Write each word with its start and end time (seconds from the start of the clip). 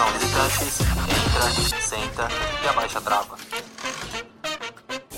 Atenção 0.00 0.18
visitantes, 0.18 0.80
entra, 0.80 1.82
senta 1.82 2.28
e 2.64 2.68
abaixa 2.68 2.98
a 2.98 3.02
trava. 3.02 3.36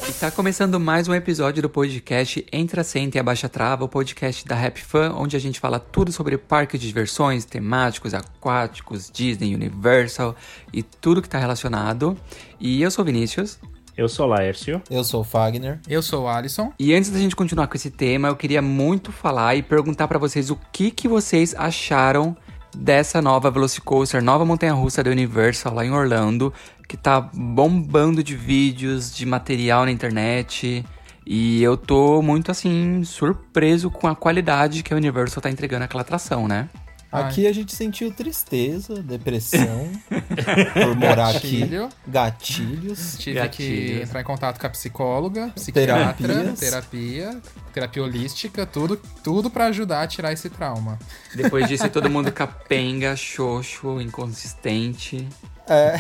Está 0.09 0.29
começando 0.29 0.81
mais 0.81 1.07
um 1.07 1.15
episódio 1.15 1.63
do 1.63 1.71
podcast 1.71 2.45
Entra, 2.53 2.83
Senta 2.83 3.17
e 3.17 3.21
Abaixa 3.21 3.49
Trava, 3.49 3.85
o 3.85 3.89
podcast 3.89 4.45
da 4.45 4.57
Rap 4.57 4.81
Fan, 4.81 5.15
onde 5.17 5.37
a 5.37 5.39
gente 5.39 5.61
fala 5.61 5.79
tudo 5.79 6.11
sobre 6.11 6.37
parques 6.37 6.81
de 6.81 6.89
diversões, 6.89 7.45
temáticos, 7.45 8.13
aquáticos, 8.13 9.09
Disney, 9.09 9.55
Universal 9.55 10.35
e 10.73 10.83
tudo 10.83 11.23
que 11.23 11.29
está 11.29 11.39
relacionado. 11.39 12.17
E 12.59 12.83
eu 12.83 12.91
sou 12.91 13.05
Vinícius. 13.05 13.61
Eu 13.97 14.09
sou 14.09 14.27
Laércio. 14.27 14.83
Eu 14.91 15.05
sou 15.05 15.21
o 15.21 15.25
Fagner. 15.25 15.79
Eu 15.87 16.03
sou 16.03 16.25
o 16.25 16.29
Alisson. 16.29 16.73
E 16.77 16.93
antes 16.93 17.11
da 17.11 17.21
gente 17.21 17.37
continuar 17.37 17.69
com 17.69 17.77
esse 17.77 17.91
tema, 17.91 18.27
eu 18.27 18.35
queria 18.35 18.61
muito 18.61 19.13
falar 19.13 19.55
e 19.55 19.63
perguntar 19.63 20.09
para 20.09 20.19
vocês 20.19 20.51
o 20.51 20.59
que, 20.73 20.91
que 20.91 21.07
vocês 21.07 21.55
acharam 21.55 22.37
dessa 22.77 23.21
nova 23.21 23.51
Velocicoaster, 23.51 24.23
nova 24.23 24.45
montanha-russa 24.45 25.03
da 25.03 25.11
Universal 25.11 25.75
lá 25.75 25.85
em 25.85 25.91
Orlando, 25.91 26.53
que 26.89 26.97
tá 26.97 27.21
bombando 27.21 28.23
de 28.23 28.37
vídeos, 28.37 29.15
de 29.15 29.25
material 29.27 29.85
na 29.85 29.91
internet. 29.91 30.85
E 31.25 31.63
eu 31.63 31.77
tô 31.77 32.21
muito 32.21 32.51
assim 32.51 33.05
surpreso 33.05 33.91
com 33.91 34.09
a 34.09 34.15
qualidade 34.17 34.83
que 34.83 34.93
a 34.93 34.97
Universal 34.97 35.43
tá 35.43 35.51
entregando 35.51 35.85
aquela 35.85 36.03
atração, 36.03 36.49
né? 36.49 36.69
Aqui 37.13 37.47
a 37.47 37.53
gente 37.53 37.75
sentiu 37.75 38.11
tristeza, 38.11 39.03
depressão 39.03 39.91
por 40.73 40.97
morar 40.97 41.35
Gatilho. 41.35 41.85
aqui. 41.85 41.95
Gatilhos. 42.09 43.17
Tive 43.19 43.39
Gatilhos. 43.39 43.99
que 43.99 44.03
entrar 44.03 44.21
em 44.23 44.25
contato 44.25 44.59
com 44.59 44.67
a 44.67 44.71
psicóloga, 44.71 45.49
psiquiatra, 45.55 46.15
Terapias. 46.15 46.59
terapia, 46.59 47.41
terapia 47.75 48.03
holística, 48.03 48.65
tudo, 48.65 48.99
tudo 49.23 49.51
para 49.51 49.67
ajudar 49.67 50.03
a 50.03 50.07
tirar 50.07 50.33
esse 50.33 50.49
trauma. 50.49 50.99
Depois 51.35 51.69
disso, 51.69 51.89
todo 51.91 52.09
mundo 52.09 52.31
capenga, 52.33 53.15
xoxo, 53.15 54.01
inconsistente. 54.01 55.29
É, 55.69 55.97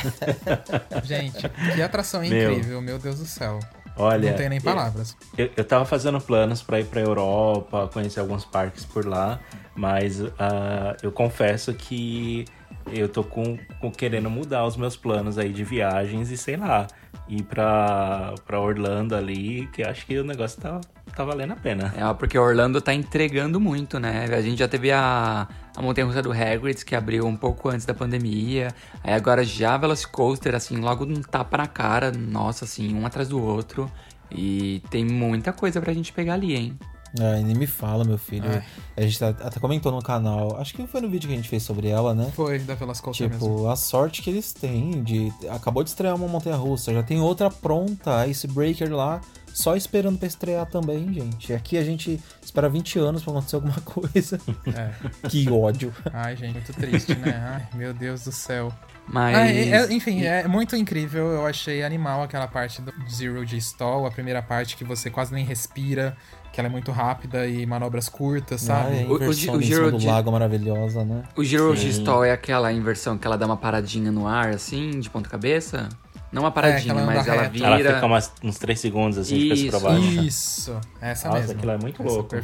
Gente, 1.04 1.48
que 1.74 1.82
atração 1.82 2.20
Meu. 2.22 2.52
incrível, 2.52 2.80
meu 2.82 2.98
Deus 2.98 3.18
do 3.18 3.26
céu. 3.26 3.60
Olha, 3.96 4.30
Não 4.30 4.36
tem 4.36 4.48
nem 4.48 4.60
palavras. 4.60 5.16
Eu, 5.36 5.50
eu 5.56 5.64
tava 5.64 5.84
fazendo 5.84 6.20
planos 6.20 6.62
pra 6.62 6.80
ir 6.80 6.86
pra 6.86 7.00
Europa, 7.00 7.88
conhecer 7.92 8.20
alguns 8.20 8.44
parques 8.44 8.84
por 8.84 9.06
lá, 9.06 9.38
mas 9.74 10.20
ah, 10.38 10.96
eu 11.02 11.12
confesso 11.12 11.72
que 11.74 12.44
eu 12.90 13.08
tô 13.08 13.22
com, 13.22 13.58
com 13.80 13.90
querendo 13.90 14.30
mudar 14.30 14.64
os 14.64 14.76
meus 14.76 14.96
planos 14.96 15.38
aí 15.38 15.52
de 15.52 15.64
viagens 15.64 16.30
e 16.30 16.36
sei 16.36 16.56
lá, 16.56 16.86
ir 17.28 17.42
pra, 17.42 18.34
pra 18.46 18.60
Orlando 18.60 19.14
ali, 19.14 19.68
que 19.72 19.82
acho 19.82 20.06
que 20.06 20.18
o 20.18 20.24
negócio 20.24 20.60
tá, 20.60 20.80
tá 21.14 21.24
valendo 21.24 21.52
a 21.52 21.56
pena. 21.56 21.92
É, 21.96 22.14
porque 22.14 22.38
Orlando 22.38 22.80
tá 22.80 22.92
entregando 22.92 23.60
muito, 23.60 23.98
né? 23.98 24.26
A 24.26 24.40
gente 24.40 24.58
já 24.58 24.68
teve 24.68 24.90
a, 24.90 25.48
a 25.76 25.82
montanha-russa 25.82 26.22
do 26.22 26.32
Hagrid, 26.32 26.84
que 26.84 26.94
abriu 26.94 27.26
um 27.26 27.36
pouco 27.36 27.68
antes 27.68 27.86
da 27.86 27.94
pandemia. 27.94 28.68
Aí 29.02 29.14
agora 29.14 29.44
já 29.44 29.74
a 29.74 29.78
Velocicoaster, 29.78 30.54
assim, 30.54 30.76
logo 30.78 31.04
um 31.04 31.22
tapa 31.22 31.58
na 31.58 31.66
cara, 31.66 32.10
nossa, 32.10 32.64
assim, 32.64 32.94
um 32.94 33.06
atrás 33.06 33.28
do 33.28 33.42
outro. 33.42 33.90
E 34.30 34.82
tem 34.90 35.04
muita 35.04 35.52
coisa 35.52 35.80
pra 35.80 35.92
gente 35.92 36.12
pegar 36.12 36.34
ali, 36.34 36.54
hein? 36.54 36.78
É, 37.18 37.40
nem 37.42 37.54
me 37.54 37.66
fala, 37.66 38.04
meu 38.04 38.16
filho. 38.18 38.48
Ai. 38.48 38.62
A 38.96 39.00
gente 39.02 39.18
tá- 39.18 39.28
até 39.28 39.58
comentou 39.60 39.92
no 39.92 40.00
canal, 40.02 40.56
acho 40.58 40.74
que 40.74 40.86
foi 40.86 41.00
no 41.00 41.08
vídeo 41.08 41.28
que 41.28 41.34
a 41.34 41.36
gente 41.36 41.48
fez 41.48 41.62
sobre 41.62 41.88
ela, 41.88 42.14
né? 42.14 42.30
Foi 42.34 42.58
da 42.58 42.74
Velascoaster 42.74 43.30
Tipo, 43.30 43.48
mesmo. 43.50 43.68
a 43.68 43.76
sorte 43.76 44.22
que 44.22 44.30
eles 44.30 44.52
têm 44.52 45.02
de. 45.02 45.32
Acabou 45.50 45.82
de 45.82 45.90
estrear 45.90 46.14
uma 46.14 46.28
montanha 46.28 46.56
russa, 46.56 46.92
já 46.92 47.02
tem 47.02 47.20
outra 47.20 47.50
pronta, 47.50 48.26
Icebreaker 48.26 48.92
lá, 48.94 49.20
só 49.52 49.76
esperando 49.76 50.18
pra 50.18 50.26
estrear 50.28 50.66
também, 50.66 51.12
gente. 51.12 51.52
Aqui 51.52 51.76
a 51.78 51.84
gente 51.84 52.20
espera 52.42 52.68
20 52.68 52.98
anos 52.98 53.22
pra 53.22 53.32
acontecer 53.32 53.56
alguma 53.56 53.80
coisa. 53.84 54.40
É. 54.74 55.28
que 55.28 55.48
ódio. 55.50 55.94
Ai, 56.12 56.36
gente, 56.36 56.54
muito 56.54 56.72
triste, 56.72 57.14
né? 57.16 57.32
Ai, 57.72 57.78
meu 57.78 57.92
Deus 57.94 58.24
do 58.24 58.32
céu. 58.32 58.72
Mas. 59.06 59.36
Ah, 59.36 59.48
é- 59.48 59.68
é- 59.70 59.92
enfim, 59.92 60.22
é 60.22 60.46
muito 60.46 60.76
incrível. 60.76 61.26
Eu 61.32 61.46
achei 61.46 61.82
animal 61.82 62.22
aquela 62.22 62.46
parte 62.46 62.80
do 62.80 62.92
Zero 63.10 63.44
G 63.44 63.56
Stall, 63.58 64.06
a 64.06 64.10
primeira 64.10 64.40
parte 64.42 64.76
que 64.76 64.84
você 64.84 65.10
quase 65.10 65.34
nem 65.34 65.44
respira, 65.44 66.16
que 66.52 66.60
ela 66.60 66.68
é 66.68 66.70
muito 66.70 66.92
rápida 66.92 67.46
e 67.46 67.66
manobras 67.66 68.08
curtas, 68.08 68.62
Ah, 68.70 68.84
sabe? 68.84 68.98
é, 68.98 69.02
a 69.02 69.06
O- 69.06 69.14
o 69.14 69.18
o 69.18 69.24
em 69.30 69.32
cima 69.32 69.60
Giro 69.62 69.90
do 69.90 69.98
de- 69.98 70.06
lago 70.06 70.30
maravilhosa, 70.30 71.04
né? 71.04 71.24
O 71.36 71.42
Giro 71.42 71.74
Sim. 71.76 71.82
G-Stall 71.82 72.24
é 72.24 72.30
aquela 72.32 72.72
inversão 72.72 73.18
que 73.18 73.26
ela 73.26 73.36
dá 73.36 73.44
uma 73.46 73.56
paradinha 73.56 74.12
no 74.12 74.26
ar, 74.26 74.50
assim, 74.50 75.00
de 75.00 75.10
ponta 75.10 75.28
cabeça? 75.28 75.88
Não 76.32 76.42
uma 76.42 76.50
paradinha, 76.50 76.94
anda 76.94 77.04
mas 77.04 77.28
ela 77.28 77.48
vira. 77.48 77.66
Ela 77.66 77.94
fica 77.94 78.06
umas, 78.06 78.32
uns 78.42 78.58
3 78.58 78.80
segundos 78.80 79.18
assim, 79.18 79.36
de 79.36 79.48
cabeça 79.50 79.68
pra 79.68 79.78
Isso, 79.78 79.86
baixo. 79.86 80.26
Isso, 80.26 80.80
essa 81.00 81.28
Nossa, 81.28 81.40
mesmo. 81.40 81.56
aquilo 81.56 81.72
é 81.72 81.78
muito 81.78 82.02
Essa 82.02 82.10
louco. 82.10 82.36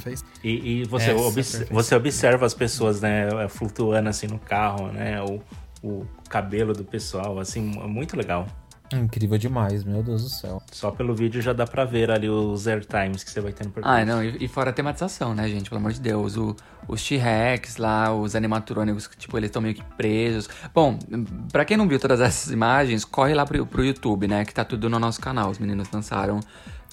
E, 0.44 0.81
e 0.81 0.84
você, 0.84 1.15
você 1.71 1.94
observa 1.94 2.44
as 2.44 2.53
pessoas, 2.53 3.00
né, 3.00 3.49
flutuando 3.49 4.10
assim 4.10 4.26
no 4.26 4.38
carro, 4.38 4.88
né, 4.88 5.22
o, 5.22 5.41
o 5.82 6.06
cabelo 6.28 6.75
do 6.75 6.84
pessoal, 6.84 7.38
assim, 7.38 7.81
é 7.82 7.87
muito 7.87 8.15
legal. 8.15 8.47
Incrível 8.93 9.37
demais, 9.37 9.84
meu 9.84 10.03
Deus 10.03 10.22
do 10.22 10.28
céu. 10.31 10.62
Só 10.72 10.91
pelo 10.91 11.15
vídeo 11.15 11.43
já 11.43 11.52
dá 11.52 11.67
pra 11.67 11.85
ver 11.85 12.11
ali 12.11 12.29
os 12.29 12.67
airtimes 12.67 13.23
que 13.23 13.31
você 13.31 13.40
vai 13.40 13.52
tendo 13.52 13.70
por 13.70 13.82
Ah, 13.85 14.05
não, 14.05 14.25
e, 14.25 14.44
e 14.44 14.49
fora 14.49 14.70
a 14.70 14.73
tematização, 14.73 15.35
né, 15.35 15.49
gente? 15.49 15.69
Pelo 15.69 15.81
amor 15.81 15.93
de 15.93 16.00
Deus. 16.00 16.37
O, 16.37 16.56
os 16.87 17.06
T-Rex 17.06 17.76
lá, 17.76 18.14
os 18.14 18.35
animatrônicos, 18.35 19.06
que, 19.06 19.17
tipo, 19.17 19.37
eles 19.37 19.49
estão 19.49 19.61
meio 19.61 19.75
que 19.75 19.85
presos. 19.96 20.49
Bom, 20.75 20.99
pra 21.52 21.64
quem 21.64 21.76
não 21.76 21.87
viu 21.87 21.99
todas 21.99 22.20
essas 22.20 22.50
imagens, 22.50 23.05
corre 23.05 23.35
lá 23.35 23.44
pro, 23.44 23.67
pro 23.67 23.85
YouTube, 23.85 24.26
né? 24.26 24.44
Que 24.44 24.55
tá 24.55 24.64
tudo 24.64 24.88
no 24.88 24.99
nosso 24.99 25.20
canal. 25.20 25.50
Os 25.50 25.58
meninos 25.58 25.91
lançaram 25.93 26.41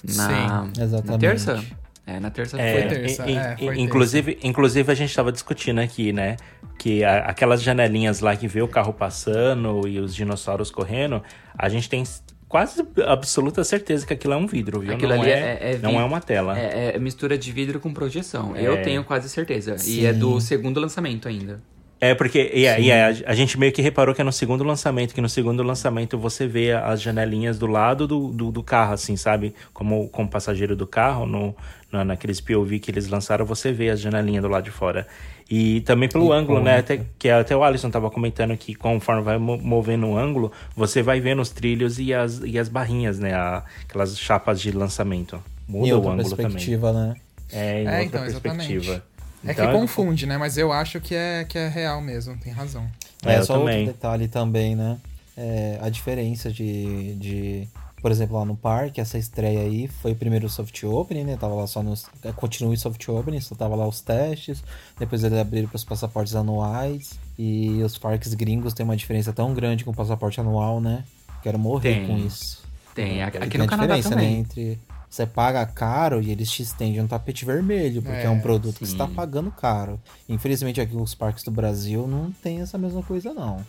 na, 0.04 0.28
Sim, 0.28 0.82
exatamente. 0.82 1.10
na 1.10 1.18
terça. 1.18 1.64
É, 2.06 2.20
na 2.20 2.30
terça 2.30 2.60
É, 2.60 2.72
Foi 2.72 2.88
terça, 2.88 3.28
in- 3.28 3.32
in- 3.34 3.36
é, 3.36 3.56
foi 3.56 3.78
inclusive, 3.80 4.38
inclusive 4.42 4.92
a 4.92 4.94
gente 4.94 5.12
tava 5.14 5.32
discutindo 5.32 5.80
aqui, 5.80 6.12
né? 6.12 6.36
Que 6.78 7.02
a- 7.02 7.24
aquelas 7.24 7.60
janelinhas 7.60 8.20
lá 8.20 8.36
que 8.36 8.46
vê 8.46 8.62
o 8.62 8.68
carro 8.68 8.92
passando 8.92 9.88
e 9.88 9.98
os 9.98 10.14
dinossauros 10.14 10.70
correndo, 10.70 11.20
a 11.58 11.68
gente 11.68 11.88
tem 11.88 12.04
quase 12.48 12.86
absoluta 13.06 13.64
certeza 13.64 14.06
que 14.06 14.12
aquilo 14.12 14.34
é 14.34 14.36
um 14.36 14.46
vidro, 14.46 14.78
viu? 14.80 14.92
Aquilo 14.94 15.14
não 15.14 15.22
ali 15.22 15.30
é, 15.32 15.58
é- 15.60 15.72
é 15.74 15.78
não 15.78 16.00
é 16.00 16.04
uma 16.04 16.20
tela. 16.20 16.56
É, 16.56 16.94
é 16.94 16.98
mistura 16.98 17.36
de 17.36 17.50
vidro 17.50 17.80
com 17.80 17.92
projeção. 17.92 18.54
É. 18.54 18.62
Eu 18.62 18.80
tenho 18.82 19.02
quase 19.02 19.28
certeza. 19.28 19.76
E 19.84 20.06
é 20.06 20.12
do 20.12 20.40
segundo 20.40 20.78
lançamento 20.78 21.26
ainda. 21.26 21.60
É, 21.98 22.14
porque 22.14 22.50
e, 22.52 22.64
e 22.64 22.92
a, 22.92 23.06
a 23.26 23.34
gente 23.34 23.58
meio 23.58 23.72
que 23.72 23.80
reparou 23.80 24.14
que 24.14 24.20
é 24.20 24.24
no 24.24 24.30
segundo 24.30 24.62
lançamento, 24.62 25.14
que 25.14 25.20
no 25.22 25.30
segundo 25.30 25.62
lançamento 25.62 26.18
você 26.18 26.46
vê 26.46 26.72
as 26.72 27.00
janelinhas 27.00 27.58
do 27.58 27.66
lado 27.66 28.06
do, 28.06 28.28
do, 28.28 28.52
do 28.52 28.62
carro, 28.62 28.92
assim, 28.92 29.16
sabe? 29.16 29.54
Como, 29.72 30.06
como 30.10 30.28
passageiro 30.28 30.76
do 30.76 30.86
carro, 30.86 31.24
no, 31.24 31.56
no, 31.92 32.04
naqueles 32.04 32.40
POV 32.40 32.78
que 32.80 32.90
eles 32.90 33.08
lançaram, 33.08 33.44
você 33.46 33.72
vê 33.72 33.90
as 33.90 34.00
janelinhas 34.00 34.42
do 34.42 34.48
lado 34.48 34.64
de 34.64 34.70
fora. 34.70 35.06
E 35.48 35.80
também 35.82 36.08
pelo 36.08 36.32
E 36.34 36.36
ângulo, 36.36 36.60
né? 36.60 36.78
Até, 36.78 37.00
que 37.18 37.28
até 37.28 37.56
o 37.56 37.62
Alisson 37.62 37.88
tava 37.90 38.10
comentando 38.10 38.56
que 38.56 38.74
conforme 38.74 39.22
vai 39.22 39.38
mo- 39.38 39.58
movendo 39.58 40.06
o 40.08 40.16
ângulo, 40.18 40.50
você 40.74 41.02
vai 41.02 41.20
vendo 41.20 41.40
os 41.40 41.50
trilhos 41.50 41.98
e 42.00 42.12
as, 42.12 42.40
e 42.44 42.58
as 42.58 42.68
barrinhas, 42.68 43.18
né? 43.20 43.32
A- 43.34 43.62
aquelas 43.82 44.18
chapas 44.18 44.60
de 44.60 44.72
lançamento. 44.72 45.40
Muda 45.68 45.94
o 45.94 45.96
outra 45.98 46.12
ângulo 46.12 46.30
também. 46.30 46.42
perspectiva, 46.50 46.92
né? 46.92 47.14
É, 47.52 47.82
em 47.82 47.86
É, 47.86 47.90
outra 47.90 48.02
então, 48.04 48.24
exatamente. 48.26 48.56
perspectiva. 48.72 49.04
É 49.46 49.52
Então, 49.52 49.66
que 49.66 49.72
confunde, 49.72 50.26
né? 50.26 50.36
Mas 50.36 50.58
eu 50.58 50.72
acho 50.72 51.00
que 51.00 51.14
é, 51.14 51.44
que 51.44 51.56
é 51.56 51.68
real 51.68 52.00
mesmo, 52.00 52.36
tem 52.38 52.52
razão. 52.52 52.84
É, 53.24 53.34
É, 53.34 53.42
só 53.42 53.58
também. 53.58 53.80
outro 53.82 53.92
detalhe 53.94 54.26
também, 54.28 54.74
né? 54.74 54.98
É, 55.36 55.78
a 55.80 55.88
diferença 55.88 56.50
de, 56.50 57.14
de. 57.14 57.68
Por 58.00 58.10
exemplo, 58.10 58.36
lá 58.38 58.44
no 58.44 58.56
parque, 58.56 59.00
essa 59.00 59.18
estreia 59.18 59.60
aí 59.60 59.88
foi 59.88 60.14
primeiro 60.14 60.46
o 60.46 60.50
soft 60.50 60.82
opening, 60.84 61.24
né? 61.24 61.36
Tava 61.36 61.54
lá 61.54 61.66
só 61.66 61.82
nos. 61.82 62.06
é, 62.22 62.30
Continua 62.32 62.72
o 62.72 62.76
soft 62.76 63.08
opening, 63.08 63.40
só 63.40 63.54
tava 63.54 63.74
lá 63.74 63.86
os 63.88 64.00
testes. 64.00 64.62
Depois 64.98 65.24
eles 65.24 65.38
abriram 65.38 65.66
para 65.68 65.76
os 65.76 65.84
passaportes 65.84 66.34
anuais. 66.36 67.18
E 67.38 67.82
os 67.82 67.98
parques 67.98 68.32
gringos 68.34 68.72
têm 68.74 68.84
uma 68.84 68.96
diferença 68.96 69.32
tão 69.32 69.52
grande 69.54 69.84
com 69.84 69.90
o 69.90 69.94
passaporte 69.94 70.40
anual, 70.40 70.80
né? 70.80 71.04
Quero 71.42 71.58
morrer 71.58 71.94
Tem. 72.00 72.06
com 72.06 72.18
isso. 72.18 72.62
Tem, 72.94 73.22
aqui, 73.22 73.38
Porque 73.38 73.44
aqui 73.44 73.50
tem 73.50 73.58
no 73.58 73.64
a 73.64 73.68
Canadá 73.68 73.96
diferença, 73.96 74.10
também. 74.10 74.34
né? 74.34 74.38
Entre 74.40 74.78
você 75.08 75.24
paga 75.26 75.64
caro 75.64 76.20
e 76.20 76.30
eles 76.30 76.50
te 76.50 76.62
estendem 76.62 77.00
um 77.00 77.06
tapete 77.06 77.44
vermelho, 77.44 78.02
porque 78.02 78.18
é, 78.18 78.24
É, 78.24 78.30
um 78.30 78.40
produto 78.40 78.78
que 78.78 78.84
você 78.86 78.92
sim. 78.92 78.98
tá 78.98 79.06
pagando 79.08 79.50
caro. 79.50 79.98
Infelizmente, 80.28 80.80
aqui 80.80 80.96
os 80.96 81.14
parques 81.14 81.42
do 81.44 81.50
Brasil 81.50 82.06
não 82.06 82.30
tem 82.32 82.60
essa 82.60 82.76
mesma 82.76 83.02
coisa, 83.02 83.32
não. 83.32 83.64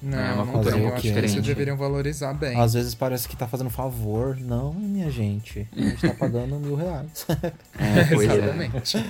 Não, 0.00 0.18
É 0.18 0.32
uma 0.32 0.44
não 0.44 0.52
cultura 0.52 0.72
tem. 0.74 0.80
um 0.82 0.84
Eu 0.84 0.90
pouco 0.90 0.94
acho 0.98 1.02
que 1.02 1.08
eles 1.18 1.30
diferente. 1.32 1.46
deveriam 1.46 1.76
valorizar 1.76 2.32
bem. 2.34 2.58
Às 2.60 2.74
vezes 2.74 2.94
parece 2.94 3.28
que 3.28 3.36
tá 3.36 3.48
fazendo 3.48 3.70
favor. 3.70 4.36
Não, 4.38 4.72
minha 4.72 5.10
gente. 5.10 5.66
A 5.76 5.80
gente 5.80 6.00
tá 6.08 6.14
pagando 6.14 6.56
mil 6.60 6.74
reais. 6.76 7.26
É, 7.78 8.04
pois 8.14 8.28
é. 8.28 8.34
Exatamente. 8.34 9.04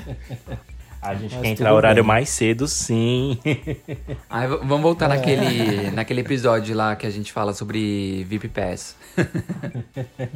A 1.01 1.15
gente 1.15 1.33
Mas 1.35 1.43
quer 1.43 1.49
entrar 1.51 1.75
horário 1.75 2.03
bem. 2.03 2.09
mais 2.09 2.29
cedo, 2.29 2.67
sim. 2.67 3.39
Aí, 4.29 4.49
vamos 4.49 4.81
voltar 4.81 5.09
naquele, 5.09 5.93
naquele 5.93 6.23
episódio 6.23 6.75
lá 6.75 6.97
que 6.97 7.07
a 7.07 7.11
gente 7.11 7.33
fala 7.33 7.55
sobre 7.55 8.25
VIP 8.25 8.49
Pass. 8.49 8.97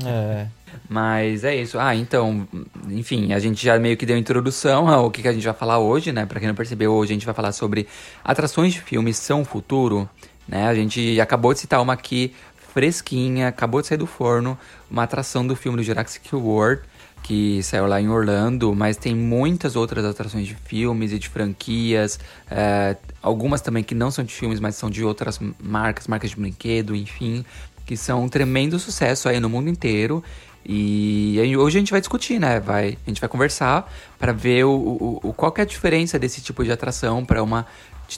é. 0.04 0.46
Mas 0.88 1.42
é 1.44 1.56
isso. 1.56 1.78
Ah, 1.80 1.94
então, 1.96 2.46
enfim, 2.88 3.32
a 3.32 3.38
gente 3.38 3.62
já 3.64 3.78
meio 3.78 3.96
que 3.96 4.06
deu 4.06 4.16
introdução 4.16 4.88
ao 4.88 5.10
que, 5.10 5.20
que 5.22 5.28
a 5.28 5.32
gente 5.32 5.44
vai 5.44 5.52
falar 5.54 5.78
hoje, 5.78 6.12
né? 6.12 6.24
Pra 6.26 6.38
quem 6.38 6.48
não 6.48 6.54
percebeu, 6.54 6.92
hoje 6.92 7.12
a 7.12 7.14
gente 7.14 7.26
vai 7.26 7.34
falar 7.34 7.52
sobre 7.52 7.86
atrações 8.24 8.72
de 8.72 8.80
filmes 8.80 9.16
são 9.16 9.42
o 9.42 9.44
futuro, 9.44 10.08
né? 10.52 10.68
A 10.68 10.74
gente 10.74 11.18
acabou 11.20 11.52
de 11.54 11.60
citar 11.60 11.80
uma 11.80 11.94
aqui 11.94 12.32
fresquinha, 12.72 13.48
acabou 13.48 13.80
de 13.80 13.86
sair 13.88 13.98
do 13.98 14.06
forno, 14.06 14.56
uma 14.90 15.02
atração 15.02 15.46
do 15.46 15.56
filme 15.56 15.78
do 15.78 15.82
Jurassic 15.82 16.34
World, 16.34 16.82
que 17.22 17.62
saiu 17.62 17.86
lá 17.86 18.00
em 18.00 18.08
Orlando, 18.08 18.74
mas 18.74 18.96
tem 18.96 19.14
muitas 19.14 19.76
outras 19.76 20.04
atrações 20.04 20.46
de 20.46 20.54
filmes 20.54 21.12
e 21.12 21.18
de 21.18 21.28
franquias, 21.28 22.18
é, 22.50 22.96
algumas 23.22 23.60
também 23.60 23.82
que 23.84 23.94
não 23.94 24.10
são 24.10 24.24
de 24.24 24.32
filmes, 24.34 24.58
mas 24.60 24.74
são 24.76 24.90
de 24.90 25.04
outras 25.04 25.38
marcas, 25.62 26.06
marcas 26.06 26.30
de 26.30 26.36
brinquedo, 26.36 26.94
enfim, 26.96 27.44
que 27.86 27.96
são 27.96 28.24
um 28.24 28.28
tremendo 28.28 28.78
sucesso 28.78 29.28
aí 29.28 29.38
no 29.40 29.48
mundo 29.48 29.68
inteiro. 29.68 30.22
E 30.64 31.38
hoje 31.58 31.76
a 31.76 31.80
gente 31.80 31.90
vai 31.90 32.00
discutir, 32.00 32.38
né? 32.38 32.60
Vai, 32.60 32.96
a 33.06 33.10
gente 33.10 33.20
vai 33.20 33.28
conversar 33.28 33.92
para 34.18 34.32
ver 34.32 34.64
o, 34.64 34.70
o, 34.70 35.20
o- 35.24 35.32
qual 35.32 35.52
é 35.58 35.62
a 35.62 35.64
diferença 35.64 36.18
desse 36.20 36.40
tipo 36.40 36.62
de 36.64 36.70
atração 36.70 37.24
para 37.24 37.42
uma 37.42 37.66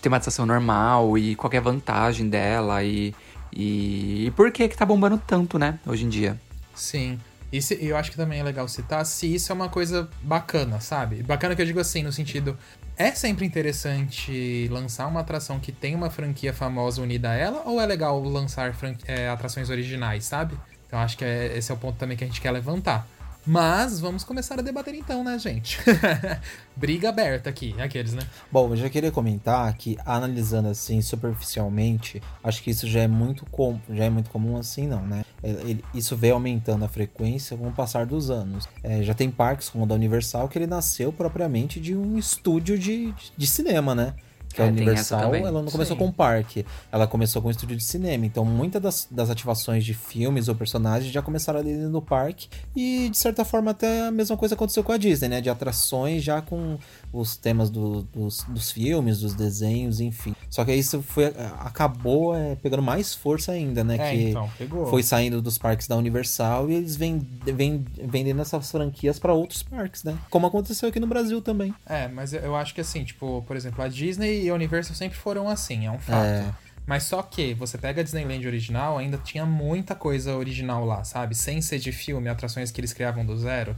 de 0.00 0.08
atração 0.08 0.46
normal 0.46 1.17
e 1.19 1.35
qual 1.35 1.52
é 1.52 1.56
a 1.58 1.61
vantagem 1.61 2.29
dela 2.29 2.82
e, 2.82 3.14
e, 3.52 4.26
e 4.26 4.31
por 4.32 4.50
que 4.50 4.69
que 4.69 4.76
tá 4.76 4.85
bombando 4.87 5.20
tanto, 5.26 5.58
né? 5.58 5.79
Hoje 5.87 6.05
em 6.05 6.08
dia. 6.08 6.41
Sim. 6.75 7.19
E 7.52 7.61
eu 7.87 7.96
acho 7.96 8.11
que 8.11 8.17
também 8.17 8.41
é 8.41 8.43
legal 8.43 8.67
citar 8.67 9.06
se 9.06 9.32
isso 9.32 9.52
é 9.52 9.55
uma 9.55 9.69
coisa 9.69 10.08
bacana, 10.23 10.81
sabe? 10.81 11.23
Bacana 11.23 11.55
que 11.55 11.62
eu 11.62 11.67
digo 11.67 11.79
assim, 11.79 12.02
no 12.02 12.12
sentido. 12.12 12.58
É 12.96 13.12
sempre 13.12 13.44
interessante 13.46 14.69
lançar 14.73 15.06
uma 15.06 15.20
atração 15.20 15.61
que 15.61 15.70
tem 15.70 15.94
uma 15.94 16.11
franquia 16.11 16.52
famosa 16.52 17.00
unida 17.00 17.31
a 17.31 17.35
ela, 17.35 17.62
ou 17.64 17.81
é 17.81 17.87
legal 17.87 18.20
lançar 18.23 18.75
é, 19.06 19.29
atrações 19.29 19.70
originais, 19.70 20.25
sabe? 20.25 20.56
Então 20.87 20.99
acho 20.99 21.17
que 21.17 21.25
é- 21.25 21.56
esse 21.56 21.70
é 21.70 21.75
o 21.75 21.79
ponto 21.79 21.96
também 21.96 22.17
que 22.17 22.25
a 22.25 22.26
gente 22.26 22.41
quer 22.41 22.50
levantar. 22.50 23.06
Mas 23.46 24.00
vamos 24.00 24.25
começar 24.25 24.58
a 24.58 24.62
debater 24.62 24.94
então, 24.94 25.23
né, 25.23 25.38
gente? 25.38 25.79
Briga 26.75 27.11
aberta 27.11 27.50
aqui, 27.50 27.75
aqueles, 27.79 28.14
né? 28.14 28.23
Bom, 28.50 28.70
eu 28.70 28.76
já 28.76 28.88
queria 28.88 29.11
comentar 29.11 29.73
que 29.76 29.99
analisando 30.05 30.69
assim 30.69 31.02
superficialmente, 31.02 32.23
acho 32.43 32.62
que 32.62 32.70
isso 32.70 32.88
já 32.88 33.00
é 33.00 33.08
muito 33.08 33.44
com, 33.50 33.79
já 33.91 34.05
é 34.05 34.11
muito 34.11 34.31
comum 34.31 34.56
assim, 34.56 34.87
não, 34.87 35.06
né? 35.06 35.25
É, 35.43 35.50
ele- 35.50 35.85
isso 35.93 36.17
vem 36.17 36.31
aumentando 36.31 36.85
a 36.85 36.88
frequência 36.88 37.55
com 37.56 37.69
o 37.69 37.73
passar 37.73 38.06
dos 38.06 38.31
anos. 38.31 38.67
É, 38.82 39.02
já 39.02 39.12
tem 39.12 39.31
parques 39.31 39.69
como 39.69 39.85
o 39.85 39.87
da 39.87 39.94
Universal 39.94 40.49
que 40.49 40.56
ele 40.58 40.67
nasceu 40.67 41.12
propriamente 41.12 41.79
de 41.79 41.94
um 41.94 42.19
estúdio 42.19 42.79
de, 42.79 43.14
de 43.37 43.46
cinema, 43.46 43.94
né? 43.94 44.14
Que 44.54 44.62
a 44.62 44.66
É, 44.66 44.72
tem 44.72 44.88
essa 44.88 45.16
Universal, 45.16 45.34
ela 45.34 45.62
não 45.62 45.70
começou 45.70 45.96
Sim. 45.96 45.98
com 45.98 46.06
um 46.06 46.12
parque, 46.12 46.64
ela 46.92 47.06
começou 47.06 47.42
com 47.42 47.48
um 47.48 47.50
estúdio 47.50 47.76
de 47.76 47.82
cinema. 47.82 48.24
Então, 48.24 48.44
muitas 48.44 48.80
das, 48.80 49.08
das 49.10 49.30
ativações 49.30 49.84
de 49.84 49.94
filmes 49.94 50.48
ou 50.48 50.54
personagens 50.54 51.12
já 51.12 51.20
começaram 51.20 51.58
ali 51.58 51.74
no 51.74 52.00
parque. 52.00 52.48
E, 52.74 53.08
de 53.08 53.18
certa 53.18 53.44
forma, 53.44 53.72
até 53.72 54.06
a 54.06 54.10
mesma 54.10 54.36
coisa 54.36 54.54
aconteceu 54.54 54.84
com 54.84 54.92
a 54.92 54.96
Disney, 54.96 55.28
né? 55.28 55.40
De 55.40 55.50
atrações 55.50 56.22
já 56.22 56.40
com 56.40 56.78
os 57.14 57.37
temas 57.37 57.70
do- 57.70 58.02
dos, 58.02 58.43
dos 58.49 58.70
filmes, 58.70 59.20
dos 59.20 59.34
desenhos, 59.34 60.00
enfim. 60.00 60.34
Só 60.50 60.64
que 60.64 60.75
isso 60.75 61.00
foi, 61.02 61.26
acabou 61.61 62.37
é, 62.37 62.55
pegando 62.56 62.82
mais 62.82 63.14
força 63.14 63.52
ainda, 63.52 63.82
né? 63.84 63.96
É, 63.96 64.11
que 64.11 64.28
então, 64.31 64.50
pegou. 64.58 64.87
foi 64.87 65.02
saindo 65.02 65.40
dos 65.40 65.58
parques 65.58 65.87
da 65.87 65.96
Universal 65.96 66.70
e 66.70 66.75
eles 66.75 66.96
vêm, 66.96 67.19
vêm 67.44 67.84
vendendo 68.02 68.40
essas 68.43 68.70
franquias 68.70 69.19
para 69.19 69.32
outros 69.32 69.62
parques, 69.62 70.05
né? 70.05 70.16
Como 70.31 70.46
aconteceu 70.46 70.88
aqui 70.88 71.00
no 71.00 71.06
Brasil 71.06 71.40
também. 71.40 71.75
É, 71.87 72.08
mas 72.08 72.32
eu- 72.32 72.40
eu 72.40 72.56
acho 72.56 72.75
que 72.75 72.81
assim, 72.81 73.05
tipo, 73.05 73.43
por 73.46 73.56
exemplo, 73.56 73.82
a 73.82 73.88
Disney 73.88 74.43
e 74.44 74.50
a 74.50 74.55
Universal 74.55 74.94
sempre 74.94 75.17
foram 75.19 75.49
assim, 75.49 75.87
é 75.87 75.90
um 75.90 75.99
fato. 75.99 76.25
É. 76.25 76.55
Mas 76.86 77.04
só 77.04 77.22
que 77.22 77.54
você 77.54 77.78
pega 77.78 78.02
a 78.02 78.04
Disneyland 78.04 78.46
original, 78.46 78.98
ainda 78.98 79.16
tinha 79.16 79.46
muita 79.46 79.94
coisa 79.94 80.36
original 80.36 80.84
lá, 80.84 81.02
sabe? 81.02 81.34
Sem 81.34 81.62
ser 81.62 81.78
de 81.78 81.90
filme, 81.92 82.28
atrações 82.28 82.70
que 82.70 82.78
eles 82.78 82.92
criavam 82.92 83.25
do 83.25 83.34
zero. 83.38 83.75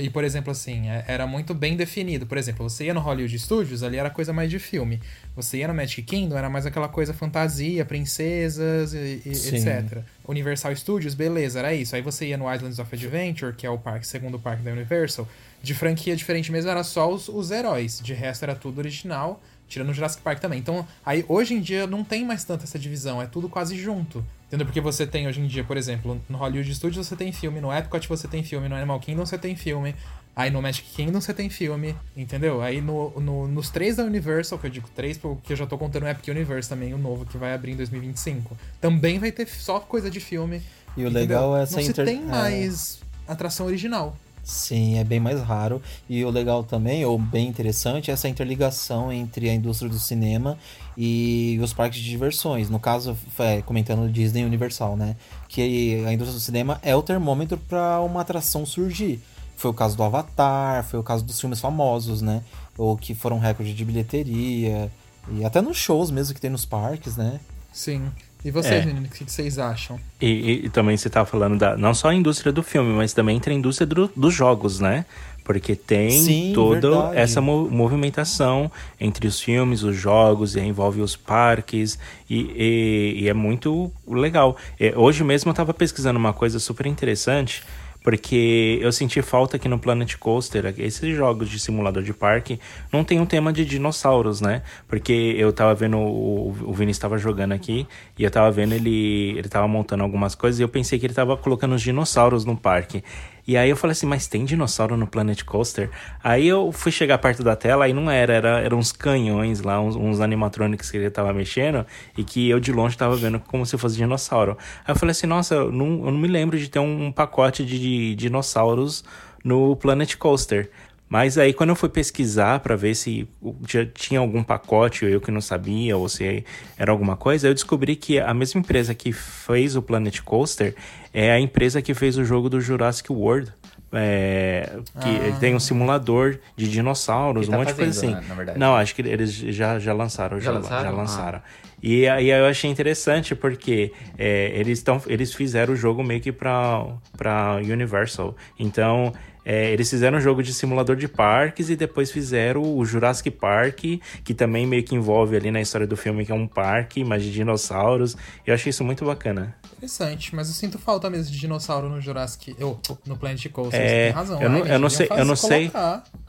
E, 0.00 0.08
por 0.08 0.24
exemplo, 0.24 0.50
assim, 0.50 0.88
é- 0.88 1.04
era 1.06 1.26
muito 1.26 1.52
bem 1.52 1.76
definido. 1.76 2.26
Por 2.26 2.38
exemplo, 2.38 2.68
você 2.68 2.84
ia 2.86 2.94
no 2.94 3.00
Hollywood 3.00 3.38
Studios, 3.38 3.82
ali 3.82 3.98
era 3.98 4.08
coisa 4.08 4.32
mais 4.32 4.48
de 4.50 4.58
filme. 4.58 5.02
Você 5.34 5.58
ia 5.58 5.68
no 5.68 5.74
Magic 5.74 6.02
Kingdom, 6.02 6.38
era 6.38 6.48
mais 6.48 6.64
aquela 6.64 6.88
coisa 6.88 7.12
fantasia, 7.12 7.84
princesas, 7.84 8.94
e, 8.94 9.20
e 9.26 9.28
etc. 9.28 9.98
Universal 10.26 10.74
Studios, 10.74 11.14
beleza, 11.14 11.58
era 11.58 11.74
isso. 11.74 11.94
Aí 11.94 12.00
você 12.02 12.26
ia 12.28 12.38
no 12.38 12.52
Islands 12.52 12.78
of 12.78 12.94
Adventure, 12.94 13.52
que 13.54 13.66
é 13.66 13.70
o 13.70 13.78
parque, 13.78 14.06
segundo 14.06 14.38
parque 14.38 14.62
da 14.62 14.72
Universal. 14.72 15.28
De 15.62 15.74
franquia 15.74 16.16
diferente 16.16 16.50
mesmo, 16.50 16.70
era 16.70 16.82
só 16.82 17.12
os, 17.12 17.28
os 17.28 17.50
heróis. 17.50 18.00
De 18.02 18.14
resto, 18.14 18.44
era 18.44 18.54
tudo 18.54 18.78
original. 18.78 19.42
Tirando 19.68 19.90
o 19.90 19.94
Jurassic 19.94 20.22
Park 20.22 20.38
também. 20.38 20.58
Então, 20.58 20.86
aí 21.04 21.24
hoje 21.28 21.54
em 21.54 21.60
dia 21.60 21.86
não 21.86 22.04
tem 22.04 22.24
mais 22.24 22.44
tanta 22.44 22.64
essa 22.64 22.78
divisão, 22.78 23.20
é 23.20 23.26
tudo 23.26 23.48
quase 23.48 23.76
junto. 23.76 24.24
Entendeu? 24.46 24.64
Porque 24.64 24.80
você 24.80 25.04
tem 25.06 25.26
hoje 25.26 25.40
em 25.40 25.46
dia, 25.48 25.64
por 25.64 25.76
exemplo, 25.76 26.20
no 26.28 26.38
Hollywood 26.38 26.72
Studios 26.72 27.04
você 27.08 27.16
tem 27.16 27.32
filme, 27.32 27.60
no 27.60 27.72
Epcot 27.72 28.08
você 28.08 28.28
tem 28.28 28.44
filme, 28.44 28.68
no 28.68 28.76
Animal 28.76 29.00
Kingdom 29.00 29.26
você 29.26 29.36
tem 29.36 29.56
filme, 29.56 29.92
aí 30.36 30.52
no 30.52 30.62
Magic 30.62 30.88
Kingdom 30.94 31.20
você 31.20 31.34
tem 31.34 31.50
filme, 31.50 31.96
entendeu? 32.16 32.62
Aí 32.62 32.80
no, 32.80 33.10
no- 33.18 33.48
nos 33.48 33.70
três 33.70 33.96
da 33.96 34.04
Universal, 34.04 34.56
que 34.60 34.66
eu 34.66 34.70
digo 34.70 34.88
três, 34.94 35.18
porque 35.18 35.52
eu 35.52 35.56
já 35.56 35.66
tô 35.66 35.76
contando 35.76 36.04
o 36.04 36.08
Epic 36.08 36.28
Universe 36.28 36.68
também, 36.68 36.94
o 36.94 36.98
novo 36.98 37.26
que 37.26 37.36
vai 37.36 37.52
abrir 37.54 37.72
em 37.72 37.76
2025, 37.76 38.56
também 38.80 39.18
vai 39.18 39.32
ter 39.32 39.48
só 39.48 39.80
coisa 39.80 40.08
de 40.08 40.20
filme. 40.20 40.62
E 40.96 41.00
o 41.00 41.08
entendeu? 41.08 41.20
legal 41.22 41.56
é 41.56 41.62
essa 41.64 41.74
Não 41.76 41.82
se 41.82 41.90
inter- 41.90 42.04
tem 42.06 42.18
é. 42.22 42.24
mais 42.24 43.00
atração 43.26 43.66
original. 43.66 44.16
Sim, 44.46 44.96
é 44.96 45.02
bem 45.02 45.18
mais 45.18 45.42
raro. 45.42 45.82
E 46.08 46.24
o 46.24 46.30
legal 46.30 46.62
também, 46.62 47.04
ou 47.04 47.18
bem 47.18 47.48
interessante, 47.48 48.12
é 48.12 48.14
essa 48.14 48.28
interligação 48.28 49.12
entre 49.12 49.50
a 49.50 49.52
indústria 49.52 49.90
do 49.90 49.98
cinema 49.98 50.56
e 50.96 51.58
os 51.60 51.72
parques 51.72 51.98
de 51.98 52.08
diversões. 52.08 52.70
No 52.70 52.78
caso, 52.78 53.18
é, 53.40 53.60
comentando 53.62 54.08
Disney 54.08 54.44
Universal, 54.44 54.96
né? 54.96 55.16
Que 55.48 56.04
a 56.06 56.12
indústria 56.12 56.38
do 56.38 56.40
cinema 56.40 56.78
é 56.84 56.94
o 56.94 57.02
termômetro 57.02 57.58
para 57.58 58.00
uma 58.00 58.20
atração 58.20 58.64
surgir. 58.64 59.20
Foi 59.56 59.72
o 59.72 59.74
caso 59.74 59.96
do 59.96 60.04
Avatar, 60.04 60.84
foi 60.84 61.00
o 61.00 61.02
caso 61.02 61.24
dos 61.24 61.40
filmes 61.40 61.58
famosos, 61.58 62.22
né? 62.22 62.40
Ou 62.78 62.96
que 62.96 63.16
foram 63.16 63.40
recorde 63.40 63.74
de 63.74 63.84
bilheteria. 63.84 64.92
E 65.32 65.44
até 65.44 65.60
nos 65.60 65.76
shows 65.76 66.08
mesmo 66.08 66.32
que 66.32 66.40
tem 66.40 66.50
nos 66.50 66.64
parques, 66.64 67.16
né? 67.16 67.40
Sim. 67.72 68.12
E 68.44 68.50
vocês, 68.50 68.82
É. 68.82 68.86
meninos, 68.86 69.08
o 69.08 69.12
que 69.12 69.24
vocês 69.30 69.58
acham? 69.58 69.98
E, 70.20 70.26
e- 70.26 70.66
e 70.66 70.68
também 70.68 70.96
você 70.96 71.10
tava 71.10 71.26
falando 71.26 71.58
da 71.58 71.76
não 71.76 71.92
só 71.92 72.08
a 72.10 72.14
indústria 72.14 72.52
do 72.52 72.62
filme, 72.62 72.92
mas 72.92 73.12
também 73.12 73.36
entre 73.36 73.52
a 73.52 73.56
indústria 73.56 73.86
do- 73.86 74.10
dos 74.14 74.32
jogos, 74.32 74.78
né? 74.78 75.04
Porque 75.42 75.74
tem 75.76 76.10
Sim, 76.10 76.52
toda 76.54 76.90
verdade. 76.90 77.18
essa 77.18 77.40
mo- 77.40 77.68
movimentação 77.70 78.70
entre 79.00 79.26
os 79.28 79.40
filmes, 79.40 79.82
os 79.82 79.96
jogos, 79.96 80.56
e 80.56 80.60
envolve 80.60 81.00
os 81.00 81.14
parques, 81.16 81.98
e, 82.28 82.40
e- 82.56 83.22
e 83.22 83.28
é 83.28 83.34
muito 83.34 83.92
legal. 84.06 84.56
É, 84.78 84.92
hoje 84.96 85.22
mesmo 85.24 85.50
eu 85.50 85.54
tava 85.54 85.72
pesquisando 85.72 86.18
uma 86.18 86.32
coisa 86.32 86.58
super 86.58 86.86
interessante, 86.86 87.62
porque 88.06 88.78
eu 88.80 88.92
senti 88.92 89.20
falta 89.20 89.56
aqui 89.56 89.68
no 89.68 89.80
Planet 89.80 90.16
Coaster, 90.16 90.72
esses 90.78 91.16
jogos 91.16 91.50
de 91.50 91.58
simulador 91.58 92.04
de 92.04 92.14
parque, 92.14 92.60
não 92.92 93.02
tem 93.02 93.18
um 93.18 93.26
tema 93.26 93.52
de 93.52 93.64
dinossauros, 93.64 94.40
né? 94.40 94.62
Porque 94.86 95.34
eu 95.36 95.52
tava 95.52 95.74
vendo, 95.74 95.98
o, 95.98 96.50
o 96.66 96.72
Vini 96.72 96.92
estava 96.92 97.18
jogando 97.18 97.50
aqui, 97.50 97.84
e 98.16 98.22
eu 98.22 98.30
tava 98.30 98.48
vendo 98.52 98.74
ele, 98.74 99.36
ele 99.36 99.48
tava 99.48 99.66
montando 99.66 100.04
algumas 100.04 100.36
coisas, 100.36 100.60
e 100.60 100.62
eu 100.62 100.68
pensei 100.68 101.00
que 101.00 101.06
ele 101.06 101.14
tava 101.14 101.36
colocando 101.36 101.74
os 101.74 101.82
dinossauros 101.82 102.44
no 102.44 102.56
parque. 102.56 103.02
E 103.46 103.56
aí 103.56 103.70
eu 103.70 103.76
falei 103.76 103.92
assim, 103.92 104.06
mas 104.06 104.26
tem 104.26 104.44
dinossauro 104.44 104.96
no 104.96 105.06
Planet 105.06 105.44
Coaster? 105.44 105.88
Aí 106.22 106.48
eu 106.48 106.72
fui 106.72 106.90
chegar 106.90 107.18
perto 107.18 107.44
da 107.44 107.54
tela 107.54 107.88
e 107.88 107.92
não 107.92 108.10
era, 108.10 108.32
era 108.32 108.60
eram 108.60 108.78
uns 108.78 108.90
canhões 108.90 109.60
lá, 109.60 109.80
uns, 109.80 109.94
uns 109.94 110.20
animatronics 110.20 110.90
que 110.90 110.96
ele 110.96 111.10
tava 111.10 111.32
mexendo 111.32 111.86
e 112.18 112.24
que 112.24 112.48
eu 112.48 112.58
de 112.58 112.72
longe 112.72 112.96
tava 112.96 113.14
vendo 113.14 113.38
como 113.38 113.64
se 113.64 113.78
fosse 113.78 113.96
dinossauro. 113.96 114.58
Aí 114.84 114.92
eu 114.92 114.96
falei 114.96 115.12
assim, 115.12 115.26
nossa, 115.26 115.54
eu 115.54 115.70
não, 115.70 116.06
eu 116.06 116.10
não 116.10 116.18
me 116.18 116.28
lembro 116.28 116.58
de 116.58 116.68
ter 116.68 116.80
um, 116.80 117.06
um 117.06 117.12
pacote 117.12 117.64
de, 117.64 117.78
de 117.78 118.14
dinossauros 118.16 119.04
no 119.44 119.76
Planet 119.76 120.16
Coaster. 120.16 120.70
Mas 121.08 121.38
aí 121.38 121.52
quando 121.52 121.70
eu 121.70 121.76
fui 121.76 121.88
pesquisar 121.88 122.60
para 122.60 122.74
ver 122.74 122.94
se 122.94 123.28
já 123.68 123.86
tinha 123.86 124.18
algum 124.18 124.42
pacote 124.42 125.04
ou 125.04 125.10
eu 125.10 125.20
que 125.20 125.30
não 125.30 125.40
sabia 125.40 125.96
ou 125.96 126.08
se 126.08 126.44
era 126.76 126.90
alguma 126.90 127.16
coisa, 127.16 127.48
eu 127.48 127.54
descobri 127.54 127.94
que 127.94 128.18
a 128.18 128.34
mesma 128.34 128.60
empresa 128.60 128.94
que 128.94 129.12
fez 129.12 129.76
o 129.76 129.82
Planet 129.82 130.20
Coaster 130.22 130.74
é 131.14 131.30
a 131.30 131.38
empresa 131.38 131.80
que 131.80 131.94
fez 131.94 132.18
o 132.18 132.24
jogo 132.24 132.48
do 132.48 132.60
Jurassic 132.60 133.10
World. 133.12 133.52
É, 133.92 134.78
que 135.00 135.08
ah. 135.08 135.36
tem 135.38 135.54
um 135.54 135.60
simulador 135.60 136.38
de 136.56 136.68
dinossauros, 136.68 137.48
tá 137.48 137.54
um 137.54 137.60
monte 137.60 137.72
fazendo, 137.72 137.92
de 137.92 138.00
coisa 138.00 138.18
assim. 138.18 138.44
Né, 138.44 138.54
não, 138.56 138.74
acho 138.74 138.94
que 138.94 139.00
eles 139.00 139.32
já, 139.32 139.78
já 139.78 139.92
lançaram. 139.94 140.40
Já, 140.40 140.52
já 140.52 140.58
lançaram? 140.58 140.82
Já 140.82 140.90
lançaram. 140.90 141.38
Ah. 141.38 141.66
E 141.82 142.08
aí 142.08 142.30
eu 142.30 142.46
achei 142.46 142.68
interessante 142.68 143.34
porque 143.34 143.92
é, 144.18 144.50
eles, 144.54 144.82
tão, 144.82 145.00
eles 145.06 145.32
fizeram 145.32 145.74
o 145.74 145.76
jogo 145.76 146.02
meio 146.02 146.20
que 146.20 146.32
pra, 146.32 146.84
pra 147.16 147.56
Universal. 147.62 148.34
Então 148.58 149.12
é, 149.48 149.70
eles 149.70 149.88
fizeram 149.88 150.18
um 150.18 150.20
jogo 150.20 150.42
de 150.42 150.52
simulador 150.52 150.96
de 150.96 151.06
parques 151.06 151.70
e 151.70 151.76
depois 151.76 152.10
fizeram 152.10 152.76
o 152.76 152.84
Jurassic 152.84 153.30
Park, 153.30 153.78
que 154.24 154.34
também 154.34 154.66
meio 154.66 154.82
que 154.82 154.96
envolve 154.96 155.36
ali 155.36 155.52
na 155.52 155.60
história 155.60 155.86
do 155.86 155.96
filme, 155.96 156.26
que 156.26 156.32
é 156.32 156.34
um 156.34 156.48
parque, 156.48 157.04
mas 157.04 157.22
de 157.22 157.32
dinossauros. 157.32 158.16
Eu 158.44 158.52
achei 158.52 158.70
isso 158.70 158.82
muito 158.82 159.04
bacana. 159.04 159.54
Interessante, 159.76 160.34
mas 160.34 160.48
eu 160.48 160.54
sinto 160.54 160.80
falta 160.80 161.08
mesmo 161.08 161.30
de 161.30 161.38
dinossauro 161.38 161.88
no 161.88 162.00
Jurassic. 162.00 162.56
Eu, 162.58 162.80
no 163.06 163.16
Planet 163.16 163.48
Coaster, 163.50 163.80
é, 163.80 164.06
tem 164.06 164.12
razão. 164.12 164.42
Eu 164.42 164.50
não, 164.50 164.66
eu 164.66 164.78
não 164.80 164.90
sei, 164.90 165.08
eu 165.16 165.24
não 165.24 165.36
sei. 165.36 165.70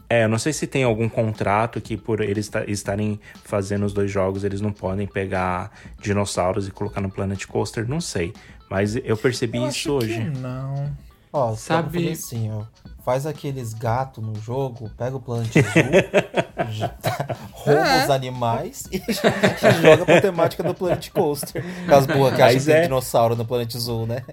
É, 0.07 0.25
eu 0.25 0.29
não 0.29 0.38
sei 0.38 0.53
se 0.53 0.67
tem 0.67 0.83
algum 0.83 1.09
contrato 1.09 1.81
que 1.81 1.97
por 1.97 2.21
eles 2.21 2.51
estarem 2.67 3.19
fazendo 3.43 3.83
os 3.83 3.93
dois 3.93 4.12
jogos, 4.12 4.43
eles 4.43 4.62
não 4.62 4.71
podem 4.71 5.07
pegar 5.07 5.71
dinossauros 6.00 6.67
e 6.67 6.71
colocar 6.71 7.01
no 7.01 7.09
Planet 7.09 7.43
Coaster, 7.47 7.89
não 7.89 8.00
sei. 8.00 8.31
Mas 8.69 8.95
eu 8.95 9.17
percebi 9.17 9.57
eu 9.57 9.67
isso 9.67 9.91
hoje. 9.91 10.24
não. 10.39 11.06
Ó, 11.38 11.56
sabe 11.56 12.10
assim, 12.10 12.51
ó 12.51 12.63
faz 13.08 13.25
aqueles 13.25 13.74
gatos 13.74 14.22
no 14.22 14.36
jogo, 14.36 14.91
pega 14.98 15.15
o 15.15 15.22
Planet 15.22 15.50
Azul, 15.56 16.89
rouba 17.53 17.88
é. 17.88 18.03
os 18.03 18.10
animais 18.10 18.84
e, 18.91 19.00
joga 19.82 20.03
pra 20.03 20.20
temática 20.20 20.62
do 20.62 20.74
Planet 20.74 21.10
Coaster. 21.12 21.63
Caso 21.88 22.06
boa 22.06 22.34
que 22.34 22.41
acha 22.41 22.60
que 22.60 22.70
é... 22.70 22.82
dinossauro 22.82 23.34
no 23.34 23.46
Planet 23.46 23.74
Azul, 23.74 24.06
né? 24.06 24.24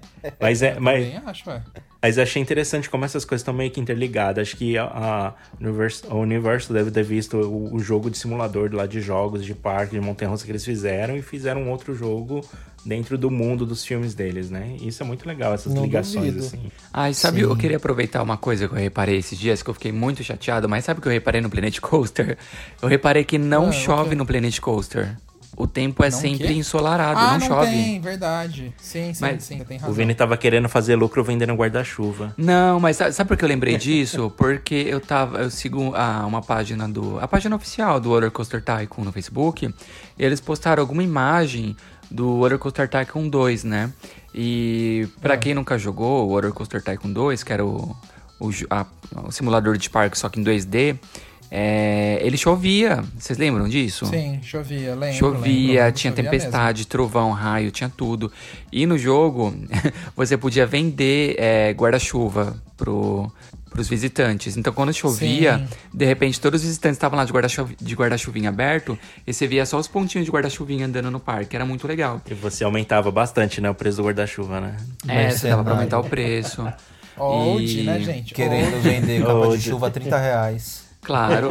Mas 0.41 0.61
é. 0.61 0.77
Mas... 0.77 1.15
acho, 1.25 1.49
ué. 1.49 1.63
Mas 2.01 2.17
achei 2.17 2.41
interessante 2.41 2.89
como 2.89 3.05
essas 3.05 3.23
coisas 3.23 3.43
estão 3.43 3.53
meio 3.53 3.71
que 3.71 3.79
interligadas. 3.79 4.49
Acho 4.49 4.57
que 4.57 4.77
a, 4.77 4.83
a, 4.83 5.33
Universo, 5.57 6.05
a 6.09 6.15
Universo 6.15 6.73
deve 6.73 6.91
ter 6.91 7.03
visto 7.03 7.37
o, 7.37 7.75
o, 7.75 7.79
jogo 7.79 8.09
de 8.09 8.17
simulador 8.17 8.69
lá 8.73 8.85
de 8.85 8.99
jogos, 8.99 9.45
de 9.45 9.55
parque, 9.55 9.93
de 9.97 10.01
montanha-russa 10.01 10.43
que 10.43 10.51
eles 10.51 10.65
fizeram 10.65 11.15
e 11.15 11.21
fizeram 11.21 11.61
um 11.61 11.71
outro 11.71 11.95
jogo 11.95 12.41
dentro 12.85 13.17
do 13.17 13.31
mundo 13.31 13.65
dos 13.65 13.83
filmes 13.83 14.13
deles, 14.13 14.49
né? 14.49 14.77
Isso 14.79 15.01
é 15.01 15.05
muito 15.05 15.27
legal, 15.27 15.53
essas 15.53 15.73
Não 15.73 15.83
ligações, 15.83 16.33
duvido. 16.33 16.45
assim. 16.45 16.71
Ah, 16.93 17.09
e 17.09 17.15
sabe, 17.15 17.39
Sim. 17.39 17.45
eu 17.45 17.55
queria 17.55 17.77
aproveitar 17.77 18.21
uma 18.21 18.37
coisa 18.37 18.67
que 18.67 18.73
eu 18.73 18.77
reparei 18.77 19.17
esses 19.17 19.37
dias, 19.37 19.63
que 19.63 19.69
eu 19.69 19.73
fiquei 19.73 19.91
muito 19.91 20.23
chateado, 20.23 20.69
mas 20.69 20.85
sabe 20.85 20.99
o 20.99 21.01
que 21.01 21.07
eu 21.07 21.11
reparei 21.11 21.41
no 21.41 21.49
Planet 21.49 21.79
Coaster? 21.79 22.37
Eu 22.81 22.87
reparei 22.87 23.23
que 23.23 23.37
não 23.37 23.69
ah, 23.69 23.71
chove 23.71 24.03
okay. 24.03 24.15
no 24.15 24.25
Planet 24.25 24.59
Coaster. 24.59 25.17
O 25.57 25.65
tempo 25.65 26.03
é 26.03 26.09
não 26.09 26.19
sempre 26.19 26.53
ensolarado, 26.53 27.17
ah, 27.17 27.31
não, 27.31 27.39
não 27.39 27.47
chove. 27.47 27.71
Tem, 27.71 27.99
verdade. 28.01 28.73
Sim, 28.77 29.13
sim, 29.13 29.21
mas 29.21 29.43
sim, 29.43 29.63
tem 29.63 29.77
razão. 29.77 29.89
O 29.89 29.93
Vini 29.93 30.13
tava 30.13 30.35
querendo 30.35 30.67
fazer 30.67 30.95
lucro 30.95 31.23
vendendo 31.23 31.53
guarda-chuva. 31.53 32.33
Não, 32.37 32.79
mas 32.79 32.97
sabe, 32.97 33.13
sabe 33.13 33.27
por 33.27 33.37
que 33.37 33.45
eu 33.45 33.49
lembrei 33.49 33.77
disso? 33.77 34.29
Porque 34.35 34.75
eu 34.75 34.99
tava. 34.99 35.39
Eu 35.39 35.49
sigo 35.49 35.93
ah, 35.95 36.25
uma 36.27 36.41
página 36.41 36.89
do. 36.89 37.19
A 37.19 37.27
página 37.27 37.55
oficial 37.55 37.99
do 38.01 38.09
Roller 38.09 38.31
Coaster 38.31 38.61
Tycoon 38.61 39.05
no 39.05 39.13
Facebook. 39.13 39.73
E 40.17 40.23
eles 40.23 40.41
postaram 40.41 40.81
alguma 40.81 41.03
imagem 41.03 41.75
do 42.09 42.37
Roller 42.37 42.57
Coaster 42.59 42.87
Tycoon 42.89 43.27
2, 43.29 43.63
né? 43.63 43.91
E 44.33 45.07
para 45.21 45.35
é. 45.35 45.37
quem 45.37 45.53
nunca 45.53 45.77
jogou 45.77 46.27
o 46.27 46.29
Roller 46.29 46.51
Coaster 46.51 46.83
Tycoon 46.83 47.11
2, 47.11 47.43
que 47.43 47.53
era 47.53 47.65
o, 47.65 47.95
o, 48.39 48.49
a, 48.69 48.85
o 49.23 49.31
simulador 49.31 49.77
de 49.77 49.89
parque 49.89 50.17
só 50.17 50.29
que 50.29 50.39
em 50.39 50.43
2D, 50.43 50.97
é, 51.49 52.19
ele 52.21 52.37
chovia. 52.37 53.03
Vocês 53.17 53.37
lembram 53.37 53.67
disso? 53.67 54.05
Sim, 54.07 54.39
chovia, 54.43 54.95
lembro. 54.95 55.15
Chovia, 55.15 55.83
lembro, 55.83 55.97
tinha 55.97 56.11
chovia 56.11 56.23
tempestade, 56.23 56.79
mesmo. 56.79 56.89
trovão, 56.89 57.31
raio, 57.31 57.71
tinha 57.71 57.89
tudo. 57.89 58.31
E 58.71 58.85
no 58.85 58.97
jogo, 58.97 59.55
você 60.15 60.37
podia 60.37 60.65
vender 60.65 61.35
é, 61.37 61.71
guarda-chuva 61.71 62.55
pro, 62.75 63.31
pros 63.75 63.89
visitantes. 63.89 64.55
Então, 64.55 64.71
quando 64.73 64.93
chovia, 64.93 65.59
Sim. 65.59 65.67
de 65.93 66.05
repente 66.05 66.39
todos 66.39 66.61
os 66.61 66.67
visitantes 66.67 66.95
estavam 66.95 67.17
lá 67.17 67.25
de 67.25 67.31
guarda-chuvinha 67.33 68.49
guarda 68.49 68.49
aberto 68.49 68.97
e 69.27 69.33
você 69.33 69.45
via 69.45 69.65
só 69.65 69.77
os 69.77 69.87
pontinhos 69.87 70.25
de 70.25 70.31
guarda-chuvinha 70.31 70.85
andando 70.85 71.11
no 71.11 71.19
parque. 71.19 71.55
Era 71.55 71.65
muito 71.65 71.85
legal. 71.87 72.21
E 72.29 72.33
você 72.33 72.63
aumentava 72.63 73.11
bastante, 73.11 73.59
né, 73.59 73.69
o 73.69 73.75
preço 73.75 73.97
do 73.97 74.03
guarda-chuva, 74.03 74.61
né? 74.61 74.77
É, 75.07 75.29
você 75.29 75.49
dava 75.49 75.63
pra 75.63 75.73
aumentar 75.73 75.99
o 75.99 76.03
preço. 76.03 76.65
Old, 77.17 77.81
e... 77.81 77.83
né, 77.83 77.99
gente? 77.99 78.33
Querendo 78.33 78.81
vender 78.81 79.23
capa 79.23 79.57
de 79.57 79.61
chuva 79.61 79.87
a 79.87 79.91
30 79.91 80.17
reais. 80.17 80.85
Claro. 81.01 81.49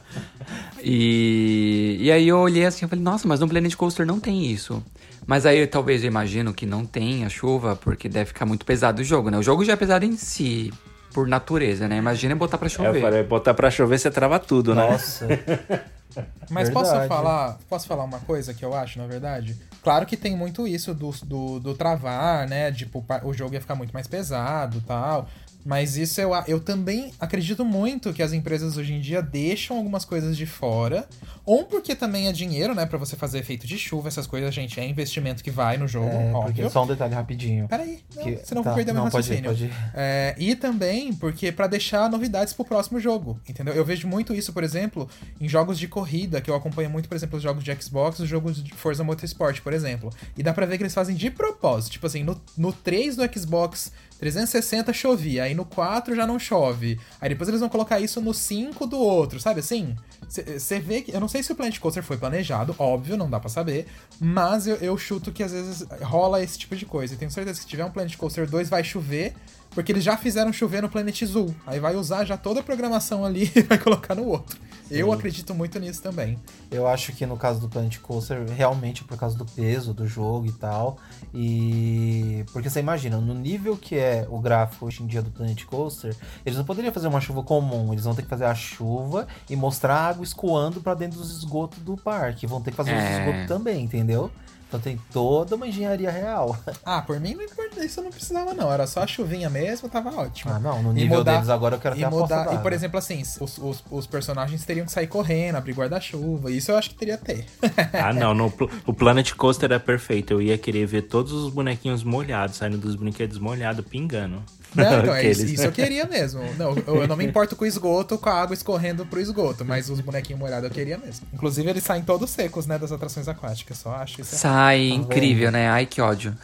e, 0.82 1.98
e 2.00 2.10
aí 2.10 2.26
eu 2.26 2.38
olhei 2.38 2.66
assim 2.66 2.84
e 2.84 2.88
falei, 2.88 3.04
nossa, 3.04 3.28
mas 3.28 3.40
no 3.40 3.48
Planet 3.48 3.74
Coaster 3.76 4.04
não 4.04 4.18
tem 4.18 4.46
isso. 4.46 4.82
Mas 5.26 5.46
aí 5.46 5.66
talvez 5.66 6.02
eu 6.02 6.08
imagino 6.08 6.52
que 6.52 6.66
não 6.66 6.84
tenha 6.84 7.28
chuva, 7.28 7.76
porque 7.76 8.08
deve 8.08 8.26
ficar 8.26 8.44
muito 8.44 8.66
pesado 8.66 9.00
o 9.00 9.04
jogo, 9.04 9.30
né? 9.30 9.38
O 9.38 9.42
jogo 9.42 9.64
já 9.64 9.72
é 9.72 9.76
pesado 9.76 10.04
em 10.04 10.16
si, 10.16 10.72
por 11.14 11.28
natureza, 11.28 11.86
né? 11.86 11.96
Imagina 11.96 12.34
botar 12.34 12.58
pra 12.58 12.68
chover. 12.68 12.96
É, 12.96 12.98
eu 12.98 13.00
falei, 13.00 13.22
botar 13.22 13.54
pra 13.54 13.70
chover 13.70 13.98
você 13.98 14.10
trava 14.10 14.38
tudo, 14.40 14.74
né? 14.74 14.90
Nossa. 14.90 15.26
Mas 16.50 16.70
posso 16.70 16.90
falar, 17.08 17.58
posso 17.68 17.86
falar 17.86 18.04
uma 18.04 18.20
coisa 18.20 18.52
que 18.52 18.64
eu 18.64 18.74
acho, 18.74 18.98
na 18.98 19.06
verdade? 19.06 19.56
Claro 19.82 20.06
que 20.06 20.16
tem 20.16 20.36
muito 20.36 20.66
isso 20.66 20.94
do, 20.94 21.10
do, 21.24 21.60
do 21.60 21.74
travar, 21.74 22.48
né? 22.48 22.70
Tipo, 22.72 23.04
o 23.22 23.32
jogo 23.32 23.54
ia 23.54 23.60
ficar 23.60 23.74
muito 23.74 23.92
mais 23.92 24.06
pesado 24.06 24.82
tal. 24.86 25.28
Mas 25.64 25.96
isso 25.96 26.20
eu, 26.20 26.30
eu 26.46 26.60
também 26.60 27.12
acredito 27.18 27.64
muito 27.64 28.12
que 28.12 28.22
as 28.22 28.32
empresas 28.32 28.76
hoje 28.76 28.92
em 28.92 29.00
dia 29.00 29.22
deixam 29.22 29.76
algumas 29.76 30.04
coisas 30.04 30.36
de 30.36 30.46
fora. 30.46 31.08
Ou 31.44 31.64
porque 31.64 31.94
também 31.94 32.28
é 32.28 32.32
dinheiro, 32.32 32.74
né? 32.74 32.86
para 32.86 32.98
você 32.98 33.16
fazer 33.16 33.38
efeito 33.38 33.66
de 33.66 33.78
chuva, 33.78 34.08
essas 34.08 34.26
coisas, 34.26 34.54
gente. 34.54 34.78
É 34.78 34.86
investimento 34.86 35.42
que 35.42 35.50
vai 35.50 35.76
no 35.76 35.86
jogo, 35.88 36.08
é, 36.08 36.32
óbvio. 36.32 36.70
Só 36.70 36.84
um 36.84 36.86
detalhe 36.86 37.14
rapidinho. 37.14 37.68
Peraí, 37.68 38.00
não, 38.14 38.22
que, 38.22 38.36
senão 38.44 38.62
tá, 38.62 38.70
vou 38.70 38.76
perder 38.76 38.92
meu 38.92 39.04
raciocínio. 39.04 39.44
Pode 39.44 39.64
ir, 39.64 39.68
pode 39.68 39.80
ir. 39.80 39.92
É, 39.94 40.34
e 40.38 40.54
também 40.54 41.12
porque 41.12 41.50
para 41.52 41.66
deixar 41.66 42.08
novidades 42.10 42.52
pro 42.52 42.64
próximo 42.64 43.00
jogo, 43.00 43.38
entendeu? 43.48 43.74
Eu 43.74 43.84
vejo 43.84 44.06
muito 44.06 44.34
isso, 44.34 44.52
por 44.52 44.62
exemplo, 44.62 45.08
em 45.40 45.48
jogos 45.48 45.78
de 45.78 45.88
corrida, 45.88 46.40
que 46.40 46.50
eu 46.50 46.54
acompanho 46.54 46.90
muito, 46.90 47.08
por 47.08 47.14
exemplo, 47.14 47.36
os 47.36 47.42
jogos 47.42 47.64
de 47.64 47.74
Xbox, 47.74 48.18
os 48.20 48.28
jogos 48.28 48.62
de 48.62 48.72
Forza 48.74 49.04
Motorsport, 49.04 49.60
por 49.60 49.72
exemplo. 49.72 50.10
E 50.36 50.42
dá 50.42 50.52
pra 50.52 50.66
ver 50.66 50.76
que 50.76 50.82
eles 50.82 50.94
fazem 50.94 51.14
de 51.14 51.30
propósito. 51.30 51.92
Tipo 51.92 52.06
assim, 52.06 52.22
no, 52.22 52.40
no 52.56 52.72
3 52.72 53.16
do 53.16 53.22
Xbox 53.38 53.92
360 54.24 54.90
chovia, 54.94 55.42
aí 55.42 55.54
no 55.54 55.66
4 55.66 56.16
já 56.16 56.26
não 56.26 56.38
chove. 56.38 56.98
Aí 57.20 57.28
depois 57.28 57.46
eles 57.46 57.60
vão 57.60 57.68
colocar 57.68 58.00
isso 58.00 58.22
no 58.22 58.32
5 58.32 58.86
do 58.86 58.98
outro, 58.98 59.38
sabe 59.38 59.60
assim? 59.60 59.94
Você 60.26 60.80
vê 60.80 61.02
que. 61.02 61.14
Eu 61.14 61.20
não 61.20 61.28
sei 61.28 61.42
se 61.42 61.52
o 61.52 61.54
Planet 61.54 61.78
Coaster 61.78 62.02
foi 62.02 62.16
planejado, 62.16 62.74
óbvio, 62.78 63.18
não 63.18 63.28
dá 63.28 63.38
para 63.38 63.50
saber. 63.50 63.86
Mas 64.18 64.66
eu, 64.66 64.76
eu, 64.76 64.96
chuto 64.96 65.30
que 65.30 65.42
às 65.42 65.52
vezes 65.52 65.86
rola 66.00 66.42
esse 66.42 66.58
tipo 66.58 66.74
de 66.74 66.86
coisa. 66.86 67.12
E 67.12 67.16
tenho 67.18 67.30
certeza 67.30 67.58
que 67.58 67.64
se 67.64 67.68
tiver 67.68 67.84
um 67.84 67.90
Planet 67.90 68.16
Coaster 68.16 68.48
2 68.48 68.70
vai 68.70 68.82
chover. 68.82 69.34
Porque 69.74 69.90
eles 69.90 70.04
já 70.04 70.16
fizeram 70.16 70.52
chover 70.52 70.80
no 70.80 70.88
Planet 70.88 71.24
Zoo. 71.24 71.54
Aí 71.66 71.80
vai 71.80 71.96
usar 71.96 72.24
já 72.24 72.36
toda 72.36 72.60
a 72.60 72.62
programação 72.62 73.24
ali 73.24 73.50
e 73.56 73.62
vai 73.62 73.78
colocar 73.78 74.14
no 74.14 74.26
outro. 74.26 74.56
Sim. 74.88 74.96
Eu 74.96 75.12
acredito 75.12 75.54
muito 75.54 75.78
nisso 75.78 76.02
também. 76.02 76.38
Eu 76.70 76.86
acho 76.86 77.12
que 77.12 77.24
no 77.24 77.36
caso 77.36 77.58
do 77.58 77.68
Planet 77.68 77.98
Coaster, 78.00 78.44
realmente 78.46 79.02
por 79.02 79.16
causa 79.16 79.36
do 79.36 79.44
peso 79.44 79.94
do 79.94 80.06
jogo 80.06 80.46
e 80.46 80.52
tal. 80.52 80.98
E. 81.32 82.44
Porque 82.52 82.68
você 82.68 82.80
imagina, 82.80 83.18
no 83.18 83.34
nível 83.34 83.76
que 83.76 83.96
é 83.96 84.26
o 84.28 84.38
gráfico 84.38 84.86
hoje 84.86 85.02
em 85.02 85.06
dia 85.06 85.22
do 85.22 85.30
Planet 85.30 85.64
Coaster, 85.64 86.14
eles 86.44 86.58
não 86.58 86.64
poderiam 86.64 86.92
fazer 86.92 87.08
uma 87.08 87.20
chuva 87.20 87.42
comum. 87.42 87.92
Eles 87.92 88.04
vão 88.04 88.14
ter 88.14 88.22
que 88.22 88.28
fazer 88.28 88.44
a 88.44 88.54
chuva 88.54 89.26
e 89.48 89.56
mostrar 89.56 89.96
a 89.96 90.08
água 90.08 90.22
escoando 90.22 90.80
para 90.80 90.94
dentro 90.94 91.18
dos 91.18 91.30
esgotos 91.30 91.78
do 91.78 91.96
parque. 91.96 92.46
Vão 92.46 92.60
ter 92.60 92.70
que 92.70 92.76
fazer 92.76 92.92
é. 92.92 92.98
os 92.98 93.18
esgotos 93.18 93.46
também, 93.48 93.84
entendeu? 93.84 94.30
Então 94.74 94.80
tem 94.80 95.00
toda 95.12 95.54
uma 95.54 95.68
engenharia 95.68 96.10
real. 96.10 96.56
Ah, 96.84 97.00
por 97.00 97.18
mim 97.18 97.34
não 97.34 97.42
importa, 97.42 97.82
isso 97.84 98.02
não 98.02 98.10
precisava 98.10 98.52
não. 98.52 98.70
Era 98.70 98.86
só 98.86 99.02
a 99.02 99.06
chuvinha 99.06 99.48
mesmo, 99.48 99.88
tava 99.88 100.10
ótimo. 100.14 100.52
Ah, 100.52 100.58
não, 100.58 100.82
no 100.82 100.92
nível 100.92 101.18
mudar- 101.18 101.34
deles 101.34 101.48
agora 101.48 101.76
eu 101.76 101.80
quero 101.80 101.94
E, 101.94 101.98
ter 102.00 102.04
a 102.04 102.10
mudar, 102.10 102.52
e 102.54 102.58
por 102.58 102.72
exemplo, 102.72 102.98
assim, 102.98 103.22
os, 103.22 103.58
os, 103.58 103.84
os 103.90 104.06
personagens 104.06 104.64
teriam 104.64 104.84
que 104.84 104.92
sair 104.92 105.06
correndo, 105.06 105.56
abrir 105.56 105.72
guarda-chuva. 105.72 106.50
Isso 106.50 106.70
eu 106.72 106.76
acho 106.76 106.90
que 106.90 106.96
teria 106.96 107.16
que 107.16 107.24
ter. 107.24 107.46
Ah, 107.94 108.12
não. 108.12 108.34
no 108.34 108.52
o 108.86 108.92
Planet 108.92 109.32
Coaster 109.32 109.70
é 109.72 109.78
perfeito. 109.78 110.32
Eu 110.32 110.42
ia 110.42 110.58
querer 110.58 110.84
ver 110.86 111.02
todos 111.02 111.32
os 111.32 111.50
bonequinhos 111.52 112.02
molhados, 112.04 112.56
saindo 112.56 112.76
dos 112.76 112.94
brinquedos 112.96 113.38
molhados, 113.38 113.84
pingando. 113.86 114.42
Não, 114.74 115.00
então, 115.02 115.14
é 115.14 115.30
isso, 115.30 115.62
eu 115.62 115.72
queria 115.72 116.04
mesmo. 116.04 116.40
Não, 116.58 116.74
eu, 116.86 117.02
eu 117.02 117.08
não 117.08 117.16
me 117.16 117.24
importo 117.24 117.54
com 117.56 117.64
o 117.64 117.66
esgoto, 117.66 118.18
com 118.18 118.28
a 118.28 118.34
água 118.42 118.54
escorrendo 118.54 119.06
pro 119.06 119.20
esgoto, 119.20 119.64
mas 119.64 119.88
os 119.88 120.00
bonequinhos 120.00 120.40
molhados 120.40 120.64
eu 120.68 120.74
queria 120.74 120.98
mesmo. 120.98 121.26
Inclusive, 121.32 121.68
eles 121.70 121.82
saem 121.84 122.02
todos 122.02 122.30
secos, 122.30 122.66
né, 122.66 122.78
das 122.78 122.90
atrações 122.92 123.28
aquáticas. 123.28 123.78
Só 123.78 123.92
acho 123.94 124.20
isso. 124.20 124.34
é- 124.34 124.38
Sai, 124.38 124.88
incrível, 124.88 125.50
né? 125.52 125.68
Ai, 125.68 125.86
que 125.86 126.00
ódio. 126.00 126.36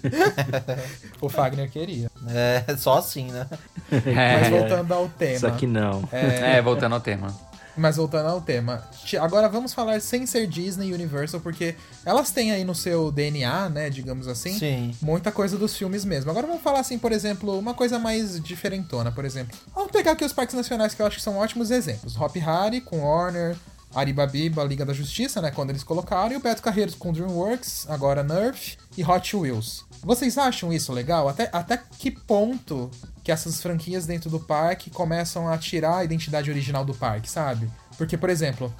O 1.21 1.29
Fagner 1.29 1.69
queria. 1.69 2.09
É, 2.29 2.75
só 2.77 2.97
assim, 2.97 3.31
né? 3.31 3.47
Mas 3.91 4.47
É, 4.47 4.49
voltando 4.49 4.93
ao 4.93 5.09
tema. 5.09 5.39
Só 5.39 5.49
que 5.51 5.65
não. 5.67 6.07
é, 6.11 6.61
voltando 6.61 6.93
ao 6.93 6.99
tema. 7.01 7.27
Mas 7.77 7.97
voltando 7.97 8.27
ao 8.27 8.41
tema. 8.41 8.83
Agora 9.19 9.49
vamos 9.49 9.73
falar 9.73 9.99
sem 10.01 10.25
ser 10.25 10.47
Disney 10.47 10.89
e 10.89 10.93
Universal, 10.93 11.39
porque 11.41 11.75
elas 12.05 12.31
têm 12.31 12.51
aí 12.51 12.63
no 12.63 12.73
seu 12.73 13.11
DNA, 13.11 13.69
né, 13.69 13.89
digamos 13.89 14.27
assim, 14.27 14.57
Sim. 14.57 14.95
muita 15.01 15.31
coisa 15.31 15.57
dos 15.57 15.75
filmes 15.75 16.05
mesmo. 16.05 16.31
Agora 16.31 16.47
vamos 16.47 16.61
falar 16.61 16.79
assim, 16.79 16.97
por 16.97 17.11
exemplo, 17.11 17.57
uma 17.57 17.73
coisa 17.73 17.99
mais 17.99 18.39
diferentona, 18.41 19.11
por 19.11 19.25
exemplo. 19.25 19.57
Vamos 19.73 19.91
pegar 19.91 20.11
aqui 20.11 20.23
os 20.23 20.33
parques 20.33 20.55
nacionais 20.55 20.93
que 20.93 21.01
eu 21.01 21.05
acho 21.05 21.17
que 21.17 21.23
são 21.23 21.37
ótimos 21.37 21.71
exemplos. 21.71 22.19
Hop 22.19 22.35
Harry 22.37 22.81
com 22.81 22.99
Warner, 22.99 23.55
Aribabiba, 23.93 24.63
Liga 24.63 24.85
da 24.85 24.93
Justiça, 24.93 25.41
né, 25.41 25.51
quando 25.51 25.69
eles 25.69 25.83
colocaram, 25.83 26.33
e 26.33 26.35
o 26.35 26.39
Beto 26.39 26.61
Carreiros 26.61 26.95
com 26.95 27.13
DreamWorks, 27.13 27.87
agora 27.89 28.23
Nerf 28.23 28.77
e 28.97 29.03
Hot 29.03 29.35
Wheels. 29.35 29.85
Vocês 30.03 30.37
acham 30.37 30.71
isso 30.71 30.91
legal? 30.91 31.27
Até, 31.27 31.49
até 31.51 31.81
que 31.97 32.11
ponto 32.11 32.91
que 33.25 33.31
essas 33.31 33.61
franquias 33.61 34.05
dentro 34.05 34.29
do 34.29 34.39
parque 34.39 34.89
começam 34.89 35.49
a 35.49 35.57
tirar 35.57 35.97
a 35.97 36.03
identidade 36.05 36.49
original 36.49 36.85
do 36.85 36.93
parque, 36.93 37.29
sabe? 37.29 37.67
Porque, 37.97 38.15
por 38.17 38.29
exemplo, 38.29 38.73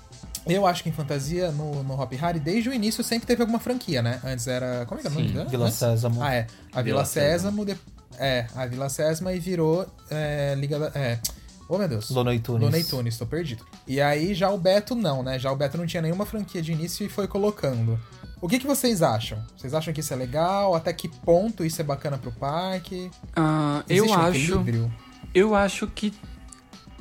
eu 0.45 0.67
acho 0.67 0.83
que 0.83 0.89
em 0.89 0.91
fantasia, 0.93 1.51
no, 1.51 1.83
no 1.83 1.99
Hop 1.99 2.13
Harry, 2.13 2.39
desde 2.39 2.69
o 2.69 2.73
início 2.73 3.03
sempre 3.03 3.25
teve 3.25 3.41
alguma 3.41 3.59
franquia, 3.59 4.01
né? 4.03 4.21
Antes 4.23 4.45
era. 4.47 4.85
Como 4.85 4.99
é 4.99 5.01
que 5.01 5.07
é 5.07 5.11
o 5.11 5.13
nome 5.13 5.29
dela? 5.31 5.49
Vila 5.49 5.65
Antes? 5.65 5.77
Sésamo. 5.79 6.21
Ah, 6.23 6.33
é. 6.33 6.47
A 6.71 6.81
Vila, 6.81 6.83
Vila 6.83 7.05
Sésamo. 7.05 7.65
de- 7.65 7.75
É, 8.19 8.45
a 8.55 8.65
Vila 8.67 8.87
Sésamo 8.87 9.29
e 9.31 9.39
virou 9.39 9.85
é, 10.11 10.53
Liga 10.55 10.77
da. 10.79 10.91
É. 10.97 11.19
Oh, 11.67 11.79
meu 11.79 11.87
Deus. 11.87 12.11
Looney 12.11 12.37
Tunes. 12.39 12.61
Looney 12.61 12.83
Tunes, 12.83 13.17
tô 13.17 13.25
perdido. 13.25 13.65
E 13.87 13.99
aí 13.99 14.35
já 14.35 14.51
o 14.51 14.57
Beto 14.59 14.93
não, 14.93 15.23
né? 15.23 15.39
Já 15.39 15.51
o 15.51 15.55
Beto 15.55 15.77
não 15.79 15.87
tinha 15.87 16.01
nenhuma 16.03 16.23
franquia 16.25 16.61
de 16.61 16.71
início 16.71 17.03
e 17.03 17.09
foi 17.09 17.27
colocando. 17.27 17.99
O 18.41 18.47
que, 18.47 18.59
que 18.59 18.67
vocês 18.67 19.01
acham? 19.01 19.39
Vocês 19.57 19.73
acham 19.73 19.93
que 19.93 20.01
isso 20.01 20.13
é 20.13 20.15
legal? 20.15 20.75
Até 20.75 20.93
que 20.93 21.07
ponto 21.07 21.63
isso 21.65 21.81
é 21.81 21.83
bacana 21.83 22.17
pro 22.17 22.31
parque? 22.31 23.09
Ah, 23.35 23.83
eu 23.89 24.05
Existe 24.05 24.17
um 24.17 24.21
acho. 24.21 24.37
equilíbrio? 24.37 24.93
Eu 25.33 25.55
acho 25.55 25.87
que 25.87 26.13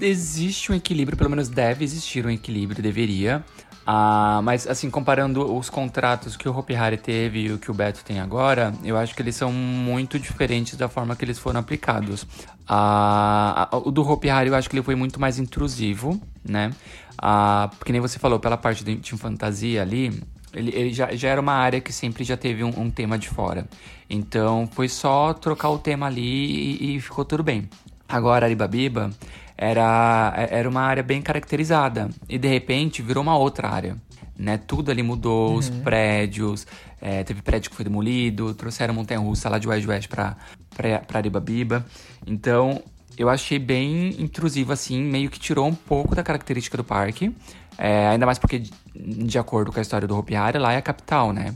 existe 0.01 0.73
um 0.73 0.75
equilíbrio, 0.75 1.17
pelo 1.17 1.31
menos 1.31 1.49
deve 1.49 1.85
existir 1.85 2.25
um 2.27 2.31
equilíbrio, 2.31 2.83
deveria. 2.83 3.45
Ah, 3.87 4.41
mas, 4.43 4.67
assim, 4.67 4.89
comparando 4.89 5.55
os 5.55 5.69
contratos 5.69 6.37
que 6.39 6.49
o 6.49 6.57
Hopi 6.57 6.75
Hari 6.75 6.97
teve 6.97 7.41
e 7.41 7.53
o 7.53 7.59
que 7.59 7.71
o 7.71 7.75
Beto 7.75 8.03
tem 8.03 8.19
agora, 8.19 8.73
eu 8.83 8.97
acho 8.97 9.15
que 9.15 9.21
eles 9.21 9.37
são 9.37 9.53
muito 9.53 10.19
diferentes 10.19 10.75
da 10.77 10.89
forma 10.89 11.15
que 11.15 11.23
eles 11.25 11.39
foram 11.39 11.61
aplicados. 11.61 12.27
Ah, 12.67 13.69
a- 13.71 13.77
o 13.77 13.91
do 13.91 14.01
Hopi 14.09 14.31
Hari 14.31 14.49
eu 14.49 14.55
acho 14.55 14.71
que 14.71 14.77
ele 14.77 14.83
foi 14.83 14.95
muito 14.95 15.21
mais 15.21 15.39
intrusivo, 15.39 16.19
né? 16.43 16.71
Ah, 17.19 17.69
porque 17.79 17.93
nem 17.93 18.01
você 18.01 18.19
falou, 18.19 18.41
pela 18.41 18.57
parte 18.57 18.83
de, 18.83 18.97
de 18.97 19.13
fantasia 19.19 19.83
ali, 19.83 20.23
ele, 20.55 20.73
ele 20.75 20.93
já, 20.93 21.15
já 21.15 21.29
era 21.29 21.41
uma 21.41 21.53
área 21.53 21.81
que 21.81 21.93
sempre 21.93 22.25
já 22.25 22.37
teve 22.37 22.63
um, 22.63 22.69
um 22.79 22.91
tema 22.91 23.19
de 23.19 23.29
fora. 23.29 23.67
Então 24.09 24.69
foi 24.73 24.89
só 24.89 25.33
trocar 25.33 25.71
o 25.71 25.79
tema 25.79 26.07
ali 26.07 26.23
e, 26.23 26.97
e 26.97 27.01
ficou 27.01 27.25
tudo 27.25 27.43
bem. 27.43 27.69
Agora, 28.09 28.47
Aribabiba 28.47 29.11
era, 29.57 30.35
era 30.51 30.69
uma 30.69 30.83
área 30.83 31.03
bem 31.03 31.23
caracterizada 31.23 32.11
e 32.29 32.39
de 32.39 32.49
repente 32.49 33.03
virou 33.03 33.23
uma 33.23 33.37
outra 33.37 33.69
área. 33.69 33.97
Né? 34.37 34.59
Tudo 34.59 34.91
ali 34.91 35.03
mudou, 35.03 35.55
os 35.55 35.71
prédios, 35.71 36.67
é, 37.01 37.23
teve 37.23 37.41
prédio 37.41 37.71
que 37.71 37.77
foi 37.77 37.85
demolido, 37.85 38.53
trouxeram 38.55 38.93
montanha 38.93 39.21
russa 39.21 39.49
lá 39.49 39.59
de 39.59 39.69
West 39.69 39.87
West 39.87 40.09
pra, 40.09 40.37
pra, 40.77 40.99
pra 41.01 41.19
Aribabiba. 41.19 41.87
Então 42.27 42.83
eu 43.17 43.29
achei 43.29 43.59
bem 43.59 44.21
intrusivo 44.21 44.73
assim, 44.73 45.01
meio 45.03 45.31
que 45.31 45.39
tirou 45.39 45.67
um 45.67 45.75
pouco 45.75 46.15
da 46.15 46.23
característica 46.23 46.77
do 46.77 46.83
parque. 46.83 47.35
É, 47.77 48.09
ainda 48.09 48.25
mais 48.27 48.39
porque, 48.39 48.63
de 48.95 49.39
acordo 49.39 49.73
com 49.73 49.79
a 49.79 49.83
história 49.83 50.07
do 50.07 50.17
Hopi 50.17 50.35
Hari, 50.37 50.59
lá 50.59 50.73
é 50.73 50.77
a 50.77 50.83
capital, 50.83 51.33
né? 51.33 51.55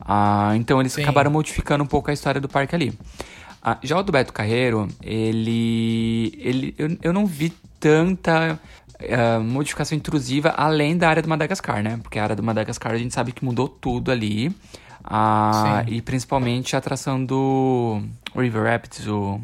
Ah, 0.00 0.52
então 0.56 0.80
eles 0.80 0.92
Sim. 0.92 1.02
acabaram 1.02 1.30
modificando 1.30 1.84
um 1.84 1.86
pouco 1.86 2.10
a 2.10 2.12
história 2.14 2.40
do 2.40 2.48
parque 2.48 2.74
ali. 2.74 2.98
Ah, 3.62 3.78
já 3.82 3.96
o 3.98 4.02
do 4.02 4.10
Beto 4.10 4.32
Carreiro, 4.32 4.88
ele. 5.02 6.32
ele 6.38 6.74
eu, 6.76 6.96
eu 7.02 7.12
não 7.12 7.24
vi 7.26 7.50
tanta 7.78 8.58
ah, 9.00 9.38
modificação 9.40 9.96
intrusiva 9.96 10.48
além 10.56 10.96
da 10.96 11.08
área 11.08 11.22
do 11.22 11.28
Madagascar, 11.28 11.82
né? 11.82 12.00
Porque 12.02 12.18
a 12.18 12.24
área 12.24 12.34
do 12.36 12.42
Madagascar 12.42 12.92
a 12.92 12.98
gente 12.98 13.14
sabe 13.14 13.30
que 13.32 13.44
mudou 13.44 13.68
tudo 13.68 14.10
ali. 14.10 14.50
Ah, 15.04 15.84
e 15.86 16.00
principalmente 16.00 16.74
a 16.74 16.78
atração 16.78 17.24
do 17.24 18.02
River 18.36 18.64
Rapids, 18.64 19.06
o, 19.06 19.40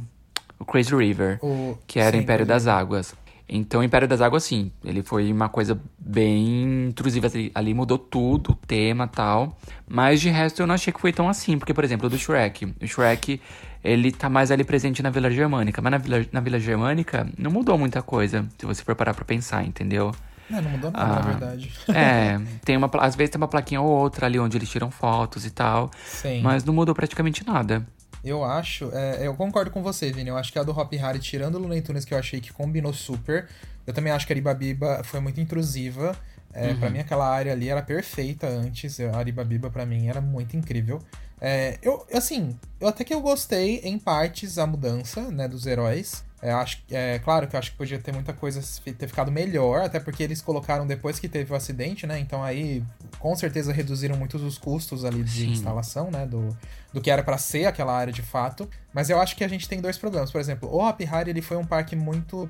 o 0.59 0.65
Crazy 0.65 0.95
River 0.95 1.39
O- 1.43 1.77
que 1.87 1.99
era 1.99 2.13
sim, 2.13 2.19
o 2.19 2.21
Império 2.23 2.47
das 2.47 2.67
Águas. 2.67 3.15
Então, 3.49 3.81
o 3.81 3.85
Império 3.85 4.07
das 4.07 4.21
Águas, 4.21 4.45
sim, 4.45 4.71
ele 4.85 5.03
foi 5.03 5.33
uma 5.33 5.49
coisa 5.49 5.81
bem 5.99 6.89
intrusiva. 6.89 7.27
Ali, 7.29 7.51
ali 7.55 7.73
mudou 7.75 7.97
tudo, 7.99 8.53
o 8.53 8.55
tema 8.55 9.05
e 9.05 9.09
tal. 9.09 9.57
Mas 9.89 10.21
de 10.21 10.29
resto, 10.29 10.61
eu 10.63 10.67
não 10.67 10.75
achei 10.75 10.93
que 10.93 11.01
foi 11.01 11.13
tão 11.13 11.29
assim. 11.29 11.59
Porque, 11.59 11.73
por 11.73 11.83
exemplo, 11.83 12.07
o 12.07 12.11
do 12.11 12.19
Shrek. 12.19 12.67
O 12.83 12.87
Shrek, 12.87 13.41
ele 13.83 14.13
tá 14.13 14.29
mais 14.29 14.51
ali 14.51 14.65
presente 14.65 15.03
na 15.03 15.09
Vila 15.11 15.31
Germânica. 15.31 15.81
Mas 15.81 15.91
na 15.93 15.99
Vila, 15.99 16.27
na 16.31 16.41
Vila 16.41 16.59
Germânica, 16.61 17.27
não 17.39 17.51
mudou 17.51 17.79
muita 17.79 18.03
coisa. 18.03 18.47
Se 18.59 18.67
você 18.67 18.83
for 18.85 18.95
parar 18.95 19.15
pra 19.15 19.25
pensar, 19.25 19.65
entendeu? 19.65 20.13
Não, 20.51 20.63
não 20.63 20.71
mudou 20.71 20.91
nada, 20.91 21.05
Ah. 21.05 21.15
na 21.17 21.21
verdade. 21.21 21.73
É, 21.89 22.41
tem 22.65 22.77
uma, 22.77 22.91
às 23.01 23.15
vezes 23.17 23.31
tem 23.31 23.39
uma 23.41 23.49
plaquinha 23.49 23.81
ou 23.81 23.89
outra 23.89 24.27
ali 24.27 24.39
onde 24.39 24.57
eles 24.57 24.69
tiram 24.69 24.91
fotos 24.91 25.45
e 25.47 25.51
tal. 25.51 25.91
Sim. 26.07 26.41
Mas 26.43 26.65
não 26.65 26.73
mudou 26.75 26.95
praticamente 26.95 27.47
nada. 27.47 27.87
Eu 28.25 28.45
acho, 28.45 28.91
é, 28.93 29.27
eu 29.27 29.35
concordo 29.35 29.71
com 29.71 29.83
você, 29.83 30.13
Vini. 30.13 30.29
Eu 30.29 30.37
acho 30.37 30.53
que 30.53 30.59
a 30.59 30.63
do 30.63 30.73
Hop 30.73 30.93
Harry, 30.95 31.19
tirando 31.19 31.57
o 31.57 31.59
Looney 31.59 31.81
Tunes, 31.83 32.05
que 32.05 32.13
eu 32.15 32.19
achei 32.19 32.41
que 32.41 32.53
combinou 32.53 32.93
super. 32.93 33.49
Eu 33.87 33.95
também 33.95 34.13
acho 34.13 34.27
que 34.27 34.33
a 34.33 34.35
Aribabiba 34.35 35.03
foi 35.05 35.21
muito 35.21 35.41
intrusiva. 35.41 36.17
É, 36.53 36.75
Pra 36.75 36.91
mim, 36.91 36.99
aquela 36.99 37.29
área 37.29 37.53
ali 37.53 37.69
era 37.69 37.83
perfeita 37.83 38.47
antes. 38.47 38.99
A 39.01 39.17
Aribabiba, 39.19 39.71
pra 39.71 39.87
mim, 39.87 40.09
era 40.09 40.21
muito 40.21 40.57
incrível. 40.57 41.01
É, 41.41 41.79
eu, 41.83 42.05
assim, 42.13 42.59
eu 42.81 42.89
até 42.89 43.05
que 43.05 43.15
eu 43.15 43.21
gostei, 43.21 43.81
em 43.85 43.99
partes, 43.99 44.59
a 44.59 44.67
mudança, 44.67 45.31
né, 45.31 45.47
dos 45.47 45.67
heróis. 45.67 46.25
É, 46.41 46.53
acho, 46.53 46.79
é 46.91 47.19
claro 47.19 47.49
que 47.49 47.57
eu 47.57 47.59
acho 47.59 47.73
que 47.73 47.77
podia 47.77 47.99
ter 47.99 48.13
muita 48.13 48.33
coisa 48.33 48.63
ter 48.93 49.09
ficado 49.09 49.31
melhor, 49.31 49.83
até 49.83 49.99
porque 49.99 50.23
eles 50.23 50.41
colocaram 50.41 50.87
depois 50.87 51.19
que 51.19 51.29
teve 51.29 51.53
o 51.53 51.57
acidente, 51.57 52.07
né? 52.07 52.19
Então 52.21 52.45
aí, 52.45 52.83
com 53.19 53.35
certeza, 53.35 53.73
reduziram 53.73 54.17
muitos 54.17 54.43
os 54.43 54.57
custos 54.57 55.05
ali 55.05 55.23
de 55.25 55.43
Sim. 55.43 55.51
instalação, 55.51 56.11
né? 56.11 56.27
Do, 56.27 56.57
do 56.93 57.01
que 57.01 57.11
era 57.11 57.23
pra 57.25 57.39
ser 57.39 57.67
aquela 57.67 57.93
área 57.93 58.13
de 58.13 58.23
fato. 58.23 58.69
Mas 58.93 59.11
eu 59.11 59.21
acho 59.21 59.35
que 59.37 59.43
a 59.43 59.49
gente 59.49 59.69
tem 59.69 59.81
dois 59.81 59.99
problemas. 59.99 60.31
Por 60.31 60.41
exemplo, 60.41 60.69
o 60.69 60.79
Hop 60.79 61.01
Hari, 61.11 61.31
ele 61.31 61.43
foi 61.43 61.57
um 61.57 61.65
parque 61.65 61.97
muito 61.97 62.49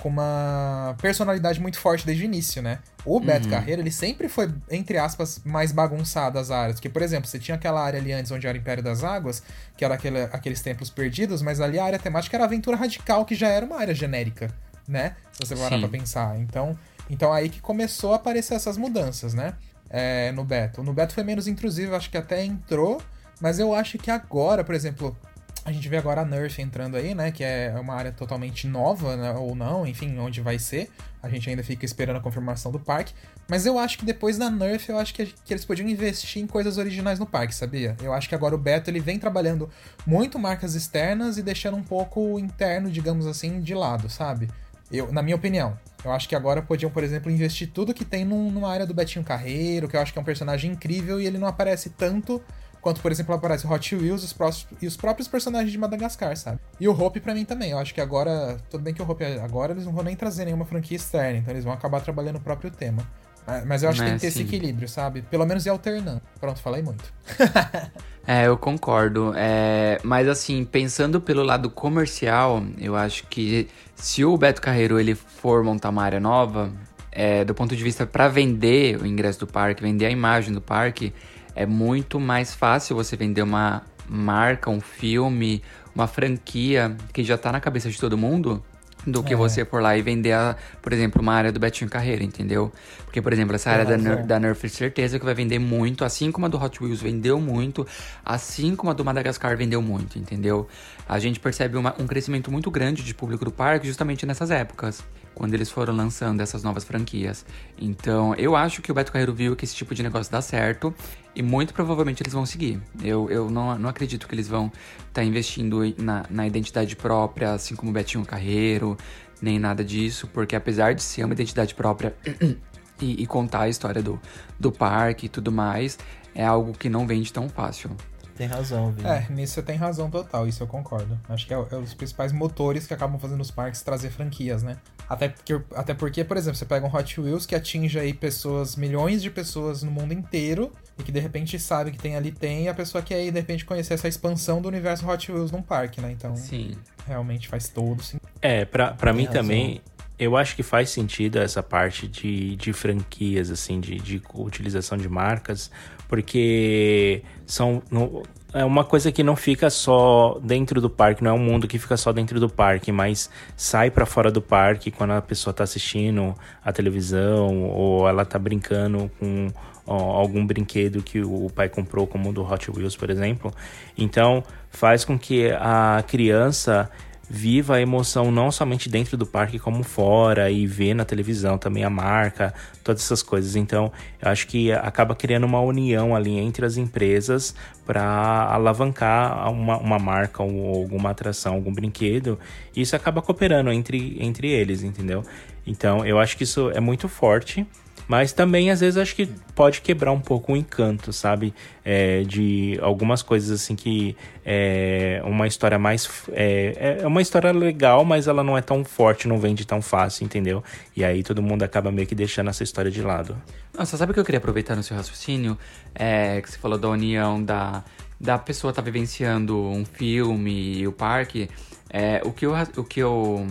com 0.00 0.08
uma 0.08 0.94
personalidade 1.00 1.60
muito 1.60 1.78
forte 1.78 2.04
desde 2.04 2.24
o 2.24 2.26
início, 2.26 2.60
né? 2.60 2.80
O 3.04 3.20
Beto 3.20 3.48
Carreiro, 3.48 3.82
ele 3.82 3.90
sempre 3.90 4.28
foi, 4.28 4.52
entre 4.70 4.98
aspas, 4.98 5.40
mais 5.44 5.72
bagunçado 5.72 6.38
as 6.38 6.50
áreas. 6.50 6.76
Porque, 6.76 6.88
por 6.88 7.02
exemplo, 7.02 7.28
você 7.28 7.38
tinha 7.38 7.54
aquela 7.54 7.82
área 7.82 8.00
ali 8.00 8.12
antes 8.12 8.32
onde 8.32 8.46
era 8.46 8.56
o 8.56 8.60
Império 8.60 8.82
das 8.82 9.04
Águas, 9.04 9.42
que 9.76 9.84
era 9.84 9.94
aquele, 9.94 10.22
aqueles 10.22 10.60
templos 10.60 10.90
perdidos, 10.90 11.42
mas 11.42 11.60
ali 11.60 11.78
a 11.78 11.84
área 11.84 11.98
temática 11.98 12.36
era 12.36 12.44
Aventura 12.44 12.76
Radical, 12.76 13.24
que 13.24 13.34
já 13.34 13.48
era 13.48 13.64
uma 13.64 13.78
área 13.78 13.94
genérica, 13.94 14.50
né? 14.88 15.16
Se 15.32 15.46
você 15.46 15.56
parar 15.56 15.76
Sim. 15.76 15.80
pra 15.80 15.88
pensar. 15.88 16.38
Então, 16.38 16.78
então 17.08 17.32
aí 17.32 17.48
que 17.48 17.60
começou 17.60 18.12
a 18.12 18.16
aparecer 18.16 18.54
essas 18.54 18.76
mudanças, 18.76 19.34
né? 19.34 19.54
É, 19.90 20.32
no 20.32 20.44
Beto. 20.44 20.82
No 20.82 20.92
Beto 20.92 21.14
foi 21.14 21.24
menos 21.24 21.46
intrusivo, 21.46 21.94
acho 21.94 22.10
que 22.10 22.16
até 22.16 22.44
entrou, 22.44 23.00
mas 23.40 23.58
eu 23.58 23.74
acho 23.74 23.98
que 23.98 24.10
agora, 24.10 24.64
por 24.64 24.74
exemplo, 24.74 25.16
a 25.64 25.72
gente 25.72 25.88
vê 25.88 25.96
agora 25.96 26.20
a 26.20 26.24
Nerf 26.24 26.60
entrando 26.60 26.96
aí, 26.96 27.14
né? 27.14 27.30
Que 27.32 27.42
é 27.42 27.74
uma 27.80 27.94
área 27.94 28.12
totalmente 28.12 28.66
nova, 28.66 29.16
né, 29.16 29.32
ou 29.32 29.54
não, 29.54 29.86
enfim, 29.86 30.18
onde 30.18 30.40
vai 30.40 30.58
ser. 30.58 30.90
A 31.22 31.28
gente 31.28 31.48
ainda 31.48 31.62
fica 31.62 31.84
esperando 31.86 32.16
a 32.16 32.20
confirmação 32.20 32.70
do 32.70 32.78
parque. 32.78 33.14
Mas 33.48 33.64
eu 33.64 33.78
acho 33.78 33.96
que 33.98 34.04
depois 34.04 34.36
da 34.36 34.50
Nerf, 34.50 34.90
eu 34.90 34.98
acho 34.98 35.14
que, 35.14 35.24
que 35.26 35.52
eles 35.54 35.64
podiam 35.64 35.88
investir 35.88 36.42
em 36.42 36.46
coisas 36.46 36.76
originais 36.76 37.18
no 37.18 37.24
parque, 37.26 37.54
sabia? 37.54 37.96
Eu 38.02 38.12
acho 38.12 38.28
que 38.28 38.34
agora 38.34 38.54
o 38.54 38.58
Beto 38.58 38.90
ele 38.90 39.00
vem 39.00 39.18
trabalhando 39.18 39.70
muito 40.06 40.38
marcas 40.38 40.74
externas 40.74 41.38
e 41.38 41.42
deixando 41.42 41.76
um 41.78 41.82
pouco 41.82 42.20
o 42.20 42.38
interno, 42.38 42.90
digamos 42.90 43.26
assim, 43.26 43.60
de 43.60 43.74
lado, 43.74 44.10
sabe? 44.10 44.50
Eu, 44.92 45.10
na 45.12 45.22
minha 45.22 45.36
opinião. 45.36 45.78
Eu 46.04 46.12
acho 46.12 46.28
que 46.28 46.36
agora 46.36 46.60
podiam, 46.60 46.90
por 46.90 47.02
exemplo, 47.02 47.30
investir 47.32 47.70
tudo 47.72 47.94
que 47.94 48.04
tem 48.04 48.26
num- 48.26 48.50
numa 48.50 48.70
área 48.70 48.86
do 48.86 48.92
Betinho 48.92 49.24
Carreiro, 49.24 49.88
que 49.88 49.96
eu 49.96 50.00
acho 50.02 50.12
que 50.12 50.18
é 50.18 50.22
um 50.22 50.24
personagem 50.24 50.72
incrível 50.72 51.18
e 51.18 51.26
ele 51.26 51.38
não 51.38 51.48
aparece 51.48 51.88
tanto 51.88 52.42
quanto, 52.84 53.00
por 53.00 53.10
exemplo, 53.10 53.34
aparece 53.34 53.66
Hot 53.66 53.96
Wheels 53.96 54.22
os 54.22 54.32
prós- 54.34 54.66
e 54.82 54.86
os 54.86 54.94
próprios 54.94 55.26
personagens 55.26 55.72
de 55.72 55.78
Madagascar, 55.78 56.36
sabe? 56.36 56.58
E 56.78 56.86
o 56.86 56.92
Hope 56.92 57.18
pra 57.18 57.32
mim 57.34 57.46
também. 57.46 57.70
Eu 57.70 57.78
acho 57.78 57.94
que 57.94 58.00
agora, 58.00 58.58
tudo 58.70 58.82
bem 58.84 58.92
que 58.92 59.00
o 59.00 59.10
Hope 59.10 59.24
agora 59.24 59.72
eles 59.72 59.86
não 59.86 59.92
vão 59.94 60.04
nem 60.04 60.14
trazer 60.14 60.44
nenhuma 60.44 60.66
franquia 60.66 60.96
externa, 60.98 61.38
então 61.38 61.50
eles 61.54 61.64
vão 61.64 61.72
acabar 61.72 62.02
trabalhando 62.02 62.36
o 62.36 62.40
próprio 62.40 62.70
tema. 62.70 63.02
É, 63.46 63.64
Mas 63.64 63.82
eu 63.82 63.88
acho 63.88 63.98
que 64.00 64.04
Né, 64.04 64.10
tem 64.10 64.16
que 64.16 64.20
ter 64.22 64.26
esse 64.28 64.38
sim. 64.38 64.44
equilíbrio, 64.44 64.86
sabe? 64.88 65.22
Pelo 65.22 65.46
menos 65.46 65.64
ir 65.64 65.70
alternando. 65.70 66.20
Pronto, 66.38 66.60
falei 66.60 66.82
muito. 66.82 67.04
É, 68.26 68.46
eu 68.46 68.56
concordo. 68.56 69.34
É, 69.36 69.98
mas 70.02 70.26
assim, 70.28 70.64
pensando 70.64 71.20
pelo 71.20 71.42
lado 71.42 71.68
comercial, 71.68 72.62
eu 72.78 72.96
acho 72.96 73.26
que 73.26 73.68
se 73.94 74.24
o 74.24 74.34
Beto 74.38 74.62
Carreiro 74.62 74.98
ele 74.98 75.14
for 75.14 75.62
montar 75.62 75.90
uma 75.90 76.02
área 76.02 76.18
nova, 76.18 76.72
é, 77.12 77.44
do 77.44 77.54
ponto 77.54 77.76
de 77.76 77.82
vista 77.84 78.06
para 78.06 78.26
vender 78.28 78.96
o 78.98 79.06
ingresso 79.06 79.40
do 79.40 79.46
parque, 79.46 79.82
vender 79.82 80.06
a 80.06 80.10
imagem 80.10 80.54
do 80.54 80.60
parque, 80.62 81.12
é 81.54 81.66
muito 81.66 82.18
mais 82.20 82.54
fácil 82.54 82.96
você 82.96 83.16
vender 83.16 83.42
uma 83.42 83.82
marca, 84.08 84.70
um 84.70 84.80
filme, 84.80 85.62
uma 85.94 86.06
franquia 86.06 86.96
que 87.12 87.22
já 87.24 87.38
tá 87.38 87.50
na 87.52 87.60
cabeça 87.60 87.88
de 87.90 87.98
todo 87.98 88.16
mundo. 88.18 88.62
Do 89.06 89.22
que 89.22 89.34
É. 89.34 89.36
você 89.36 89.66
for 89.66 89.82
lá 89.82 89.94
e 89.98 90.00
vender, 90.00 90.32
a, 90.32 90.56
por 90.80 90.90
exemplo, 90.90 91.20
uma 91.20 91.34
área 91.34 91.52
do 91.52 91.60
Betinho 91.60 91.90
Carreiro, 91.90 92.22
entendeu? 92.24 92.72
Porque, 93.04 93.20
por 93.20 93.34
exemplo, 93.34 93.54
essa 93.54 93.70
área 93.70 93.84
da, 93.84 93.96
razão. 93.96 94.14
Ner- 94.14 94.24
da 94.26 94.40
Nerf, 94.40 94.66
certeza 94.70 95.18
que 95.18 95.24
vai 95.26 95.34
vender 95.34 95.58
muito, 95.58 96.06
assim 96.06 96.32
como 96.32 96.46
a 96.46 96.48
do 96.48 96.56
Hot 96.58 96.82
Wheels 96.82 97.02
vendeu 97.02 97.38
muito, 97.38 97.86
assim 98.24 98.74
como 98.74 98.90
a 98.90 98.94
do 98.94 99.04
Madagascar 99.04 99.58
vendeu 99.58 99.82
muito, 99.82 100.18
entendeu? 100.18 100.66
A 101.06 101.18
gente 101.18 101.38
percebe 101.38 101.76
uma- 101.76 101.94
um 101.98 102.06
crescimento 102.06 102.50
muito 102.50 102.70
grande 102.70 103.02
de 103.02 103.12
público 103.14 103.44
do 103.44 103.50
parque 103.52 103.86
justamente 103.86 104.24
nessas 104.24 104.50
épocas, 104.50 105.04
quando 105.34 105.54
eles 105.54 105.70
foram 105.70 105.94
lançando 105.94 106.40
essas 106.40 106.62
novas 106.62 106.84
franquias. 106.84 107.44
Então, 107.78 108.34
eu 108.36 108.54
acho 108.54 108.80
que 108.80 108.90
o 108.90 108.94
Beto 108.94 109.12
Carreiro 109.12 109.34
viu 109.34 109.56
que 109.56 109.64
esse 109.64 109.74
tipo 109.74 109.94
de 109.94 110.02
negócio 110.02 110.30
dá 110.30 110.40
certo 110.40 110.94
e 111.34 111.42
muito 111.42 111.74
provavelmente 111.74 112.22
eles 112.22 112.32
vão 112.32 112.46
seguir. 112.46 112.80
Eu, 113.02 113.28
eu 113.30 113.50
não, 113.50 113.76
não 113.78 113.88
acredito 113.88 114.28
que 114.28 114.34
eles 114.34 114.48
vão 114.48 114.70
estar 115.08 115.24
investindo 115.24 115.80
na, 115.98 116.24
na 116.30 116.46
identidade 116.46 116.94
própria, 116.94 117.52
assim 117.52 117.74
como 117.74 117.90
o 117.90 117.94
Betinho 117.94 118.24
Carreiro, 118.24 118.96
nem 119.42 119.58
nada 119.58 119.84
disso, 119.84 120.28
porque 120.32 120.54
apesar 120.54 120.94
de 120.94 121.02
ser 121.02 121.24
uma 121.24 121.34
identidade 121.34 121.74
própria 121.74 122.14
e, 123.00 123.22
e 123.22 123.26
contar 123.26 123.62
a 123.62 123.68
história 123.68 124.02
do, 124.02 124.20
do 124.58 124.70
parque 124.70 125.26
e 125.26 125.28
tudo 125.28 125.50
mais, 125.50 125.98
é 126.34 126.44
algo 126.44 126.72
que 126.72 126.88
não 126.88 127.06
vende 127.06 127.32
tão 127.32 127.48
fácil. 127.48 127.90
Tem 128.36 128.48
razão, 128.48 128.90
Vini. 128.90 129.08
É, 129.08 129.26
nisso 129.30 129.54
você 129.54 129.62
tem 129.62 129.76
razão 129.76 130.10
total, 130.10 130.48
isso 130.48 130.62
eu 130.62 130.66
concordo. 130.66 131.18
Acho 131.28 131.46
que 131.46 131.54
é, 131.54 131.56
é 131.56 131.76
os 131.76 131.94
principais 131.94 132.32
motores 132.32 132.86
que 132.86 132.92
acabam 132.92 133.18
fazendo 133.18 133.40
os 133.40 133.50
parques 133.50 133.80
trazer 133.82 134.10
franquias, 134.10 134.62
né? 134.62 134.76
Até 135.08 135.28
porque, 135.28 135.60
até 135.74 135.94
porque, 135.94 136.24
por 136.24 136.36
exemplo, 136.36 136.56
você 136.56 136.64
pega 136.64 136.86
um 136.86 136.94
Hot 136.94 137.20
Wheels 137.20 137.44
que 137.46 137.54
atinge 137.54 137.98
aí 137.98 138.14
pessoas, 138.14 138.74
milhões 138.76 139.22
de 139.22 139.30
pessoas 139.30 139.82
no 139.82 139.90
mundo 139.90 140.12
inteiro, 140.12 140.72
e 140.98 141.02
que 141.02 141.12
de 141.12 141.20
repente 141.20 141.58
sabe 141.58 141.90
que 141.90 141.98
tem 141.98 142.16
ali 142.16 142.32
tem, 142.32 142.64
e 142.64 142.68
a 142.68 142.74
pessoa 142.74 143.02
quer 143.02 143.16
aí 143.16 143.30
de 143.30 143.38
repente 143.38 143.64
conhecer 143.64 143.94
essa 143.94 144.08
expansão 144.08 144.62
do 144.62 144.68
universo 144.68 145.06
Hot 145.08 145.30
Wheels 145.30 145.50
num 145.50 145.62
parque, 145.62 146.00
né? 146.00 146.10
Então, 146.12 146.34
Sim. 146.36 146.72
realmente 147.06 147.48
faz 147.48 147.68
todo 147.68 148.02
sentido. 148.02 148.28
É, 148.40 148.64
pra, 148.64 148.92
pra 148.92 149.12
mim 149.12 149.24
razão. 149.26 149.42
também, 149.42 149.82
eu 150.18 150.36
acho 150.36 150.56
que 150.56 150.62
faz 150.62 150.88
sentido 150.90 151.38
essa 151.38 151.62
parte 151.62 152.08
de, 152.08 152.56
de 152.56 152.72
franquias, 152.72 153.50
assim, 153.50 153.80
de, 153.80 153.96
de 153.96 154.22
utilização 154.34 154.96
de 154.96 155.08
marcas, 155.08 155.70
porque 156.08 157.22
são. 157.46 157.82
não- 157.90 158.22
é 158.54 158.64
uma 158.64 158.84
coisa 158.84 159.10
que 159.10 159.22
não 159.22 159.34
fica 159.34 159.68
só 159.68 160.38
dentro 160.42 160.80
do 160.80 160.88
parque, 160.88 161.24
não 161.24 161.32
é 161.32 161.34
um 161.34 161.38
mundo 161.38 161.66
que 161.66 161.76
fica 161.78 161.96
só 161.96 162.12
dentro 162.12 162.38
do 162.38 162.48
parque, 162.48 162.92
mas 162.92 163.28
sai 163.56 163.90
pra 163.90 164.06
fora 164.06 164.30
do 164.30 164.40
parque 164.40 164.92
quando 164.92 165.10
a 165.10 165.20
pessoa 165.20 165.52
tá 165.52 165.64
assistindo 165.64 166.34
a 166.64 166.72
televisão 166.72 167.64
ou 167.64 168.08
ela 168.08 168.24
tá 168.24 168.38
brincando 168.38 169.10
com 169.18 169.48
ó, 169.84 169.94
algum 169.94 170.46
brinquedo 170.46 171.02
que 171.02 171.20
o 171.20 171.50
pai 171.52 171.68
comprou, 171.68 172.06
como 172.06 172.30
o 172.30 172.32
do 172.32 172.42
Hot 172.42 172.70
Wheels, 172.70 172.96
por 172.96 173.10
exemplo. 173.10 173.52
Então, 173.98 174.44
faz 174.70 175.04
com 175.04 175.18
que 175.18 175.50
a 175.50 176.04
criança 176.06 176.88
viva 177.28 177.76
a 177.76 177.80
emoção 177.80 178.30
não 178.30 178.50
somente 178.50 178.88
dentro 178.88 179.16
do 179.16 179.26
parque 179.26 179.58
como 179.58 179.82
fora 179.82 180.50
e 180.50 180.66
vê 180.66 180.94
na 180.94 181.04
televisão 181.04 181.56
também 181.56 181.84
a 181.84 181.90
marca, 181.90 182.54
todas 182.82 183.02
essas 183.02 183.22
coisas. 183.22 183.56
Então, 183.56 183.92
eu 184.20 184.30
acho 184.30 184.46
que 184.46 184.72
acaba 184.72 185.14
criando 185.14 185.44
uma 185.44 185.60
união 185.60 186.14
ali 186.14 186.38
entre 186.38 186.64
as 186.66 186.76
empresas 186.76 187.54
para 187.86 188.02
alavancar 188.50 189.50
uma, 189.50 189.78
uma 189.78 189.98
marca 189.98 190.42
ou 190.42 190.82
alguma 190.82 191.10
atração, 191.10 191.54
algum 191.54 191.72
brinquedo. 191.72 192.38
E 192.74 192.82
isso 192.82 192.94
acaba 192.94 193.22
cooperando 193.22 193.70
entre, 193.70 194.16
entre 194.20 194.48
eles, 194.48 194.82
entendeu? 194.82 195.22
Então, 195.66 196.04
eu 196.04 196.18
acho 196.18 196.36
que 196.36 196.44
isso 196.44 196.70
é 196.70 196.80
muito 196.80 197.08
forte. 197.08 197.66
Mas 198.06 198.32
também, 198.32 198.70
às 198.70 198.80
vezes, 198.80 198.96
acho 198.96 199.14
que 199.14 199.26
pode 199.54 199.80
quebrar 199.80 200.12
um 200.12 200.20
pouco 200.20 200.52
o 200.52 200.56
encanto, 200.56 201.12
sabe? 201.12 201.54
É, 201.84 202.22
de 202.22 202.78
algumas 202.82 203.22
coisas 203.22 203.50
assim 203.50 203.74
que 203.74 204.16
é 204.44 205.22
uma 205.24 205.46
história 205.46 205.78
mais. 205.78 206.08
É, 206.32 206.98
é 207.02 207.06
uma 207.06 207.22
história 207.22 207.52
legal, 207.52 208.04
mas 208.04 208.28
ela 208.28 208.44
não 208.44 208.56
é 208.58 208.62
tão 208.62 208.84
forte, 208.84 209.26
não 209.26 209.38
vende 209.38 209.66
tão 209.66 209.80
fácil, 209.80 210.24
entendeu? 210.24 210.62
E 210.96 211.04
aí 211.04 211.22
todo 211.22 211.42
mundo 211.42 211.62
acaba 211.62 211.90
meio 211.90 212.06
que 212.06 212.14
deixando 212.14 212.50
essa 212.50 212.62
história 212.62 212.90
de 212.90 213.00
lado. 213.02 213.36
Nossa, 213.76 213.96
sabe 213.96 214.12
o 214.12 214.14
que 214.14 214.20
eu 214.20 214.24
queria 214.24 214.38
aproveitar 214.38 214.76
no 214.76 214.82
seu 214.82 214.96
raciocínio? 214.96 215.58
É 215.94 216.40
que 216.40 216.50
você 216.50 216.58
falou 216.58 216.78
da 216.78 216.88
união 216.88 217.42
da, 217.42 217.82
da 218.20 218.38
pessoa 218.38 218.70
estar 218.70 218.82
vivenciando 218.82 219.58
um 219.58 219.84
filme 219.84 220.78
e 220.78 220.86
o 220.86 220.92
parque. 220.92 221.48
É, 221.90 222.20
o, 222.24 222.32
que 222.32 222.44
eu, 222.46 222.52
o 222.76 222.84
que 222.84 223.00
eu 223.00 223.46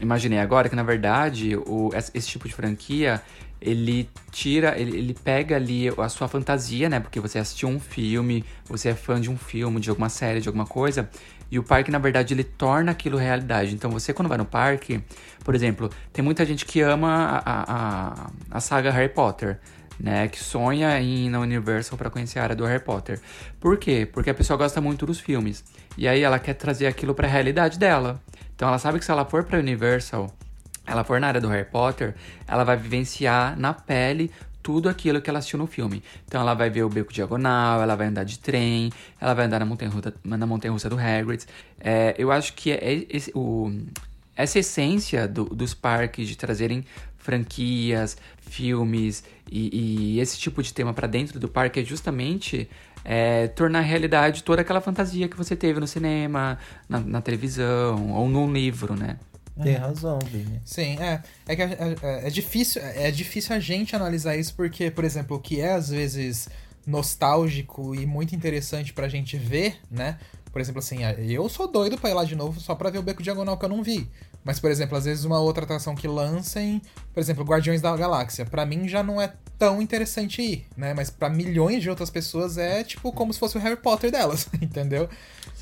imaginei 0.00 0.38
agora 0.38 0.66
é 0.66 0.70
que, 0.70 0.76
na 0.76 0.82
verdade, 0.82 1.56
o, 1.56 1.90
esse 2.14 2.28
tipo 2.28 2.46
de 2.48 2.54
franquia, 2.54 3.22
ele 3.60 4.08
tira, 4.30 4.78
ele, 4.78 4.96
ele 4.96 5.14
pega 5.14 5.56
ali 5.56 5.88
a 5.88 6.08
sua 6.08 6.28
fantasia, 6.28 6.88
né? 6.88 7.00
Porque 7.00 7.18
você 7.18 7.38
assistiu 7.38 7.68
um 7.68 7.80
filme, 7.80 8.44
você 8.68 8.90
é 8.90 8.94
fã 8.94 9.20
de 9.20 9.30
um 9.30 9.36
filme, 9.36 9.80
de 9.80 9.90
alguma 9.90 10.08
série, 10.08 10.40
de 10.40 10.48
alguma 10.48 10.66
coisa. 10.66 11.08
E 11.50 11.58
o 11.58 11.62
parque, 11.62 11.90
na 11.90 11.98
verdade, 11.98 12.34
ele 12.34 12.44
torna 12.44 12.90
aquilo 12.92 13.16
realidade. 13.16 13.74
Então, 13.74 13.90
você, 13.90 14.12
quando 14.12 14.28
vai 14.28 14.36
no 14.36 14.44
parque, 14.44 15.00
por 15.44 15.54
exemplo, 15.54 15.90
tem 16.12 16.24
muita 16.24 16.44
gente 16.44 16.64
que 16.64 16.80
ama 16.80 17.42
a, 17.44 17.62
a, 17.72 18.30
a, 18.50 18.60
saga 18.60 18.90
Harry 18.90 19.08
Potter, 19.08 19.58
né? 19.98 20.26
Que 20.28 20.38
sonha 20.38 21.00
em 21.00 21.26
ir 21.26 21.30
na 21.30 21.38
Universal 21.40 21.96
para 21.96 22.10
conhecer 22.10 22.40
a 22.40 22.42
área 22.42 22.56
do 22.56 22.64
Harry 22.64 22.82
Potter. 22.82 23.20
Por 23.60 23.78
quê? 23.78 24.08
Porque 24.10 24.28
a 24.28 24.34
pessoa 24.34 24.56
gosta 24.56 24.80
muito 24.80 25.06
dos 25.06 25.20
filmes. 25.20 25.64
E 25.96 26.08
aí 26.08 26.22
ela 26.22 26.38
quer 26.38 26.54
trazer 26.54 26.88
aquilo 26.88 27.14
para 27.14 27.28
a 27.28 27.30
realidade 27.30 27.78
dela. 27.78 28.20
Então, 28.54 28.68
ela 28.68 28.78
sabe 28.78 28.98
que 28.98 29.04
se 29.04 29.10
ela 29.10 29.24
for 29.24 29.44
para 29.44 29.58
Universal, 29.58 30.34
ela 30.86 31.04
for 31.04 31.20
na 31.20 31.28
área 31.28 31.40
do 31.40 31.48
Harry 31.48 31.68
Potter, 31.68 32.14
ela 32.46 32.64
vai 32.64 32.76
vivenciar 32.76 33.58
na 33.58 33.74
pele 33.74 34.30
tudo 34.62 34.88
aquilo 34.88 35.20
que 35.20 35.30
ela 35.30 35.38
assistiu 35.38 35.58
no 35.58 35.66
filme. 35.66 36.02
Então 36.26 36.40
ela 36.40 36.52
vai 36.54 36.68
ver 36.68 36.82
o 36.82 36.88
beco 36.88 37.12
diagonal, 37.12 37.80
ela 37.82 37.94
vai 37.94 38.08
andar 38.08 38.24
de 38.24 38.38
trem, 38.38 38.90
ela 39.20 39.32
vai 39.32 39.46
andar 39.46 39.60
na 39.60 39.66
montanha 39.66 39.90
russa, 39.90 40.12
na 40.24 40.44
montanha 40.46 40.72
-russa 40.74 40.88
do 40.88 40.98
Hagrid. 40.98 41.44
É, 41.78 42.14
eu 42.18 42.32
acho 42.32 42.52
que 42.54 42.72
é 42.72 43.06
o, 43.34 43.72
essa 44.36 44.58
essência 44.58 45.28
do- 45.28 45.44
dos 45.44 45.72
parques 45.72 46.26
de 46.26 46.36
trazerem 46.36 46.84
franquias, 47.16 48.16
filmes 48.40 49.24
e, 49.50 50.14
e 50.16 50.20
esse 50.20 50.38
tipo 50.38 50.62
de 50.62 50.72
tema 50.72 50.92
para 50.92 51.06
dentro 51.06 51.38
do 51.38 51.48
parque 51.48 51.80
é 51.80 51.84
justamente 51.84 52.68
é, 53.04 53.48
tornar 53.48 53.80
realidade 53.80 54.42
toda 54.42 54.62
aquela 54.62 54.80
fantasia 54.80 55.28
que 55.28 55.36
você 55.36 55.54
teve 55.54 55.78
no 55.78 55.86
cinema, 55.86 56.58
na, 56.88 57.00
na 57.00 57.20
televisão 57.20 58.12
ou 58.12 58.28
num 58.28 58.52
livro, 58.52 58.94
né? 58.94 59.16
Tem 59.62 59.74
razão, 59.74 60.18
Vini. 60.30 60.60
Sim, 60.64 60.98
é. 61.00 61.22
É 61.48 61.56
que 61.56 61.62
é, 61.62 61.76
é- 62.02 62.26
é 62.26 62.30
difícil, 62.30 62.82
é 62.82 63.10
difícil 63.10 63.54
a 63.56 63.58
gente 63.60 63.96
analisar 63.96 64.36
isso 64.36 64.54
porque, 64.54 64.90
por 64.90 65.04
exemplo, 65.04 65.36
o 65.36 65.40
que 65.40 65.60
é 65.60 65.72
às 65.72 65.88
vezes 65.88 66.48
nostálgico 66.86 67.94
e 67.94 68.06
muito 68.06 68.34
interessante 68.34 68.92
pra 68.92 69.08
gente 69.08 69.36
ver, 69.36 69.78
né? 69.90 70.18
Por 70.52 70.60
exemplo, 70.60 70.78
assim, 70.78 70.98
eu 71.28 71.48
sou 71.50 71.68
doido 71.70 71.98
pra 71.98 72.08
ir 72.10 72.14
lá 72.14 72.24
de 72.24 72.34
novo 72.34 72.58
só 72.60 72.74
pra 72.74 72.88
ver 72.88 72.98
o 72.98 73.02
Beco 73.02 73.22
Diagonal 73.22 73.58
que 73.58 73.64
eu 73.64 73.68
não 73.68 73.82
vi. 73.82 74.08
Mas, 74.42 74.58
por 74.58 74.70
exemplo, 74.70 74.96
às 74.96 75.04
vezes 75.04 75.24
uma 75.24 75.38
outra 75.40 75.64
atração 75.64 75.94
que 75.94 76.06
lancem, 76.08 76.80
por 77.12 77.20
exemplo, 77.20 77.44
Guardiões 77.44 77.82
da 77.82 77.94
Galáxia, 77.96 78.46
pra 78.46 78.64
mim 78.64 78.88
já 78.88 79.02
não 79.02 79.20
é 79.20 79.32
tão 79.58 79.82
interessante 79.82 80.40
ir, 80.40 80.66
né? 80.76 80.94
Mas 80.94 81.10
pra 81.10 81.28
milhões 81.28 81.82
de 81.82 81.90
outras 81.90 82.08
pessoas 82.10 82.56
é 82.56 82.82
tipo 82.84 83.12
como 83.12 83.32
se 83.32 83.38
fosse 83.38 83.58
o 83.58 83.60
Harry 83.60 83.76
Potter 83.76 84.10
delas, 84.10 84.48
entendeu? 84.62 85.08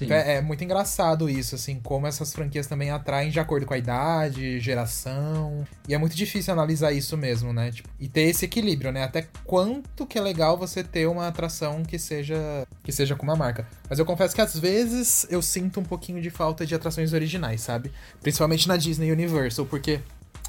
É, 0.00 0.36
é 0.36 0.40
muito 0.40 0.64
engraçado 0.64 1.30
isso, 1.30 1.54
assim, 1.54 1.78
como 1.80 2.06
essas 2.06 2.32
franquias 2.32 2.66
também 2.66 2.90
atraem 2.90 3.30
de 3.30 3.38
acordo 3.38 3.64
com 3.64 3.74
a 3.74 3.78
idade, 3.78 4.58
geração. 4.58 5.64
E 5.88 5.94
é 5.94 5.98
muito 5.98 6.16
difícil 6.16 6.52
analisar 6.52 6.90
isso 6.92 7.16
mesmo, 7.16 7.52
né? 7.52 7.70
Tipo, 7.70 7.88
e 8.00 8.08
ter 8.08 8.22
esse 8.22 8.44
equilíbrio, 8.44 8.90
né? 8.90 9.04
Até 9.04 9.28
quanto 9.44 10.04
que 10.04 10.18
é 10.18 10.20
legal 10.20 10.58
você 10.58 10.82
ter 10.82 11.06
uma 11.06 11.28
atração 11.28 11.84
que 11.84 11.98
seja 11.98 12.66
que 12.82 12.90
seja 12.90 13.14
com 13.14 13.22
uma 13.22 13.36
marca. 13.36 13.66
Mas 13.88 13.98
eu 13.98 14.04
confesso 14.04 14.34
que 14.34 14.40
às 14.40 14.58
vezes 14.58 15.26
eu 15.30 15.40
sinto 15.40 15.78
um 15.78 15.84
pouquinho 15.84 16.20
de 16.20 16.28
falta 16.28 16.66
de 16.66 16.74
atrações 16.74 17.12
originais, 17.12 17.60
sabe? 17.60 17.92
Principalmente 18.20 18.66
na 18.66 18.76
Disney 18.76 19.12
Universal, 19.12 19.64
porque 19.66 20.00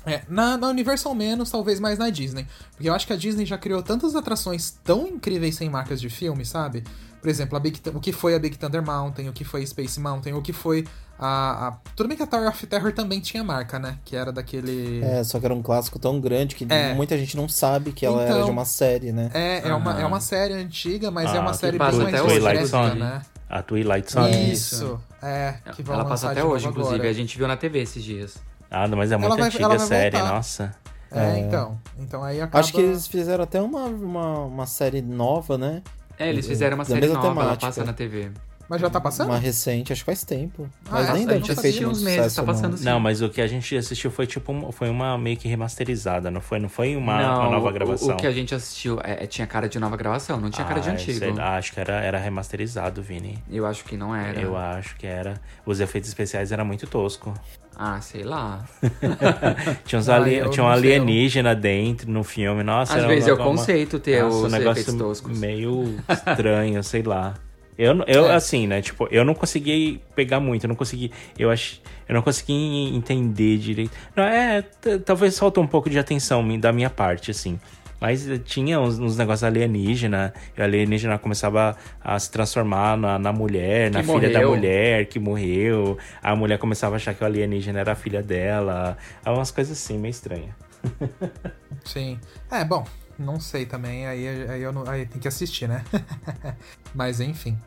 é, 0.05 0.21
na, 0.29 0.55
na 0.55 0.67
Universal 0.69 1.15
menos, 1.15 1.49
talvez 1.49 1.79
mais 1.79 1.97
na 1.97 2.09
Disney. 2.09 2.45
Porque 2.71 2.87
eu 2.87 2.93
acho 2.93 3.07
que 3.07 3.13
a 3.13 3.15
Disney 3.15 3.45
já 3.45 3.57
criou 3.57 3.81
tantas 3.81 4.15
atrações 4.15 4.71
tão 4.83 5.07
incríveis 5.07 5.55
sem 5.55 5.69
marcas 5.69 5.99
de 5.99 6.09
filme, 6.09 6.45
sabe? 6.45 6.83
Por 7.25 7.29
exemplo, 7.31 7.57
a 7.57 7.59
Big, 7.59 7.79
Thu- 7.81 7.97
o 7.97 7.99
que 7.99 8.11
foi 8.11 8.35
a 8.35 8.39
Big 8.39 8.55
Thunder 8.55 8.85
Mountain, 8.85 9.27
o 9.29 9.33
que 9.33 9.43
foi 9.43 9.65
Space 9.65 9.99
Mountain, 9.99 10.33
o 10.35 10.43
que 10.43 10.53
foi 10.53 10.85
a, 11.17 11.69
a- 11.69 11.77
Tudo 11.95 12.07
bem 12.07 12.15
que 12.15 12.21
a 12.21 12.27
Tower 12.27 12.47
of 12.47 12.67
Terror 12.67 12.91
também 12.93 13.19
tinha 13.19 13.43
marca, 13.43 13.79
né? 13.79 13.97
Que 14.05 14.15
era 14.15 14.31
daquele... 14.31 15.01
É, 15.03 15.23
só 15.23 15.39
que 15.39 15.45
era 15.47 15.55
um 15.55 15.63
clássico 15.63 15.97
tão 15.97 16.21
grande 16.21 16.53
que 16.55 16.67
É. 16.69 16.93
muita 16.93 17.17
gente 17.17 17.35
não 17.35 17.49
sabe 17.49 17.93
que 17.93 18.05
ela 18.05 18.21
era 18.21 18.31
Então, 18.31 18.45
de 18.45 18.51
uma 18.51 18.63
série, 18.63 19.11
né? 19.11 19.31
É, 19.33 19.67
é, 19.67 19.73
uma, 19.73 19.99
é 20.01 20.05
uma 20.05 20.19
série 20.21 20.53
antiga, 20.53 21.09
mas 21.09 21.33
é 21.33 21.37
Ah, 21.37 21.41
uma 21.41 21.49
que 21.49 21.57
série 21.57 21.79
bem 21.79 22.39
mais 22.41 22.69
Zone. 22.69 22.99
né? 22.99 23.21
A 23.49 23.63
Twilight 23.63 24.11
Zone. 24.11 24.51
Isso, 24.53 24.99
é. 25.19 25.55
Que 25.75 25.81
Ela 25.89 26.05
passa 26.05 26.29
até 26.29 26.43
hoje, 26.43 26.67
inclusive. 26.67 26.93
agora. 26.93 27.09
A 27.09 27.13
gente 27.13 27.35
viu 27.39 27.47
na 27.47 27.57
TV 27.57 27.79
esses 27.81 28.03
dias. 28.03 28.37
Ah, 28.69 28.87
mas 28.89 29.11
é 29.11 29.17
muito 29.17 29.35
vai- 29.35 29.47
antiga 29.47 29.73
a 29.73 29.79
série, 29.79 30.15
voltar. 30.15 30.31
nossa. 30.35 30.75
É, 31.11 31.39
então. 31.39 31.79
Então 31.97 32.23
aí 32.23 32.39
acaba... 32.39 32.59
Acho 32.59 32.71
que 32.71 32.81
eles 32.81 33.07
fizeram 33.07 33.43
até 33.43 33.59
uma, 33.59 33.85
uma, 33.85 34.39
uma 34.41 34.65
série 34.67 35.01
nova, 35.01 35.57
né? 35.57 35.81
É, 36.17 36.29
eles 36.29 36.47
fizeram 36.47 36.75
uma 36.75 36.83
Da 36.83 36.89
série 36.89 37.01
mesma 37.01 37.15
nova, 37.15 37.27
ela 37.27 37.35
temática. 37.57 37.67
passa 37.67 37.83
na 37.83 37.93
TV. 37.93 38.31
Mas 38.67 38.81
já 38.81 38.89
tá 38.89 38.99
passando? 38.99 39.27
Uma 39.29 39.37
recente, 39.37 39.93
acho 39.93 40.01
que 40.01 40.07
faz 40.07 40.23
tempo. 40.23 40.67
Ah, 40.87 40.93
Mas 40.93 41.09
é? 41.09 41.13
nem 41.13 41.23
A 41.23 41.27
deve 41.27 41.37
gente 41.39 41.45
ter 41.45 41.51
assistiu 41.59 41.71
feito 41.83 41.91
uns 41.91 42.01
meses, 42.01 42.17
sucesso, 42.17 42.35
tá 42.37 42.43
passando 42.43 42.71
não. 42.71 42.77
sim. 42.79 42.85
Não, 42.85 42.99
mas 42.99 43.21
o 43.21 43.29
que 43.29 43.39
a 43.39 43.45
gente 43.45 43.77
assistiu 43.77 44.09
foi 44.09 44.25
tipo 44.25 44.51
um- 44.51 44.71
foi 44.71 44.89
uma 44.89 45.15
meio 45.19 45.37
que 45.37 45.47
remasterizada, 45.47 46.31
não 46.31 46.41
foi? 46.41 46.57
Não 46.57 46.67
foi 46.67 46.95
uma, 46.95 47.21
não, 47.21 47.41
uma 47.41 47.49
nova 47.51 47.69
o- 47.69 47.71
gravação. 47.71 48.15
O, 48.15 48.17
que 48.17 48.25
a 48.25 48.31
gente 48.31 48.55
assistiu 48.55 48.99
é, 49.03 49.23
é- 49.23 49.27
tinha 49.27 49.45
cara 49.45 49.69
de 49.69 49.77
nova 49.77 49.95
gravação, 49.95 50.39
não 50.41 50.49
tinha 50.49 50.65
cara 50.65 50.79
de 50.79 50.89
Ah, 50.89 50.93
antigo. 50.93 51.39
acho 51.39 51.73
que 51.73 51.79
era, 51.79 51.93
era 52.01 52.17
remasterizado, 52.17 53.03
Vini. 53.03 53.37
Eu 53.51 53.67
acho 53.67 53.83
que 53.85 53.95
não 53.95 54.15
era. 54.15 54.41
Eu 54.41 54.57
acho 54.57 54.95
que 54.95 55.05
era. 55.05 55.39
Os 55.63 55.79
efeitos 55.79 56.09
especiais 56.09 56.51
eram 56.51 56.65
muito 56.65 56.87
tosco. 56.87 57.35
Ah, 57.77 57.99
sei 57.99 58.23
lá. 58.23 58.63
Tinha, 59.85 59.99
uns 59.99 60.07
ali- 60.09 60.35
tinha 60.49 60.63
um 60.63 60.69
não 60.69 60.79
sei, 60.79 60.95
alienígena 60.95 61.53
dentro 61.53 62.09
no 62.09 62.23
filme. 62.23 62.63
Nossa, 62.63 62.97
Às 62.97 63.05
vezes 63.05 63.27
é 63.27 63.33
o 63.33 63.37
conceito 63.37 63.99
ter 63.99 64.23
Nossa, 64.23 64.37
os 64.37 64.43
um 64.43 64.47
negócio 64.57 64.81
efeitos 64.81 64.95
toscos. 64.95 65.37
meio 65.37 65.95
estranho, 66.09 66.81
sei 66.83 67.03
lá. 67.03 67.33
Eu, 67.77 68.01
eu 68.07 68.27
É. 68.27 68.35
assim, 68.35 68.65
né? 68.67 68.81
Tipo, 68.81 69.07
eu 69.11 69.25
não 69.25 69.33
consegui 69.33 70.01
pegar 70.15 70.39
muito, 70.39 70.63
eu 70.63 70.69
não 70.69 70.75
consegui. 70.75 71.11
Eu 71.37 71.51
acho. 71.51 71.81
Eu 72.07 72.15
não 72.15 72.21
consegui 72.21 72.53
entender 72.95 73.57
direito. 73.57 73.91
Não, 74.15 74.23
é. 74.23 74.63
Talvez 75.03 75.37
faltou 75.37 75.61
um 75.63 75.67
pouco 75.67 75.89
de 75.89 75.99
atenção 75.99 76.57
da 76.57 76.71
minha 76.71 76.89
parte, 76.89 77.31
assim. 77.31 77.59
Mas 77.99 78.27
tinha 78.43 78.79
uns, 78.79 78.99
uns 78.99 79.17
negócios 79.17 79.43
alienígena, 79.43 80.33
e 80.57 80.61
o 80.61 80.63
alienígena 80.63 81.17
começava 81.17 81.77
a 82.03 82.19
se 82.19 82.29
transformar 82.29 82.97
na, 82.97 83.17
na 83.17 83.31
mulher, 83.33 83.89
na 83.91 84.01
Que 84.01 84.07
filha 84.07 84.29
da 84.29 84.39
morreu. 84.39 84.49
mulher 84.49 85.05
que 85.05 85.19
morreu. 85.19 85.97
A 86.21 86.35
mulher 86.35 86.57
começava 86.59 86.95
a 86.95 86.97
achar 86.97 87.13
que 87.13 87.23
o 87.23 87.25
alienígena 87.25 87.79
era 87.79 87.93
a 87.93 87.95
filha 87.95 88.21
dela. 88.21 88.97
É 89.23 89.29
umas 89.29 89.51
coisas 89.51 89.77
assim, 89.77 89.97
meio 89.97 90.11
estranhas. 90.11 90.53
Sim. 91.85 92.19
É, 92.51 92.63
bom, 92.63 92.85
não 93.17 93.39
sei 93.39 93.65
também, 93.65 94.05
aí, 94.05 94.27
aí, 94.49 94.61
eu 94.61 94.71
não, 94.73 94.87
aí 94.89 95.05
tem 95.05 95.19
que 95.21 95.27
assistir, 95.27 95.67
né? 95.67 95.83
Mas 96.93 97.19
enfim. 97.19 97.57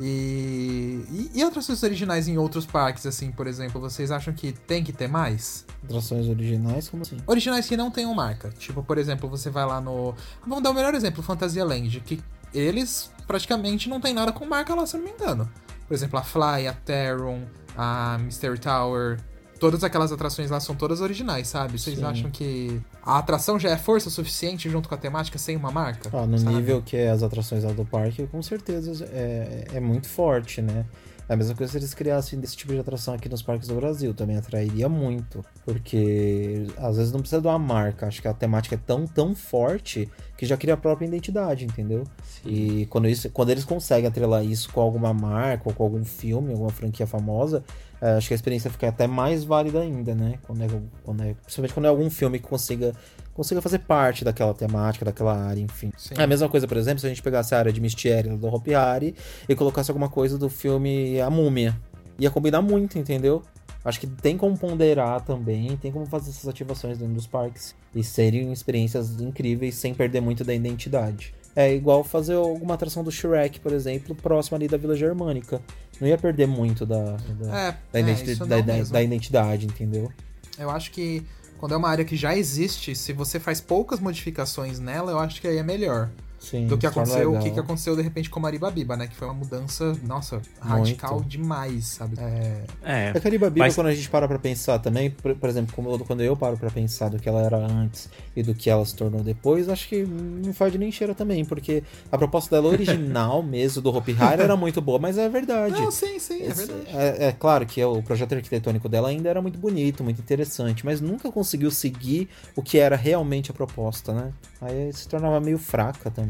E, 0.00 1.04
e, 1.10 1.30
e 1.34 1.44
outras 1.44 1.66
coisas 1.66 1.82
originais 1.82 2.28
em 2.28 2.38
outros 2.38 2.64
parques, 2.64 3.04
assim, 3.04 3.32
por 3.32 3.46
exemplo, 3.46 3.80
vocês 3.80 4.10
acham 4.10 4.32
que 4.32 4.52
tem 4.52 4.84
que 4.84 4.92
ter 4.92 5.08
mais? 5.08 5.64
Atrações 5.84 6.28
originais, 6.28 6.88
como 6.88 7.02
assim? 7.02 7.16
Originais 7.26 7.66
que 7.66 7.76
não 7.76 7.90
tenham 7.90 8.14
marca. 8.14 8.50
Tipo, 8.50 8.82
por 8.82 8.96
exemplo, 8.96 9.28
você 9.28 9.50
vai 9.50 9.66
lá 9.66 9.80
no. 9.80 10.14
Vamos 10.46 10.62
dar 10.62 10.70
o 10.70 10.74
melhor 10.74 10.94
exemplo, 10.94 11.22
Fantasia 11.22 11.64
Land, 11.64 12.00
que 12.00 12.22
eles 12.54 13.10
praticamente 13.26 13.88
não 13.88 14.00
tem 14.00 14.14
nada 14.14 14.32
com 14.32 14.46
marca 14.46 14.74
lá, 14.74 14.86
se 14.86 14.96
eu 14.96 15.00
não 15.00 15.08
me 15.08 15.14
engano. 15.14 15.50
Por 15.86 15.94
exemplo, 15.94 16.18
a 16.18 16.22
Fly, 16.22 16.68
a 16.68 16.72
Terron, 16.72 17.42
a 17.76 18.18
Mystery 18.18 18.58
Tower. 18.58 19.18
Todas 19.58 19.82
aquelas 19.82 20.12
atrações 20.12 20.50
lá 20.50 20.60
são 20.60 20.76
todas 20.76 21.00
originais, 21.00 21.48
sabe? 21.48 21.78
Vocês 21.78 21.98
Sim. 21.98 22.04
acham 22.04 22.30
que 22.30 22.80
a 23.02 23.18
atração 23.18 23.58
já 23.58 23.70
é 23.70 23.76
força 23.76 24.10
suficiente 24.10 24.68
junto 24.68 24.88
com 24.88 24.94
a 24.94 24.98
temática 24.98 25.38
sem 25.38 25.56
uma 25.56 25.70
marca? 25.70 26.10
Ah, 26.12 26.26
no 26.26 26.38
sabe? 26.38 26.54
nível 26.54 26.82
que 26.82 26.96
é 26.96 27.10
as 27.10 27.22
atrações 27.22 27.64
lá 27.64 27.72
do 27.72 27.84
parque, 27.84 28.26
com 28.26 28.42
certeza 28.42 29.04
é, 29.12 29.64
é 29.74 29.80
muito 29.80 30.08
forte, 30.08 30.60
né? 30.60 30.84
É 31.28 31.34
a 31.34 31.36
mesma 31.36 31.54
coisa 31.54 31.70
se 31.70 31.78
eles 31.78 31.92
criassem 31.92 32.40
desse 32.40 32.56
tipo 32.56 32.72
de 32.72 32.78
atração 32.78 33.12
aqui 33.12 33.28
nos 33.28 33.42
parques 33.42 33.68
do 33.68 33.74
Brasil, 33.74 34.14
também 34.14 34.38
atrairia 34.38 34.88
muito. 34.88 35.44
Porque 35.62 36.66
às 36.78 36.96
vezes 36.96 37.12
não 37.12 37.20
precisa 37.20 37.42
de 37.42 37.46
uma 37.46 37.58
marca, 37.58 38.06
acho 38.06 38.22
que 38.22 38.28
a 38.28 38.32
temática 38.32 38.76
é 38.76 38.78
tão, 38.78 39.06
tão 39.06 39.34
forte 39.34 40.10
que 40.38 40.46
já 40.46 40.56
cria 40.56 40.72
a 40.72 40.76
própria 40.76 41.04
identidade, 41.06 41.66
entendeu? 41.66 42.04
E 42.46 42.86
quando, 42.86 43.08
isso, 43.08 43.28
quando 43.28 43.50
eles 43.50 43.64
conseguem 43.64 44.08
atrelar 44.08 44.42
isso 44.42 44.72
com 44.72 44.80
alguma 44.80 45.12
marca 45.12 45.64
ou 45.66 45.74
com 45.74 45.82
algum 45.82 46.02
filme, 46.02 46.52
alguma 46.52 46.70
franquia 46.70 47.06
famosa, 47.06 47.62
acho 48.00 48.28
que 48.28 48.34
a 48.34 48.36
experiência 48.36 48.70
fica 48.70 48.88
até 48.88 49.06
mais 49.06 49.44
válida 49.44 49.80
ainda, 49.80 50.14
né? 50.14 50.38
Quando 50.46 50.62
é, 50.62 50.68
quando 51.04 51.22
é- 51.22 51.34
principalmente 51.34 51.74
quando 51.74 51.86
é 51.86 51.88
algum 51.88 52.08
filme 52.08 52.38
que 52.38 52.46
consiga, 52.46 52.92
consiga 53.34 53.60
fazer 53.60 53.80
parte 53.80 54.24
daquela 54.24 54.54
temática, 54.54 55.04
daquela 55.04 55.36
área, 55.36 55.60
enfim. 55.60 55.90
Sim. 55.96 56.14
É 56.16 56.22
a 56.22 56.26
mesma 56.26 56.48
coisa, 56.48 56.66
por 56.68 56.76
exemplo, 56.76 57.00
se 57.00 57.06
a 57.06 57.08
gente 57.08 57.22
pegasse 57.22 57.54
a 57.54 57.58
área 57.58 57.72
de 57.72 57.80
Mystery 57.80 58.36
do 58.36 58.46
Hopi 58.46 58.74
Hari 58.74 59.14
e 59.48 59.54
colocasse 59.54 59.90
alguma 59.90 60.08
coisa 60.08 60.38
do 60.38 60.48
filme 60.48 61.20
A 61.20 61.30
Múmia. 61.30 61.76
Ia 62.18 62.30
combinar 62.30 62.62
muito, 62.62 62.98
entendeu? 62.98 63.42
Acho 63.84 64.00
que 64.00 64.06
tem 64.06 64.36
como 64.36 64.58
ponderar 64.58 65.20
também, 65.22 65.76
tem 65.76 65.90
como 65.90 66.04
fazer 66.04 66.30
essas 66.30 66.48
ativações 66.48 66.98
dentro 66.98 67.14
dos 67.14 67.26
parques 67.26 67.74
e 67.94 68.02
serem 68.02 68.52
experiências 68.52 69.20
incríveis 69.20 69.76
sem 69.76 69.94
perder 69.94 70.20
muito 70.20 70.44
da 70.44 70.52
identidade. 70.52 71.32
É 71.60 71.74
igual 71.74 72.04
fazer 72.04 72.34
alguma 72.34 72.74
atração 72.74 73.02
do 73.02 73.10
Shrek, 73.10 73.58
por 73.58 73.72
exemplo, 73.72 74.14
próximo 74.14 74.56
ali 74.56 74.68
da 74.68 74.76
Vila 74.76 74.94
Germânica. 74.94 75.60
Não 76.00 76.06
ia 76.06 76.16
perder 76.16 76.46
muito 76.46 76.86
da, 76.86 77.16
da, 77.16 77.58
É, 77.68 77.76
da, 77.92 77.98
é, 77.98 78.02
identi- 78.02 78.38
da- 78.48 78.56
da- 78.60 78.72
da 78.92 79.02
identidade, 79.02 79.66
entendeu? 79.66 80.12
Eu 80.56 80.70
acho 80.70 80.92
que 80.92 81.24
quando 81.58 81.74
é 81.74 81.76
uma 81.76 81.88
área 81.88 82.04
que 82.04 82.14
já 82.16 82.36
existe, 82.36 82.94
se 82.94 83.12
você 83.12 83.40
faz 83.40 83.60
poucas 83.60 83.98
modificações 83.98 84.78
nela, 84.78 85.10
eu 85.10 85.18
acho 85.18 85.40
que 85.40 85.48
aí 85.48 85.56
é 85.56 85.62
melhor. 85.64 86.08
Sim, 86.40 86.66
do 86.68 86.78
que 86.78 86.86
torna 86.88 87.02
aconteceu, 87.02 87.34
o 87.34 87.38
que, 87.40 87.50
que 87.50 87.58
aconteceu 87.60 87.96
de 87.96 88.02
repente 88.02 88.30
com 88.30 88.38
Maribabiba, 88.38 88.96
né? 88.96 89.06
Que 89.08 89.16
foi 89.16 89.26
uma 89.26 89.34
mudança, 89.34 89.92
nossa, 90.04 90.40
radical 90.60 91.16
Muito. 91.16 91.28
demais, 91.28 91.84
sabe? 91.86 92.14
É, 92.18 92.62
É. 92.82 93.10
A 93.10 93.20
Caribabiba, 93.20 93.64
Mas- 93.66 93.74
quando 93.74 93.88
a 93.88 93.94
gente 93.94 94.08
para 94.08 94.28
pra 94.28 94.38
pensar 94.38 94.78
também, 94.78 95.10
por, 95.10 95.34
por 95.34 95.48
exemplo, 95.48 95.74
como 95.74 95.90
eu- 95.90 95.98
quando 96.00 96.22
eu 96.22 96.36
paro 96.36 96.56
pra 96.56 96.70
pensar 96.70 97.08
do 97.10 97.18
que 97.18 97.28
ela 97.28 97.42
era 97.42 97.56
antes 97.58 98.08
e 98.36 98.42
do 98.42 98.54
que 98.54 98.70
ela 98.70 98.84
se 98.86 98.94
tornou 98.94 99.22
depois, 99.22 99.68
acho 99.68 99.88
que 99.88 100.04
não 100.04 100.52
faz 100.52 100.72
nem 100.76 100.92
cheira 100.92 101.14
também, 101.14 101.44
porque 101.44 101.82
a 102.10 102.16
proposta 102.16 102.54
dela 102.54 102.68
original 102.72 103.42
mesmo, 103.42 103.82
do 103.82 103.90
Hopi 103.90 104.16
Hari, 104.18 104.42
era 104.42 104.56
muito 104.56 104.80
boa, 104.80 104.98
mas 104.98 105.18
é 105.18 105.28
verdade. 105.28 105.74
Não, 105.80 105.90
sim, 105.90 106.18
sim, 106.20 106.42
é 106.44 106.52
verdade. 106.52 106.86
É, 106.94 107.24
é 107.26 107.32
claro 107.32 107.66
que 107.66 107.82
o 107.84 108.00
projeto 108.02 108.34
arquitetônico 108.34 108.88
dela 108.88 109.08
ainda 109.08 109.28
era 109.28 109.42
muito 109.42 109.58
bonito, 109.58 110.04
muito 110.04 110.20
interessante, 110.20 110.84
mas 110.84 111.00
nunca 111.00 111.32
conseguiu 111.32 111.70
seguir 111.70 112.28
o 112.54 112.62
que 112.62 112.78
era 112.78 112.94
realmente 112.96 113.50
a 113.50 113.54
proposta, 113.54 114.12
né? 114.14 114.32
Aí 114.60 114.92
se 114.92 115.08
tornava 115.08 115.40
meio 115.40 115.58
fraca 115.58 116.10
também. 116.10 116.27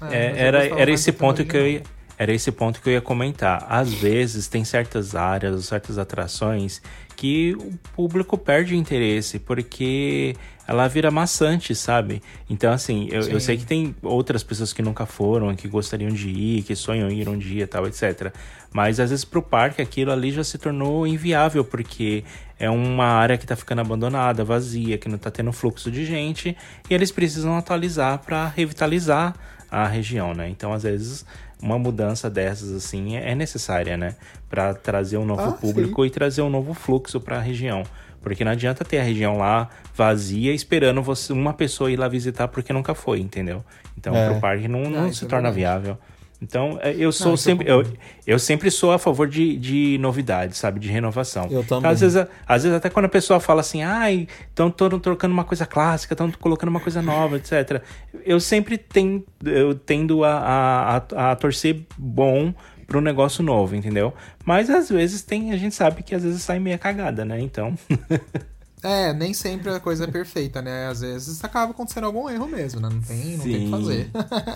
É, 0.00 0.16
É, 0.16 0.32
eu 0.32 0.36
era, 0.36 0.80
era 0.80 0.90
esse 0.90 1.12
ponto 1.12 1.44
que 1.44 1.56
eu 1.56 1.66
ia, 1.66 1.82
era 2.18 2.32
esse 2.32 2.50
ponto 2.52 2.80
que 2.80 2.88
eu 2.88 2.92
ia 2.94 3.00
comentar. 3.00 3.66
Às 3.68 3.92
vezes 3.92 4.48
tem 4.48 4.64
certas 4.64 5.14
áreas, 5.14 5.64
certas 5.64 5.98
atrações 5.98 6.80
que 7.16 7.54
o 7.58 7.72
público 7.94 8.36
perde 8.36 8.76
interesse 8.76 9.38
porque 9.38 10.34
ela 10.66 10.88
vira 10.88 11.10
maçante, 11.10 11.74
sabe? 11.74 12.22
Então, 12.48 12.72
assim, 12.72 13.08
eu, 13.10 13.20
eu 13.20 13.38
Sim. 13.38 13.40
sei 13.40 13.56
que 13.58 13.66
tem 13.66 13.94
outras 14.02 14.42
pessoas 14.42 14.72
que 14.72 14.80
nunca 14.82 15.04
foram, 15.06 15.54
que 15.54 15.68
gostariam 15.68 16.10
de 16.10 16.28
ir, 16.28 16.62
que 16.62 16.74
sonham 16.74 17.10
em 17.10 17.20
ir 17.20 17.28
um 17.28 17.36
dia, 17.38 17.66
tal, 17.66 17.86
etc. 17.86 18.32
Mas 18.72 18.98
às 18.98 19.10
vezes 19.10 19.24
pro 19.24 19.42
parque 19.42 19.82
aquilo 19.82 20.10
ali 20.10 20.32
já 20.32 20.42
se 20.42 20.56
tornou 20.58 21.06
inviável 21.06 21.64
porque 21.64 22.24
é 22.58 22.70
uma 22.70 23.04
área 23.06 23.36
que 23.36 23.46
tá 23.46 23.54
ficando 23.54 23.80
abandonada, 23.80 24.42
vazia, 24.44 24.96
que 24.96 25.08
não 25.08 25.18
tá 25.18 25.30
tendo 25.30 25.52
fluxo 25.52 25.90
de 25.90 26.04
gente 26.04 26.56
e 26.88 26.94
eles 26.94 27.12
precisam 27.12 27.56
atualizar 27.56 28.18
para 28.20 28.48
revitalizar 28.48 29.34
a 29.70 29.86
região, 29.86 30.32
né? 30.32 30.48
Então, 30.48 30.72
às 30.72 30.84
vezes, 30.84 31.26
uma 31.60 31.78
mudança 31.78 32.30
dessas 32.30 32.72
assim 32.72 33.16
é 33.16 33.34
necessária, 33.34 33.96
né? 33.96 34.14
Para 34.48 34.72
trazer 34.74 35.18
um 35.18 35.24
novo 35.24 35.50
Ah, 35.50 35.52
público 35.52 36.06
e 36.06 36.10
trazer 36.10 36.42
um 36.42 36.50
novo 36.50 36.74
fluxo 36.74 37.20
para 37.20 37.38
a 37.38 37.40
região. 37.40 37.82
Porque 38.24 38.42
não 38.44 38.50
adianta 38.52 38.84
ter 38.84 38.98
a 38.98 39.02
região 39.04 39.36
lá 39.38 39.68
vazia 39.94 40.52
esperando 40.52 41.00
você 41.02 41.32
uma 41.32 41.52
pessoa 41.52 41.90
ir 41.92 41.96
lá 41.96 42.08
visitar 42.08 42.48
porque 42.48 42.72
nunca 42.72 42.94
foi, 42.94 43.20
entendeu? 43.20 43.62
Então, 43.96 44.16
É. 44.16 44.30
pro 44.30 44.40
parque 44.40 44.66
não, 44.66 44.82
não 44.90 45.04
Ah, 45.04 45.08
isso 45.08 45.20
se 45.20 45.24
é 45.26 45.28
torna 45.28 45.52
verdade. 45.52 45.84
viável. 45.84 45.98
Então, 46.42 46.78
é, 46.82 46.90
eu 46.94 47.10
sou 47.12 47.32
isso 47.34 47.48
eu 47.48 47.52
sempre. 47.52 47.70
Eu, 47.70 47.86
eu 48.26 48.38
sempre 48.38 48.70
sou 48.70 48.92
a 48.92 48.98
favor 48.98 49.26
de, 49.26 49.56
de 49.56 49.96
novidade, 49.98 50.56
sabe? 50.58 50.78
De 50.80 50.88
renovação. 50.90 51.44
Eu 51.44 51.62
também. 51.62 51.78
Então, 51.78 51.90
às 51.90 52.00
vezes, 52.00 52.26
às 52.46 52.62
vezes, 52.64 52.76
até 52.76 52.90
quando 52.90 53.06
a 53.06 53.08
pessoa 53.08 53.40
fala 53.40 53.60
assim, 53.60 53.82
ai, 53.82 54.26
estão 54.50 54.70
trocando 54.70 55.32
uma 55.32 55.44
coisa 55.44 55.64
clássica, 55.64 56.12
estão 56.12 56.30
colocando 56.32 56.68
uma 56.68 56.80
coisa 56.80 57.00
nova, 57.00 57.36
etc. 57.36 57.80
Eu 58.26 58.40
sempre 58.40 58.76
ten, 58.76 59.24
eu 59.44 59.74
tendo 59.74 60.22
a, 60.24 60.32
a, 60.34 60.96
a, 60.96 61.30
a 61.32 61.36
torcer 61.36 61.80
bom 61.96 62.52
para 62.86 62.98
um 62.98 63.00
negócio 63.00 63.42
novo, 63.42 63.74
entendeu? 63.74 64.12
Mas 64.44 64.70
às 64.70 64.88
vezes 64.88 65.22
tem, 65.22 65.52
a 65.52 65.56
gente 65.56 65.74
sabe 65.74 66.02
que 66.02 66.14
às 66.14 66.22
vezes 66.22 66.42
sai 66.42 66.58
meia 66.58 66.78
cagada, 66.78 67.24
né? 67.24 67.40
Então. 67.40 67.76
É, 68.84 69.14
nem 69.14 69.32
sempre 69.32 69.70
a 69.70 69.80
coisa 69.80 70.04
é 70.04 70.06
perfeita, 70.06 70.60
né? 70.60 70.88
Às 70.88 71.00
vezes 71.00 71.42
acaba 71.42 71.72
acontecendo 71.72 72.04
algum 72.04 72.28
erro 72.28 72.46
mesmo, 72.46 72.82
né? 72.82 72.90
Não 72.92 73.00
tem, 73.00 73.38
não 73.38 73.44
tem 73.44 73.56
o 73.56 73.58
que 73.60 73.70
fazer. 73.70 74.10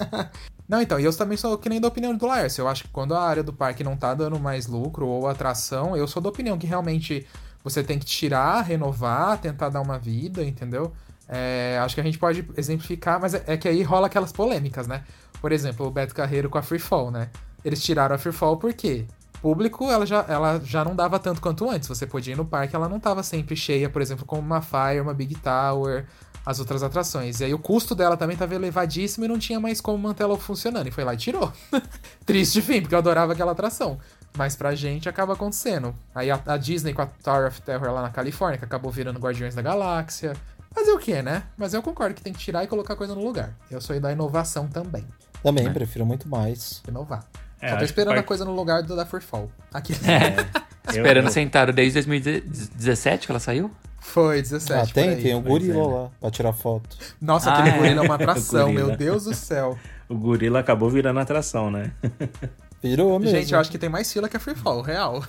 não, 0.69 0.83
então, 0.83 1.01
e 1.01 1.05
eu 1.05 1.17
também 1.17 1.39
sou 1.39 1.57
que 1.57 1.67
nem 1.71 1.81
da 1.81 1.89
opinião 1.89 2.15
do 2.15 2.27
Laércio. 2.27 2.61
Eu 2.61 2.69
acho 2.69 2.83
que 2.85 2.91
quando 2.91 3.15
a 3.15 3.23
área 3.23 3.43
do 3.43 3.55
parque 3.55 3.83
não 3.83 3.97
tá 3.97 4.13
dando 4.13 4.39
mais 4.39 4.67
lucro 4.67 5.07
ou 5.07 5.27
atração, 5.27 5.97
eu 5.97 6.07
sou 6.07 6.21
da 6.21 6.29
opinião 6.29 6.59
que 6.59 6.67
realmente 6.67 7.27
você 7.65 7.83
tem 7.83 7.99
que 7.99 8.05
tirar, 8.05 8.61
renovar, 8.61 9.39
tentar 9.39 9.71
dar 9.71 9.81
uma 9.81 9.99
vida, 9.99 10.45
entendeu? 10.45 10.93
É, 11.27 11.79
acho 11.83 11.95
que 11.95 12.01
a 12.03 12.05
gente 12.05 12.19
pode 12.19 12.47
exemplificar, 12.55 13.19
mas 13.19 13.33
é, 13.33 13.43
é 13.47 13.57
que 13.57 13.67
aí 13.67 13.83
rola 13.83 14.09
aquelas 14.09 14.31
polêmicas, 14.31 14.87
né? 14.87 15.05
Por 15.41 15.53
exemplo, 15.53 15.87
o 15.87 15.91
Beto 15.91 16.15
Carreiro 16.15 16.51
com 16.51 16.59
a 16.59 16.63
Free 16.63 16.79
Fall, 16.79 17.11
né? 17.11 17.31
Eles 17.65 17.83
tiraram 17.83 18.15
a 18.15 18.19
Free 18.19 18.33
Fall 18.33 18.57
por 18.57 18.73
quê? 18.73 19.07
Público, 19.41 19.85
ela 19.85 20.05
já, 20.05 20.25
ela 20.29 20.61
já 20.65 20.85
não 20.85 20.97
dava 20.97 21.19
tanto 21.19 21.41
quanto 21.41 21.69
antes. 21.71 21.89
Você 21.89 22.07
podia 22.07 22.35
ir 22.35 22.37
no 22.37 22.45
parque, 22.45 22.75
ela 22.75 22.89
não 22.89 22.99
tava 22.99 23.23
sempre 23.23 23.55
cheia, 23.55 23.89
por 23.89 24.03
exemplo, 24.03 24.25
como 24.25 24.43
uma 24.43 24.61
Fire, 24.61 25.01
uma 25.01 25.15
Big 25.15 25.37
Tower, 25.37 26.07
as 26.45 26.59
outras 26.59 26.83
atrações. 26.83 27.41
E 27.41 27.45
aí 27.45 27.55
o 27.55 27.59
custo 27.59 27.95
dela 27.95 28.17
também 28.17 28.37
tava 28.37 28.55
elevadíssimo 28.55 29.25
e 29.25 29.29
não 29.29 29.39
tinha 29.39 29.61
mais 29.61 29.81
como 29.81 29.99
manter 29.99 30.25
ela 30.25 30.37
funcionando. 30.37 30.89
E 30.89 30.91
foi 30.91 31.05
lá 31.05 31.15
e 31.15 31.17
tirou. 31.17 31.53
Triste 32.27 32.61
fim, 32.63 32.81
porque 32.81 32.95
eu 32.95 32.99
adorava 32.99 33.33
aquela 33.33 33.53
atração. 33.53 33.99
Mas 34.37 34.57
pra 34.57 34.75
gente 34.75 35.09
acaba 35.09 35.35
acontecendo. 35.35 35.95
Aí 36.15 36.31
a, 36.31 36.41
a 36.47 36.57
Disney 36.57 36.93
com 36.93 37.03
a 37.03 37.07
Tower 37.07 37.49
of 37.49 37.63
Terror 37.63 37.93
lá 37.93 38.03
na 38.03 38.11
Califórnia, 38.11 38.59
que 38.59 38.65
acabou 38.65 38.91
virando 38.91 39.21
Guardiões 39.21 39.55
da 39.55 39.63
Galáxia. 39.63 40.35
Fazer 40.73 40.93
o 40.93 40.99
quê, 40.99 41.23
né? 41.23 41.45
Mas 41.57 41.75
eu 41.75 41.83
concordo 41.83 42.15
que 42.15 42.23
tem 42.23 42.33
que 42.33 42.39
tirar 42.39 42.65
e 42.65 42.67
colocar 42.67 42.97
coisa 42.97 43.15
no 43.15 43.23
lugar. 43.23 43.55
Eu 43.71 43.81
sou 43.81 43.99
da 44.01 44.13
inovação 44.13 44.69
também. 44.69 45.05
Também, 45.43 45.67
é. 45.67 45.71
prefiro 45.71 46.05
muito 46.05 46.29
mais. 46.29 46.83
Inovar. 46.89 47.25
É, 47.61 47.71
Só 47.71 47.77
tô 47.77 47.85
esperando 47.85 48.15
part... 48.15 48.21
a 48.21 48.23
coisa 48.27 48.45
no 48.45 48.55
lugar 48.55 48.83
do 48.83 48.95
da 48.95 49.05
Freefall. 49.05 49.51
Aqui. 49.73 49.95
É. 50.07 50.69
Esperando 50.89 51.27
eu... 51.27 51.31
sentado 51.31 51.73
desde 51.73 51.95
2017 51.95 53.27
que 53.27 53.33
ela 53.33 53.41
saiu? 53.41 53.71
Foi, 54.01 54.41
17. 54.41 54.73
Ah, 54.73 54.95
tem, 54.95 55.21
tem 55.21 55.35
o 55.35 55.41
gorila 55.41 55.83
é. 55.83 55.87
lá 55.87 56.11
pra 56.19 56.31
tirar 56.31 56.53
foto. 56.55 56.97
Nossa, 57.21 57.51
ah, 57.51 57.59
aquele 57.59 57.75
é. 57.75 57.79
gorila 57.79 58.03
é 58.03 58.05
uma 58.05 58.15
atração, 58.17 58.73
meu 58.73 58.97
Deus 58.97 59.25
do 59.25 59.35
céu. 59.35 59.79
O 60.09 60.15
gorila 60.15 60.61
acabou 60.61 60.89
virando 60.89 61.21
atração, 61.21 61.71
né? 61.71 61.93
Virou 62.83 63.19
mesmo. 63.19 63.37
Gente, 63.37 63.53
eu 63.53 63.59
acho 63.59 63.71
que 63.71 63.77
tem 63.77 63.89
mais 63.89 64.11
fila 64.11 64.29
que 64.29 64.37
a 64.37 64.41
Free 64.41 64.55
Fall, 64.55 64.81
real. 64.83 65.23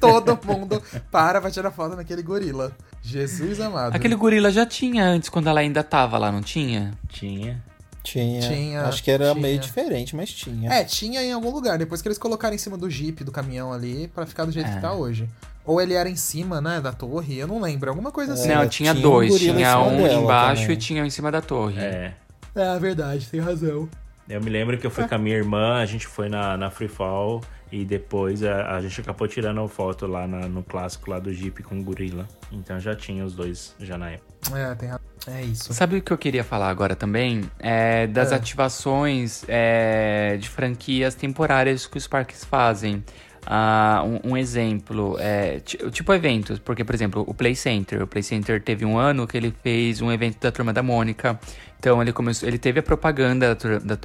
Todo 0.00 0.38
mundo 0.44 0.80
para 1.10 1.40
pra 1.40 1.50
tirar 1.50 1.72
foto 1.72 1.96
naquele 1.96 2.22
gorila. 2.22 2.72
Jesus 3.02 3.60
amado. 3.60 3.94
Aquele 3.94 4.14
gorila 4.14 4.52
já 4.52 4.64
tinha 4.64 5.04
antes, 5.04 5.28
quando 5.28 5.48
ela 5.48 5.60
ainda 5.60 5.82
tava 5.82 6.16
lá, 6.16 6.30
não 6.30 6.42
tinha? 6.42 6.92
Tinha. 7.08 7.60
Tinha. 8.06 8.40
tinha 8.40 8.82
acho 8.82 9.02
que 9.02 9.10
era 9.10 9.32
tinha. 9.32 9.42
meio 9.42 9.58
diferente, 9.58 10.14
mas 10.14 10.30
tinha. 10.30 10.72
É, 10.72 10.84
tinha 10.84 11.20
em 11.20 11.32
algum 11.32 11.50
lugar. 11.50 11.76
Depois 11.76 12.00
que 12.00 12.06
eles 12.06 12.18
colocaram 12.18 12.54
em 12.54 12.58
cima 12.58 12.78
do 12.78 12.88
jeep, 12.88 13.24
do 13.24 13.32
caminhão 13.32 13.72
ali, 13.72 14.06
para 14.06 14.24
ficar 14.24 14.44
do 14.44 14.52
jeito 14.52 14.70
é. 14.70 14.74
que 14.74 14.80
tá 14.80 14.92
hoje. 14.92 15.28
Ou 15.64 15.80
ele 15.80 15.94
era 15.94 16.08
em 16.08 16.14
cima, 16.14 16.60
né, 16.60 16.80
da 16.80 16.92
torre, 16.92 17.36
eu 17.36 17.48
não 17.48 17.60
lembro. 17.60 17.90
Alguma 17.90 18.12
coisa 18.12 18.34
assim. 18.34 18.46
Não, 18.46 18.68
tinha, 18.68 18.92
tinha 18.92 18.94
dois. 18.94 19.34
Um 19.34 19.38
tinha 19.38 19.78
um 19.80 20.22
embaixo 20.22 20.62
também. 20.62 20.76
e 20.76 20.78
tinha 20.78 21.02
um 21.02 21.06
em 21.06 21.10
cima 21.10 21.32
da 21.32 21.42
torre. 21.42 21.80
É. 21.80 22.14
É, 22.54 22.78
verdade, 22.78 23.26
tem 23.26 23.40
razão. 23.40 23.88
Eu 24.28 24.40
me 24.40 24.50
lembro 24.50 24.78
que 24.78 24.86
eu 24.86 24.90
fui 24.90 25.02
é. 25.02 25.08
com 25.08 25.14
a 25.16 25.18
minha 25.18 25.36
irmã, 25.36 25.74
a 25.74 25.86
gente 25.86 26.06
foi 26.06 26.28
na, 26.28 26.56
na 26.56 26.70
Free 26.70 26.88
Fall 26.88 27.42
e 27.70 27.84
depois 27.84 28.42
a, 28.42 28.76
a 28.76 28.80
gente 28.80 29.00
acabou 29.00 29.26
tirando 29.26 29.66
foto 29.68 30.06
lá 30.06 30.26
na, 30.26 30.48
no 30.48 30.62
clássico 30.62 31.10
lá 31.10 31.18
do 31.18 31.32
Jeep 31.32 31.62
com 31.62 31.78
o 31.80 31.82
gorila. 31.82 32.26
Então 32.52 32.78
já 32.78 32.94
tinha 32.94 33.24
os 33.24 33.34
dois 33.34 33.74
já 33.80 33.98
na 33.98 34.10
época. 34.10 34.56
É, 34.56 34.74
tem 34.74 34.90
É 35.26 35.42
isso. 35.42 35.74
Sabe 35.74 35.96
o 35.96 36.02
que 36.02 36.12
eu 36.12 36.18
queria 36.18 36.44
falar 36.44 36.68
agora 36.68 36.94
também? 36.94 37.50
É 37.58 38.06
das 38.06 38.32
é. 38.32 38.36
ativações 38.36 39.44
é, 39.48 40.36
de 40.36 40.48
franquias 40.48 41.14
temporárias 41.14 41.86
que 41.86 41.98
os 41.98 42.06
parques 42.06 42.44
fazem. 42.44 43.02
Uh, 43.46 44.04
um, 44.04 44.32
um, 44.32 44.36
exemplo, 44.36 45.16
é, 45.20 45.60
tipo 45.60 46.12
eventos, 46.12 46.58
porque, 46.58 46.82
por 46.82 46.94
exemplo, 46.94 47.24
o 47.26 47.32
Play 47.32 47.54
Center. 47.54 48.02
O 48.02 48.06
Play 48.06 48.22
Center 48.22 48.60
teve 48.60 48.84
um 48.84 48.98
ano 48.98 49.24
que 49.24 49.36
ele 49.36 49.54
fez 49.62 50.02
um 50.02 50.10
evento 50.10 50.40
da 50.40 50.50
Turma 50.50 50.72
da 50.72 50.82
Mônica. 50.82 51.38
Então 51.78 52.02
ele 52.02 52.12
começou, 52.12 52.48
ele 52.48 52.58
teve 52.58 52.80
a 52.80 52.82
propaganda, 52.82 53.54
da, 53.54 53.98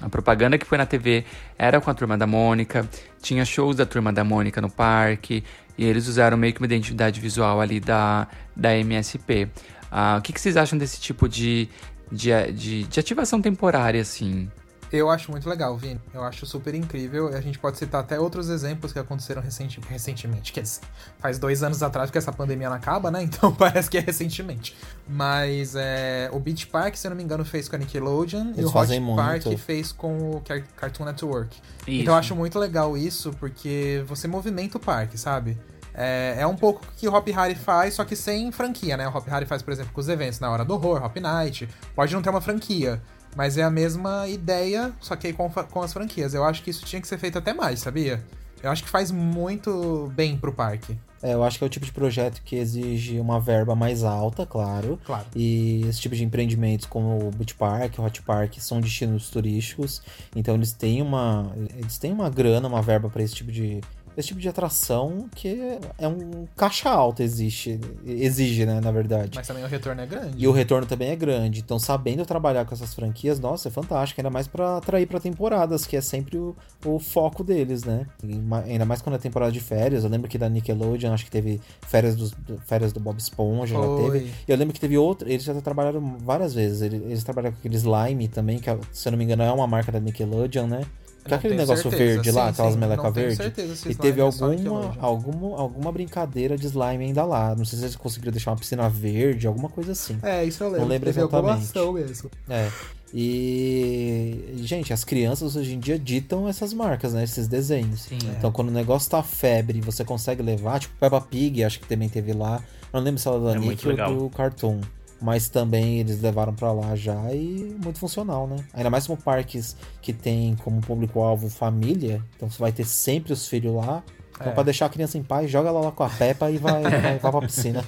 a 0.00 0.08
propaganda 0.08 0.56
que 0.56 0.64
foi 0.64 0.78
na 0.78 0.86
TV 0.86 1.24
era 1.58 1.80
com 1.80 1.90
a 1.90 1.94
Turma 1.94 2.16
da 2.16 2.28
Mônica. 2.28 2.88
Tinha 3.20 3.44
shows 3.44 3.74
da 3.76 3.84
Turma 3.84 4.12
da 4.12 4.22
Mônica 4.22 4.60
no 4.60 4.70
parque. 4.70 5.42
E 5.76 5.84
eles 5.84 6.06
usaram 6.06 6.36
meio 6.36 6.52
que 6.52 6.60
uma 6.60 6.66
identidade 6.66 7.20
visual 7.20 7.60
ali 7.60 7.80
da, 7.80 8.28
da 8.54 8.76
MSP. 8.76 9.48
Uh, 9.90 10.18
o 10.18 10.22
que, 10.22 10.32
que 10.32 10.40
vocês 10.40 10.56
acham 10.56 10.78
desse 10.78 11.00
tipo 11.00 11.28
de, 11.28 11.68
de, 12.10 12.30
de, 12.52 12.84
de 12.84 13.00
ativação 13.00 13.42
temporária, 13.42 14.00
assim? 14.00 14.48
Eu 14.96 15.10
acho 15.10 15.30
muito 15.30 15.48
legal, 15.48 15.76
Vini. 15.76 16.00
Eu 16.14 16.24
acho 16.24 16.46
super 16.46 16.74
incrível. 16.74 17.28
A 17.28 17.40
gente 17.40 17.58
pode 17.58 17.76
citar 17.76 18.00
até 18.00 18.18
outros 18.18 18.48
exemplos 18.48 18.92
que 18.92 18.98
aconteceram 18.98 19.42
recenti 19.42 19.80
recentemente. 19.88 20.52
Quer 20.52 20.62
dizer, 20.62 20.80
faz 21.18 21.38
dois 21.38 21.62
anos 21.62 21.82
atrás, 21.82 22.08
porque 22.08 22.18
essa 22.18 22.32
pandemia 22.32 22.68
não 22.68 22.76
acaba, 22.76 23.10
né? 23.10 23.22
Então 23.36 23.54
parece 23.54 23.90
que 23.90 23.98
é 23.98 24.00
recentemente. 24.00 24.76
Mas 25.06 25.74
é, 25.74 26.30
o 26.32 26.38
Beach 26.38 26.66
Park, 26.68 26.94
se 26.94 27.06
eu 27.06 27.10
não 27.10 27.16
me 27.16 27.22
engano, 27.22 27.44
fez 27.44 27.68
com 27.68 27.76
a 27.76 27.78
Nickelodeon. 27.78 28.52
Eles 28.52 28.58
e 28.58 28.64
o 28.64 28.68
Hot 28.68 29.16
Park 29.16 29.58
fez 29.58 29.92
com 29.92 30.30
o 30.30 30.42
Cartoon 30.76 31.04
Network. 31.04 31.60
Isso. 31.86 32.02
Então 32.02 32.14
eu 32.14 32.18
acho 32.18 32.34
muito 32.34 32.58
legal 32.58 32.96
isso, 32.96 33.32
porque 33.38 34.02
você 34.06 34.26
movimenta 34.26 34.78
o 34.78 34.80
parque, 34.80 35.18
sabe? 35.18 35.58
É, 35.98 36.36
é 36.40 36.46
um 36.46 36.54
pouco 36.54 36.84
o 36.84 36.88
que 36.94 37.08
o 37.08 37.14
Hop 37.14 37.26
Harry 37.28 37.54
faz, 37.54 37.94
só 37.94 38.04
que 38.04 38.14
sem 38.14 38.52
franquia, 38.52 38.98
né? 38.98 39.08
O 39.08 39.16
Hop 39.16 39.26
Harry 39.28 39.46
faz, 39.46 39.62
por 39.62 39.72
exemplo, 39.72 39.92
com 39.94 40.00
os 40.00 40.08
eventos 40.08 40.38
na 40.38 40.50
Hora 40.50 40.62
do 40.62 40.74
Horror, 40.74 41.02
Hop 41.02 41.16
Night. 41.16 41.66
Pode 41.94 42.14
não 42.14 42.20
ter 42.20 42.28
uma 42.28 42.42
franquia, 42.42 43.02
mas 43.36 43.58
é 43.58 43.62
a 43.62 43.70
mesma 43.70 44.26
ideia, 44.26 44.92
só 45.00 45.14
que 45.14 45.26
aí 45.26 45.32
com, 45.32 45.48
com 45.48 45.82
as 45.82 45.92
franquias. 45.92 46.32
Eu 46.34 46.42
acho 46.42 46.62
que 46.62 46.70
isso 46.70 46.84
tinha 46.84 47.00
que 47.00 47.06
ser 47.06 47.18
feito 47.18 47.38
até 47.38 47.52
mais, 47.52 47.80
sabia? 47.80 48.24
Eu 48.62 48.70
acho 48.70 48.82
que 48.82 48.88
faz 48.88 49.10
muito 49.10 50.10
bem 50.16 50.36
pro 50.36 50.52
parque. 50.52 50.98
É, 51.22 51.34
eu 51.34 51.44
acho 51.44 51.58
que 51.58 51.64
é 51.64 51.66
o 51.66 51.70
tipo 51.70 51.84
de 51.84 51.92
projeto 51.92 52.40
que 52.44 52.56
exige 52.56 53.18
uma 53.18 53.38
verba 53.40 53.74
mais 53.74 54.04
alta, 54.04 54.46
claro. 54.46 54.98
Claro. 55.04 55.26
E 55.34 55.82
esse 55.88 56.00
tipo 56.00 56.14
de 56.14 56.24
empreendimentos 56.24 56.86
como 56.86 57.28
o 57.28 57.30
Beach 57.30 57.54
Park, 57.54 57.98
o 57.98 58.02
Hot 58.02 58.22
Park, 58.22 58.54
são 58.58 58.80
destinos 58.80 59.28
turísticos. 59.28 60.02
Então 60.34 60.54
eles 60.54 60.72
têm 60.72 61.02
uma. 61.02 61.52
Eles 61.76 61.98
têm 61.98 62.12
uma 62.12 62.30
grana, 62.30 62.68
uma 62.68 62.82
verba 62.82 63.08
para 63.08 63.22
esse 63.22 63.34
tipo 63.34 63.50
de, 63.50 63.80
esse 64.16 64.28
tipo 64.28 64.40
de 64.40 64.48
atração 64.48 65.28
que 65.34 65.78
é 65.98 66.08
um 66.08 66.46
caixa 66.56 66.88
alta 66.88 67.22
existe, 67.22 67.78
exige, 68.04 68.64
né, 68.64 68.80
na 68.80 68.90
verdade. 68.90 69.32
Mas 69.34 69.46
também 69.46 69.62
o 69.62 69.66
retorno 69.66 70.00
é 70.00 70.06
grande. 70.06 70.34
E 70.36 70.48
o 70.48 70.52
retorno 70.52 70.86
também 70.86 71.10
é 71.10 71.16
grande. 71.16 71.60
Então, 71.60 71.78
sabendo 71.78 72.24
trabalhar 72.24 72.64
com 72.64 72.74
essas 72.74 72.94
franquias, 72.94 73.38
nossa, 73.38 73.68
é 73.68 73.70
fantástico. 73.70 74.20
Ainda 74.20 74.30
mais 74.30 74.46
para 74.46 74.78
atrair 74.78 75.06
para 75.06 75.20
temporadas, 75.20 75.86
que 75.86 75.96
é 75.96 76.00
sempre 76.00 76.38
o, 76.38 76.56
o 76.84 76.98
foco 76.98 77.44
deles, 77.44 77.84
né? 77.84 78.06
E, 78.24 78.40
ainda 78.70 78.84
mais 78.84 79.02
quando 79.02 79.16
é 79.16 79.18
temporada 79.18 79.52
de 79.52 79.60
férias. 79.60 80.04
Eu 80.04 80.10
lembro 80.10 80.28
que 80.28 80.38
da 80.38 80.48
Nickelodeon, 80.48 81.12
acho 81.12 81.24
que 81.24 81.30
teve 81.30 81.60
férias, 81.82 82.16
dos, 82.16 82.32
férias 82.64 82.92
do 82.92 83.00
Bob 83.00 83.18
Esponja, 83.18 83.76
Foi. 83.76 83.86
já 83.86 84.12
teve. 84.12 84.32
Eu 84.48 84.56
lembro 84.56 84.72
que 84.72 84.80
teve 84.80 84.96
outra, 84.96 85.30
eles 85.30 85.44
já 85.44 85.54
trabalharam 85.60 86.16
várias 86.18 86.54
vezes. 86.54 86.80
Eles, 86.80 87.02
eles 87.02 87.24
trabalharam 87.24 87.54
com 87.54 87.60
aquele 87.60 87.76
slime 87.76 88.28
também, 88.28 88.58
que 88.58 88.70
se 88.92 89.08
eu 89.08 89.12
não 89.12 89.18
me 89.18 89.24
engano 89.24 89.42
é 89.42 89.52
uma 89.52 89.66
marca 89.66 89.92
da 89.92 90.00
Nickelodeon, 90.00 90.66
né? 90.66 90.80
Que 91.26 91.34
é 91.34 91.36
aquele 91.36 91.56
negócio 91.56 91.90
certeza. 91.90 92.14
verde 92.14 92.30
lá, 92.30 92.44
sim, 92.44 92.50
aquelas 92.50 92.72
sim, 92.74 92.78
meleca 92.78 93.10
verde. 93.10 93.52
E 93.88 93.94
teve 93.94 94.20
alguma, 94.20 94.96
alguma, 95.00 95.58
alguma 95.58 95.92
brincadeira 95.92 96.56
de 96.56 96.66
slime 96.66 97.04
ainda 97.04 97.24
lá. 97.24 97.54
Não 97.54 97.64
sei 97.64 97.78
se 97.78 97.84
eles 97.84 97.96
conseguiram 97.96 98.32
deixar 98.32 98.50
uma 98.52 98.56
piscina 98.56 98.88
verde, 98.88 99.46
alguma 99.46 99.68
coisa 99.68 99.92
assim. 99.92 100.18
É, 100.22 100.44
isso 100.44 100.62
eu 100.62 100.68
lembro. 100.68 100.82
Não 100.82 100.88
lembro 100.88 101.06
teve 101.06 101.20
exatamente. 101.20 101.78
Alguma 101.78 102.00
mesmo. 102.00 102.30
É. 102.48 102.70
E, 103.14 104.54
gente, 104.58 104.92
as 104.92 105.04
crianças 105.04 105.56
hoje 105.56 105.74
em 105.74 105.78
dia 105.78 105.98
ditam 105.98 106.48
essas 106.48 106.72
marcas, 106.72 107.14
né? 107.14 107.22
Esses 107.24 107.46
desenhos. 107.46 108.02
Sim, 108.02 108.18
então, 108.36 108.50
é. 108.50 108.52
quando 108.52 108.68
o 108.68 108.72
negócio 108.72 109.10
tá 109.10 109.22
febre 109.22 109.80
você 109.80 110.04
consegue 110.04 110.42
levar, 110.42 110.80
tipo 110.80 110.94
Peppa 110.98 111.20
Pig, 111.20 111.62
acho 111.64 111.80
que 111.80 111.86
também 111.86 112.08
teve 112.08 112.32
lá. 112.32 112.62
Eu 112.92 112.98
não 112.98 113.04
lembro 113.04 113.20
se 113.20 113.28
ela 113.28 113.40
da 113.40 113.56
é 113.56 113.58
Nick 113.58 113.88
ou 113.88 113.96
do 113.96 114.30
Cartoon 114.30 114.80
mas 115.20 115.48
também 115.48 116.00
eles 116.00 116.20
levaram 116.20 116.54
para 116.54 116.72
lá 116.72 116.94
já 116.94 117.32
e 117.32 117.76
muito 117.82 117.98
funcional, 117.98 118.46
né? 118.46 118.56
Ainda 118.72 118.90
mais 118.90 119.06
como 119.06 119.20
parques 119.20 119.76
que 120.02 120.12
tem 120.12 120.56
como 120.56 120.80
público-alvo 120.80 121.48
família, 121.48 122.22
então 122.36 122.50
você 122.50 122.58
vai 122.58 122.72
ter 122.72 122.84
sempre 122.84 123.32
os 123.32 123.48
filhos 123.48 123.74
lá. 123.74 124.02
Então, 124.38 124.52
é. 124.52 124.54
pra 124.54 124.62
deixar 124.62 124.86
a 124.86 124.88
criança 124.88 125.16
em 125.16 125.22
paz, 125.22 125.50
joga 125.50 125.70
ela 125.70 125.80
lá 125.80 125.92
com 125.92 126.04
a 126.04 126.10
Peppa 126.10 126.50
e 126.50 126.58
vai, 126.58 126.82
vai, 127.00 127.18
vai 127.18 127.18
pra 127.18 127.40
piscina. 127.40 127.84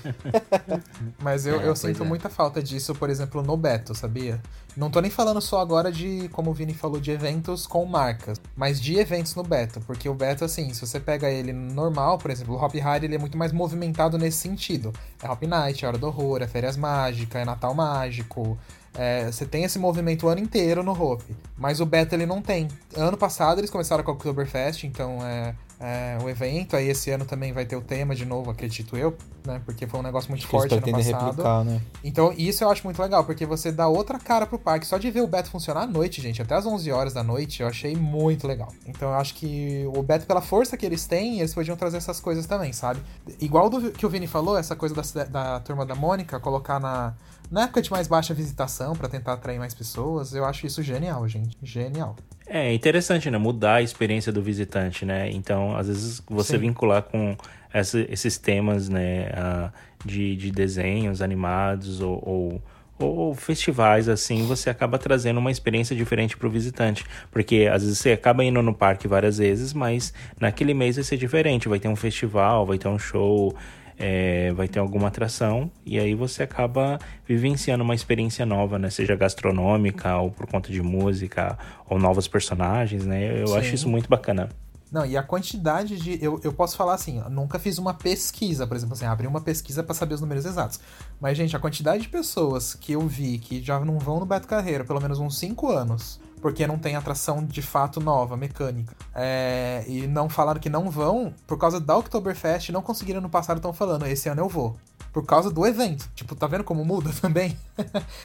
Mas 1.23 1.47
eu, 1.47 1.61
é, 1.61 1.69
eu 1.69 1.77
sinto 1.77 2.03
é. 2.03 2.07
muita 2.07 2.29
falta 2.29 2.63
disso, 2.63 2.95
por 2.95 3.11
exemplo, 3.11 3.43
no 3.43 3.57
Beto, 3.57 3.95
sabia? 3.95 4.41
Não 4.77 4.91
tô 4.91 5.01
nem 5.01 5.11
falando 5.11 5.41
só 5.41 5.61
agora 5.61 5.93
de, 5.93 6.29
como 6.31 6.51
o 6.51 6.55
Vini 6.55 6.73
falou, 6.73 7.01
de 7.01 7.11
eventos 7.11 7.67
com 7.67 7.85
marcas, 7.85 8.41
mas 8.55 8.81
de 8.81 8.97
eventos 8.97 9.35
no 9.35 9.43
Beto. 9.43 9.81
Porque 9.81 10.09
o 10.09 10.15
Beto, 10.15 10.45
assim, 10.45 10.73
se 10.73 10.87
você 10.87 11.01
pega 11.01 11.29
ele 11.29 11.53
normal, 11.53 12.17
por 12.17 12.31
exemplo, 12.31 12.55
o 12.55 12.65
Hop 12.65 12.75
Hari, 12.77 13.07
ele 13.07 13.17
é 13.17 13.19
muito 13.19 13.37
mais 13.37 13.51
movimentado 13.51 14.17
nesse 14.17 14.39
sentido. 14.39 14.93
É 15.21 15.29
Hop 15.29 15.43
Night, 15.43 15.85
é 15.85 15.89
Hora 15.89 15.99
do 15.99 16.07
Horror, 16.07 16.43
é 16.43 16.47
Férias 16.47 16.77
Mágicas, 16.77 17.43
é 17.43 17.45
Natal 17.45 17.75
Mágico, 17.75 18.57
é, 18.95 19.31
você 19.31 19.45
tem 19.45 19.65
esse 19.65 19.79
movimento 19.79 20.27
o 20.27 20.29
ano 20.29 20.41
inteiro 20.41 20.83
no 20.83 20.93
Hope, 20.93 21.37
mas 21.57 21.81
o 21.81 21.87
Beto 21.87 22.15
ele 22.15 22.27
não 22.27 22.41
tem. 22.41 22.69
Ano 22.97 23.17
passado 23.17 23.61
eles 23.61 23.71
começaram 23.71 24.03
com 24.03 24.11
o 24.11 24.15
Oktoberfest, 24.15 24.85
então 24.85 25.19
é 25.25 25.55
é, 25.81 26.19
o 26.23 26.29
evento. 26.29 26.77
Aí 26.77 26.89
esse 26.89 27.11
ano 27.11 27.25
também 27.25 27.53
vai 27.53 27.65
ter 27.65 27.77
o 27.77 27.81
tema 27.81 28.15
de 28.15 28.25
novo, 28.25 28.51
acredito 28.51 28.97
eu, 28.97 29.17
né? 29.47 29.61
Porque 29.65 29.87
foi 29.87 30.01
um 30.01 30.03
negócio 30.03 30.31
muito 30.31 30.47
forte 30.47 30.75
ano 30.75 30.83
passado. 30.83 31.27
Replicar, 31.27 31.65
né? 31.65 31.81
Então 32.03 32.33
isso 32.37 32.65
eu 32.65 32.71
acho 32.71 32.85
muito 32.85 33.01
legal, 33.01 33.25
porque 33.25 33.47
você 33.47 33.71
dá 33.71 33.89
outra 33.89 34.19
cara 34.19 34.47
pro 34.47 34.59
parque. 34.59 34.87
Só 34.87 34.99
de 34.99 35.11
ver 35.11 35.21
o 35.21 35.27
Beto 35.27 35.51
funcionar 35.51 35.83
à 35.83 35.87
noite, 35.87 36.21
gente, 36.21 36.43
até 36.43 36.55
as 36.55 36.67
11 36.67 36.91
horas 36.91 37.13
da 37.13 37.23
noite, 37.23 37.63
eu 37.63 37.69
achei 37.69 37.95
muito 37.97 38.47
legal. 38.47 38.73
Então 38.87 39.09
eu 39.09 39.15
acho 39.15 39.35
que 39.35 39.85
o 39.95 40.03
Beto, 40.03 40.27
pela 40.27 40.41
força 40.41 40.77
que 40.77 40.85
eles 40.85 41.07
têm, 41.07 41.39
eles 41.39 41.55
podiam 41.55 41.77
trazer 41.77 41.99
essas 41.99 42.21
coisas 42.21 42.47
também, 42.47 42.73
sabe? 42.73 43.01
Igual 43.41 43.71
do 43.71 43.93
que 43.93 44.05
o 44.05 44.09
Vini 44.09 44.27
falou, 44.27 44.59
essa 44.59 44.75
coisa 44.75 44.95
da, 44.95 45.25
da 45.25 45.61
turma 45.61 45.87
da 45.87 45.95
Mônica, 45.95 46.41
colocar 46.41 46.81
na, 46.81 47.15
na 47.51 47.63
época 47.63 47.81
de 47.81 47.91
mais 47.91 48.07
baixa 48.07 48.35
visitação 48.35 48.95
para 48.95 49.09
tentar 49.09 49.35
atrair 49.35 49.59
mais 49.59 49.75
pessoas, 49.75 50.35
eu 50.35 50.45
acho 50.45 50.67
isso 50.67 50.83
genial, 50.83 51.27
gente. 51.29 51.57
Genial. 51.63 52.17
É 52.49 52.73
interessante, 52.73 53.31
né? 53.31 53.37
Mudar 53.37 53.75
a 53.75 53.83
experiência 53.83 54.33
do 54.33 54.43
visitante, 54.43 55.05
né? 55.05 55.31
Então, 55.31 55.77
às 55.77 55.87
vezes, 55.87 56.23
você 56.27 56.55
Sim. 56.55 56.61
vincular 56.61 57.03
com 57.03 57.37
essa, 57.73 58.01
esses 58.11 58.39
temas, 58.39 58.89
né? 58.89 59.29
Uh, 59.29 59.71
de, 60.05 60.37
de 60.37 60.51
desenhos 60.51 61.21
animados 61.21 62.01
ou, 62.01 62.23
ou, 62.25 62.63
ou, 62.99 63.35
festivais, 63.35 64.09
assim, 64.09 64.47
você 64.47 64.71
acaba 64.71 64.97
trazendo 64.97 65.39
uma 65.39 65.51
experiência 65.51 65.95
diferente 65.95 66.37
para 66.37 66.47
o 66.47 66.51
visitante. 66.51 67.05
Porque, 67.31 67.69
às 67.71 67.83
vezes, 67.83 67.99
você 67.99 68.13
acaba 68.13 68.43
indo 68.45 68.63
no 68.63 68.73
parque 68.73 69.07
várias 69.07 69.39
vezes, 69.39 69.73
mas 69.75 70.15
naquele 70.41 70.73
mês 70.73 70.97
vai 70.97 71.05
ser 71.05 71.17
diferente. 71.17 71.69
Vai 71.69 71.79
ter 71.79 71.89
um 71.89 71.97
festival, 71.97 72.65
vai 72.65 72.79
ter 72.79 72.89
um 72.89 72.99
show 72.99 73.55
é, 73.99 74.53
vai 74.53 74.69
ter 74.69 74.79
alguma 74.79 75.09
atração 75.09 75.71
e 75.85 75.99
aí 75.99 76.15
você 76.15 76.43
acaba 76.43 76.99
vivenciando 77.27 77.83
uma 77.83 77.95
experiência 77.95 78.47
nova, 78.47 78.79
né? 78.79 78.91
Seja 78.91 79.17
gastronômica 79.17 80.17
ou 80.19 80.31
por 80.31 80.47
conta 80.47 80.71
de 80.71 80.81
música 80.81 81.59
ou 81.89 81.99
novos 81.99 82.29
personagens, 82.29 83.05
né? 83.05 83.43
Eu 83.43 83.49
Sim. 83.49 83.59
acho 83.59 83.75
isso 83.75 83.89
muito 83.89 84.09
bacana. 84.09 84.49
Não, 84.91 85.05
e 85.05 85.17
a 85.17 85.23
quantidade 85.23 85.99
de. 85.99 86.23
Eu, 86.23 86.41
eu 86.43 86.53
posso 86.53 86.77
falar 86.77 86.95
assim, 86.95 87.19
eu 87.19 87.29
nunca 87.29 87.59
fiz 87.59 87.77
uma 87.77 87.93
pesquisa, 87.93 88.67
por 88.67 88.77
exemplo, 88.77 88.95
assim, 88.95 89.05
abri 89.05 89.27
uma 89.27 89.41
pesquisa 89.41 89.83
para 89.83 89.95
saber 89.95 90.15
os 90.15 90.21
números 90.21 90.47
exatos. 90.47 90.81
Mas, 91.21 91.37
gente, 91.37 91.55
a 91.55 91.59
quantidade 91.59 92.03
de 92.03 92.09
pessoas 92.09 92.75
que 92.75 92.93
eu 92.93 93.07
vi 93.07 93.39
que 93.39 93.63
já 93.63 93.79
não 93.81 93.99
vão 93.99 94.19
no 94.19 94.27
Beto 94.27 94.49
Carreiro 94.49 94.85
pelo 94.87 95.01
menos 95.01 95.19
uns 95.19 95.39
5 95.39 95.69
anos, 95.71 96.19
porque 96.41 96.67
não 96.67 96.79
tem 96.79 96.97
atração 96.97 97.45
de 97.45 97.61
fato 97.63 98.01
nova, 98.01 98.37
mecânica. 98.37 98.95
É, 99.15 99.85
e 99.87 100.07
não 100.07 100.29
falaram 100.29 100.61
que 100.61 100.69
não 100.71 100.91
vão, 100.91 101.33
por 101.47 101.59
causa 101.59 101.79
da 101.81 101.97
Oktoberfest, 101.97 102.71
não 102.71 102.83
conseguiram 102.83 103.21
no 103.21 103.29
passado, 103.29 103.57
estão 103.59 103.73
falando, 103.73 104.07
esse 104.07 104.29
ano 104.29 104.41
eu 104.43 104.49
vou. 104.49 104.77
Por 105.13 105.25
causa 105.25 105.51
do 105.51 105.67
evento. 105.67 106.09
Tipo, 106.15 106.35
tá 106.37 106.47
vendo 106.47 106.63
como 106.65 106.85
muda 106.85 107.11
também? 107.21 107.57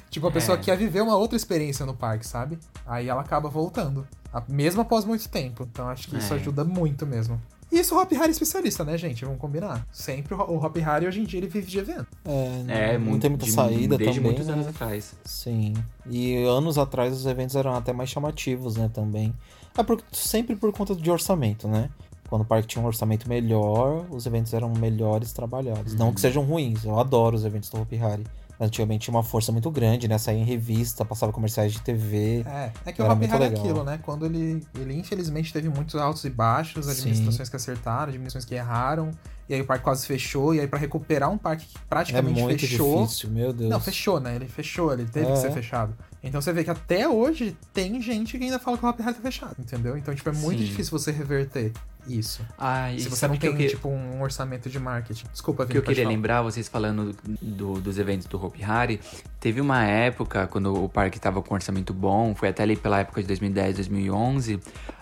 tipo, 0.09 0.28
a 0.28 0.32
pessoa 0.32 0.57
É. 0.57 0.61
quer 0.61 0.78
viver 0.78 1.01
uma 1.01 1.16
outra 1.16 1.36
experiência 1.38 1.86
no 1.86 1.93
parque, 1.93 2.28
sabe? 2.28 2.59
Aí 2.86 3.07
ela 3.07 3.22
acaba 3.22 3.49
voltando. 3.49 4.05
Mesmo 4.47 4.82
após 4.82 5.05
muito 5.05 5.28
tempo. 5.30 5.64
Então 5.72 5.88
acho 5.88 6.07
que 6.07 6.18
isso 6.18 6.34
É. 6.34 6.38
ajuda 6.38 6.64
muito 6.64 7.05
mesmo. 7.05 7.41
E 7.74 7.80
isso 7.80 7.96
o 7.96 8.00
Hop 8.02 8.12
Harry 8.12 8.28
é 8.28 8.30
especialista, 8.30 8.84
né, 8.86 8.96
gente? 8.98 9.26
Vamos 9.26 9.40
combinar. 9.42 9.86
Sempre 9.92 10.36
o 10.36 10.38
o 10.38 10.64
Hop 10.64 10.78
Harry 10.78 11.08
hoje 11.08 11.20
em 11.22 11.24
dia 11.24 11.40
ele 11.40 11.48
vive 11.48 11.66
de 11.66 11.80
evento. 11.80 12.06
É, 12.24 12.94
É, 12.94 12.98
não 13.00 13.06
muito, 13.06 13.22
tem 13.22 13.30
muita 13.32 13.46
de- 13.46 13.52
saída 13.52 13.98
desde 13.98 14.16
também. 14.18 14.32
muitos 14.32 14.48
né? 14.48 14.54
anos 14.54 14.68
atrás. 14.68 15.16
Sim. 15.26 15.74
E 16.10 16.44
anos 16.46 16.78
atrás 16.78 17.14
os 17.14 17.26
eventos 17.26 17.56
eram 17.56 17.74
até 17.74 17.92
mais 17.92 18.10
chamativos, 18.10 18.76
né, 18.76 18.90
também. 18.94 19.34
É 19.76 19.82
por, 19.82 20.00
sempre 20.12 20.56
por 20.56 20.72
conta 20.72 20.96
de 20.96 21.10
orçamento, 21.10 21.68
né? 21.68 21.90
Quando 22.30 22.44
o 22.44 22.46
parque 22.46 22.68
tinha 22.68 22.84
um 22.84 22.86
orçamento 22.88 23.28
melhor, 23.28 24.06
os 24.10 24.26
eventos 24.26 24.54
eram 24.54 24.70
melhores 24.74 25.34
trabalhados. 25.34 25.94
Não 25.96 26.14
que 26.14 26.22
sejam 26.22 26.44
ruins, 26.44 26.84
eu 26.86 27.00
adoro 27.00 27.36
os 27.36 27.44
eventos 27.44 27.70
do 27.70 27.82
Hopi 27.82 27.98
Hari. 27.98 28.24
Antigamente 28.66 29.05
tinha 29.05 29.16
uma 29.16 29.24
força 29.24 29.51
muito 29.51 29.70
grande, 29.70 30.07
né? 30.07 30.18
Saía 30.18 30.39
em 30.39 30.43
revista, 30.43 31.03
passava 31.03 31.32
comerciais 31.32 31.74
de 31.74 31.82
TV. 31.82 32.43
É, 32.47 32.72
é 32.86 32.91
que 32.91 33.01
o 33.01 33.03
Era 33.05 33.14
Hop 33.14 33.20
muito 33.20 33.32
Harry 33.32 33.43
é 33.43 33.47
aquilo, 33.47 33.84
né? 33.84 33.99
Quando 34.03 34.26
ele, 34.26 34.66
ele 34.80 34.93
infelizmente 34.97 35.51
teve 35.51 35.70
muitos 35.70 35.95
altos 35.95 36.24
e 36.26 36.30
baixos, 36.30 36.88
administrações 36.88 37.49
que 37.49 37.55
acertaram, 37.55 38.03
administrações 38.09 38.45
que 38.45 38.55
erraram, 38.55 39.11
e 39.49 39.53
aí 39.53 39.61
o 39.61 39.66
parque 39.66 39.84
quase 39.84 40.05
fechou, 40.07 40.53
e 40.55 40.59
aí 40.59 40.68
pra 40.68 40.80
recuperar 40.80 41.30
um 41.30 41.38
parque 41.38 41.66
que 41.66 41.78
É 41.78 41.82
praticamente 41.89 42.41
muito 42.41 42.59
fechou. 42.61 43.01
difícil, 43.03 43.30
meu 43.30 43.51
Deus. 43.51 43.70
Não, 43.70 43.80
fechou, 43.80 44.20
né? 44.20 44.36
Ele 44.36 44.47
fechou, 44.47 44.93
ele 44.93 45.05
teve 45.05 45.28
É. 45.28 45.32
que 45.32 45.38
ser 45.39 45.51
fechado. 45.51 45.93
Então 46.24 46.42
você 46.42 46.54
vê 46.54 46.64
que 46.64 46.70
até 46.70 47.08
hoje 47.08 47.56
tem 47.74 48.02
gente 48.02 48.38
que 48.38 48.44
ainda 48.46 48.58
fala 48.58 48.78
que 48.78 48.86
o 48.86 48.90
Hop 48.90 48.98
Harry 49.02 49.14
tá 49.16 49.22
fechado, 49.22 49.56
entendeu? 49.60 49.98
Então, 49.98 50.16
tipo, 50.16 50.30
é 50.30 50.32
muito 50.32 50.60
Sim. 50.60 50.66
difícil 50.66 50.98
você 50.98 51.12
reverter 51.12 51.74
isso. 52.08 52.42
Ah, 52.58 52.92
e 52.94 53.00
Se 53.02 53.10
você 53.10 53.28
não 53.28 53.36
tem, 53.36 53.54
que- 53.56 53.68
tipo, 53.68 53.90
um 53.90 54.22
orçamento 54.22 54.70
de 54.70 54.80
marketing. 54.80 55.26
Desculpa, 55.32 55.64
O 55.64 55.68
que 55.68 55.78
eu 55.78 55.82
queria 55.82 56.04
falar. 56.04 56.16
lembrar, 56.16 56.42
vocês 56.42 56.68
falando 56.70 57.14
do- 57.42 57.80
dos 57.82 57.98
eventos 58.00 58.26
do 58.28 58.42
Hopi 58.44 58.64
Hari, 58.64 59.02
teve 59.40 59.60
uma 59.60 59.84
época, 59.86 60.48
quando 60.48 60.74
o 60.84 60.88
parque 60.88 61.18
estava 61.18 61.42
com 61.42 61.54
um 61.54 61.56
orçamento 61.56 61.94
bom, 61.94 62.34
foi 62.34 62.50
até 62.50 62.64
ali 62.64 62.76
pela 62.78 63.00
época 63.02 63.22
de 63.22 63.28
2010, 63.28 63.76
2011, 63.76 64.60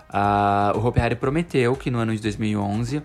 ah, 0.08 0.72
o 0.74 0.84
Hopi 0.84 1.00
Hari 1.00 1.14
prometeu 1.16 1.76
que 1.76 1.90
no 1.90 1.98
ano 1.98 2.14
de 2.14 2.20
2011 2.22 3.00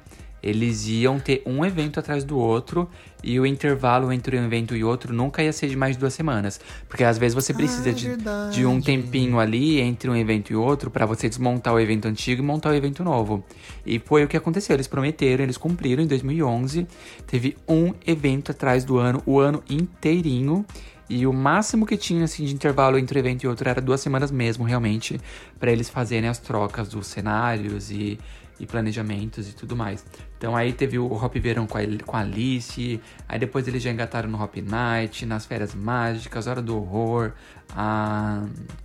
eles 0.47 0.87
iam 0.87 1.19
ter 1.19 1.41
um 1.45 1.65
evento 1.65 1.99
atrás 1.99 2.23
do 2.23 2.37
outro 2.37 2.89
e 3.21 3.37
o 3.39 3.45
intervalo 3.45 4.13
entre 4.13 4.39
um 4.39 4.45
evento 4.45 4.75
e 4.75 4.83
outro 4.83 5.13
nunca 5.13 5.43
ia 5.43 5.51
ser 5.51 5.67
de 5.67 5.75
mais 5.75 5.95
de 5.95 5.99
duas 5.99 6.13
semanas. 6.13 6.59
Porque 6.87 7.03
às 7.03 7.17
vezes 7.17 7.35
você 7.35 7.53
precisa 7.53 7.89
é 7.89 7.93
de, 7.93 8.15
de 8.51 8.65
um 8.65 8.79
tempinho 8.79 9.39
ali 9.39 9.81
entre 9.81 10.09
um 10.09 10.15
evento 10.15 10.53
e 10.53 10.55
outro 10.55 10.89
para 10.89 11.05
você 11.05 11.27
desmontar 11.27 11.73
o 11.73 11.79
evento 11.79 12.07
antigo 12.07 12.41
e 12.41 12.45
montar 12.45 12.69
o 12.69 12.73
evento 12.73 13.03
novo. 13.03 13.43
E 13.85 13.99
foi 13.99 14.23
o 14.23 14.27
que 14.27 14.37
aconteceu. 14.37 14.75
Eles 14.75 14.87
prometeram, 14.87 15.43
eles 15.43 15.57
cumpriram 15.57 16.01
em 16.01 16.07
2011. 16.07 16.87
Teve 17.25 17.57
um 17.67 17.93
evento 18.05 18.51
atrás 18.51 18.85
do 18.85 18.97
ano, 18.97 19.21
o 19.25 19.39
ano 19.39 19.61
inteirinho. 19.69 20.65
E 21.09 21.25
o 21.25 21.33
máximo 21.33 21.85
que 21.85 21.95
tinha 21.95 22.25
assim, 22.25 22.45
de 22.45 22.53
intervalo 22.53 22.97
entre 22.97 23.17
um 23.17 23.21
evento 23.21 23.43
e 23.43 23.47
outro 23.47 23.69
era 23.69 23.81
duas 23.81 24.01
semanas 24.01 24.29
mesmo, 24.29 24.65
realmente, 24.65 25.19
para 25.57 25.71
eles 25.71 25.89
fazerem 25.89 26.29
as 26.29 26.37
trocas 26.37 26.89
dos 26.89 27.07
cenários 27.07 27.89
e, 27.91 28.19
e 28.59 28.65
planejamentos 28.65 29.49
e 29.49 29.55
tudo 29.55 29.75
mais. 29.75 30.05
Então 30.37 30.55
aí 30.55 30.71
teve 30.71 30.99
o 30.99 31.11
Hop 31.11 31.35
Verão 31.35 31.65
com 31.65 31.77
a, 31.77 32.19
Alice, 32.19 33.01
aí 33.27 33.39
depois 33.39 33.67
eles 33.67 33.81
já 33.81 33.91
engataram 33.91 34.29
no 34.29 34.41
Hop 34.41 34.55
Night, 34.57 35.25
nas 35.25 35.45
Férias 35.45 35.73
Mágicas, 35.73 36.45
Hora 36.45 36.61
do 36.61 36.77
Horror, 36.77 37.31
a... 37.75 38.43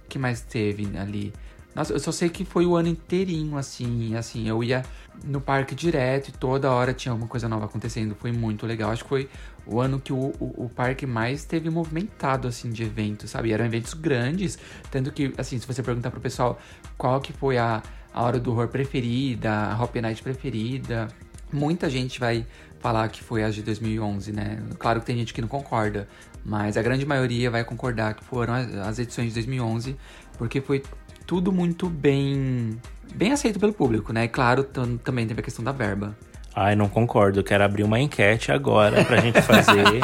que 0.09 0.19
mais 0.19 0.41
teve 0.41 0.97
ali? 0.97 1.33
Nossa, 1.75 1.93
eu 1.93 2.01
só 2.01 2.13
sei 2.13 2.29
que 2.29 2.45
foi 2.45 2.67
o 2.67 2.77
ano 2.77 2.89
inteirinho, 2.89 3.57
assim, 3.57 4.15
assim, 4.15 4.47
eu 4.47 4.63
ia 4.63 4.83
no 5.25 5.41
parque 5.41 5.75
direto 5.75 6.29
e 6.29 6.33
toda 6.33 6.71
hora 6.71 6.93
tinha 6.93 7.13
alguma 7.13 7.29
coisa 7.29 7.49
nova 7.49 7.65
acontecendo, 7.65 8.15
foi 8.15 8.31
muito 8.31 8.67
legal. 8.67 8.91
Acho 8.91 9.03
que 9.05 9.09
foi 9.09 9.29
o 9.67 9.81
ano 9.81 9.99
que 9.99 10.13
o, 10.13 10.35
o, 10.39 10.65
o 10.65 10.69
parque 10.69 11.07
mais 11.07 11.45
teve 11.45 11.71
movimentado, 11.71 12.47
assim, 12.47 12.71
de 12.71 12.83
eventos, 12.83 13.31
sabe? 13.31 13.49
E 13.49 13.53
eram 13.53 13.65
eventos 13.65 13.95
grandes, 13.95 14.59
tanto 14.91 15.11
que, 15.13 15.33
assim, 15.39 15.59
se 15.59 15.67
você 15.67 15.83
perguntar 15.83 16.11
pro 16.11 16.21
pessoal 16.21 16.59
qual 16.99 17.21
que 17.21 17.33
foi 17.33 17.57
a, 17.57 17.83
a 18.13 18.23
Hora 18.23 18.39
do 18.39 18.51
Horror 18.53 18.69
preferida, 18.69 19.51
a 19.51 19.83
Hop 19.83 19.95
Night 19.97 20.23
preferida, 20.23 21.09
muita 21.53 21.89
gente 21.91 22.19
vai 22.21 22.47
falar 22.81 23.09
que 23.09 23.23
foi 23.23 23.45
a 23.45 23.51
de 23.51 23.63
2011, 23.63 24.33
né? 24.33 24.59
Claro 24.79 25.01
que 25.01 25.07
tem 25.07 25.17
gente 25.17 25.33
que 25.33 25.41
não 25.41 25.49
concorda, 25.49 26.09
mas 26.45 26.77
a 26.77 26.83
grande 26.83 27.07
maioria 27.07 27.51
vai 27.51 27.63
concordar 27.65 28.15
que 28.15 28.25
foram 28.25 28.55
as, 28.55 28.75
as 28.75 28.99
edições 28.99 29.29
de 29.29 29.35
2011, 29.35 29.97
porque 30.37 30.61
foi 30.61 30.83
tudo 31.27 31.53
muito 31.53 31.89
bem 31.89 32.77
bem 33.15 33.31
aceito 33.33 33.61
pelo 33.61 33.73
público, 33.73 34.13
né? 34.13 34.25
E 34.25 34.29
claro, 34.29 34.65
tam- 34.65 34.97
também 34.97 35.27
teve 35.27 35.41
a 35.41 35.43
questão 35.45 35.65
da 35.65 35.71
verba. 35.73 36.17
Ai, 36.55 36.75
não 36.77 36.89
concordo. 36.89 37.41
Eu 37.41 37.45
quero 37.45 37.63
abrir 37.65 37.83
uma 37.85 37.99
enquete 38.01 38.51
agora 38.53 39.05
pra 39.05 39.19
gente 39.21 39.41
fazer 39.41 40.01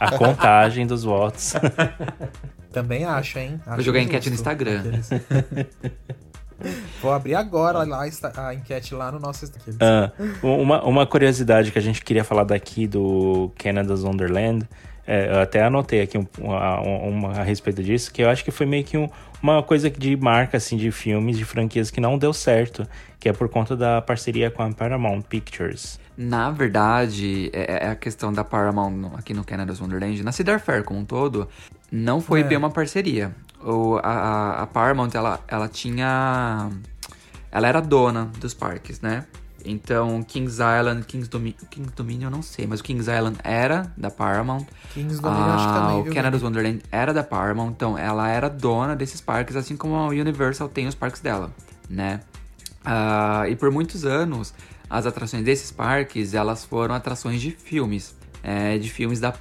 a 0.00 0.16
contagem 0.18 0.84
dos 0.86 1.04
votos. 1.04 1.52
Também 2.72 3.04
acho, 3.04 3.38
hein? 3.38 3.60
Acho 3.66 3.76
Vou 3.76 3.84
jogar 3.84 4.00
a 4.00 4.02
enquete 4.02 4.28
no. 4.30 4.34
Instagram. 4.34 4.82
Vou 7.00 7.12
abrir 7.12 7.34
agora 7.34 7.84
lá 7.84 8.04
a 8.36 8.54
enquete 8.54 8.94
lá 8.94 9.10
no 9.12 9.18
nosso 9.18 9.44
Instagram. 9.44 9.76
Ah, 9.80 10.10
uma, 10.42 10.82
uma 10.84 11.06
curiosidade 11.06 11.70
que 11.70 11.78
a 11.78 11.82
gente 11.82 12.02
queria 12.04 12.24
falar 12.24 12.44
daqui 12.44 12.86
do 12.86 13.50
Canada's 13.58 14.02
Wonderland, 14.04 14.68
é, 15.06 15.28
eu 15.34 15.40
até 15.40 15.62
anotei 15.64 16.00
aqui 16.02 16.16
um- 16.18 16.26
uma, 16.38 16.80
uma 16.80 17.30
a 17.32 17.42
respeito 17.42 17.82
disso, 17.82 18.12
que 18.12 18.22
eu 18.22 18.28
acho 18.30 18.44
que 18.44 18.50
foi 18.50 18.66
meio 18.66 18.84
que 18.84 18.96
um- 18.96 19.08
uma 19.42 19.60
coisa 19.62 19.90
de 19.90 20.16
marca, 20.16 20.56
assim, 20.56 20.76
de 20.76 20.90
filmes, 20.92 21.36
de 21.36 21.44
franquias 21.44 21.90
que 21.90 22.00
não 22.00 22.16
deu 22.16 22.32
certo, 22.32 22.86
que 23.18 23.28
é 23.28 23.32
por 23.32 23.48
conta 23.48 23.76
da 23.76 24.00
parceria 24.00 24.50
com 24.50 24.62
a 24.62 24.70
Paramount 24.72 25.22
Pictures. 25.22 25.98
Na 26.16 26.50
verdade, 26.50 27.50
é, 27.52 27.86
é 27.86 27.88
a 27.88 27.96
questão 27.96 28.32
da 28.32 28.44
Paramount 28.44 29.10
aqui 29.16 29.34
no 29.34 29.42
Canada's 29.44 29.80
Wonderland, 29.80 30.22
na 30.22 30.30
Cedar 30.30 30.60
Fair 30.60 30.84
como 30.84 31.00
um 31.00 31.04
todo, 31.04 31.48
não 31.90 32.20
foi 32.20 32.40
É. 32.40 32.44
bem 32.44 32.56
uma 32.58 32.70
parceria. 32.70 33.32
O, 33.64 33.98
a, 34.02 34.62
a- 34.62 34.66
Paramount, 34.66 35.10
ela, 35.14 35.40
ela 35.48 35.68
tinha... 35.68 36.70
Ela 37.50 37.68
era 37.68 37.80
dona 37.80 38.30
dos 38.40 38.54
parques, 38.54 39.00
né? 39.00 39.24
Então, 39.64 40.22
Kings 40.24 40.56
Island, 40.60 41.04
Kings, 41.06 41.28
Domi 41.28 41.52
Kings 41.70 41.92
Dominion, 41.94 42.26
eu 42.26 42.30
não 42.30 42.42
sei, 42.42 42.66
mas 42.66 42.80
o 42.80 42.82
Kings 42.82 43.08
Island 43.08 43.38
era 43.44 43.92
da 43.96 44.10
Paramount. 44.10 44.66
Kings 44.92 45.20
Dominion 45.20 45.54
acho 45.54 45.66
que 45.68 45.70
Ah, 45.70 45.80
também, 45.80 46.00
o 46.00 46.04
viu, 46.04 46.12
Canada's? 46.14 46.42
Wonderland 46.42 46.82
era 46.90 47.14
da 47.14 47.22
Paramount, 47.22 47.70
então 47.70 47.96
ela 47.96 48.28
era 48.28 48.48
dona 48.50 48.96
desses 48.96 49.20
parques, 49.20 49.54
assim 49.54 49.76
como 49.76 49.94
a 49.94 50.06
Universal 50.08 50.68
tem 50.68 50.88
os 50.88 50.96
parques 50.96 51.20
dela, 51.20 51.52
né? 51.88 52.22
Ah, 52.84 53.44
e 53.48 53.54
por 53.54 53.70
muitos 53.70 54.04
anos, 54.04 54.52
as 54.90 55.06
atrações 55.06 55.44
desses 55.44 55.70
parques, 55.70 56.34
elas 56.34 56.64
foram 56.64 56.94
atrações 56.96 57.40
de 57.40 57.52
filmes, 57.52 58.16
é, 58.42 58.76
de 58.78 58.90
filmes 58.90 59.20
da, 59.20 59.32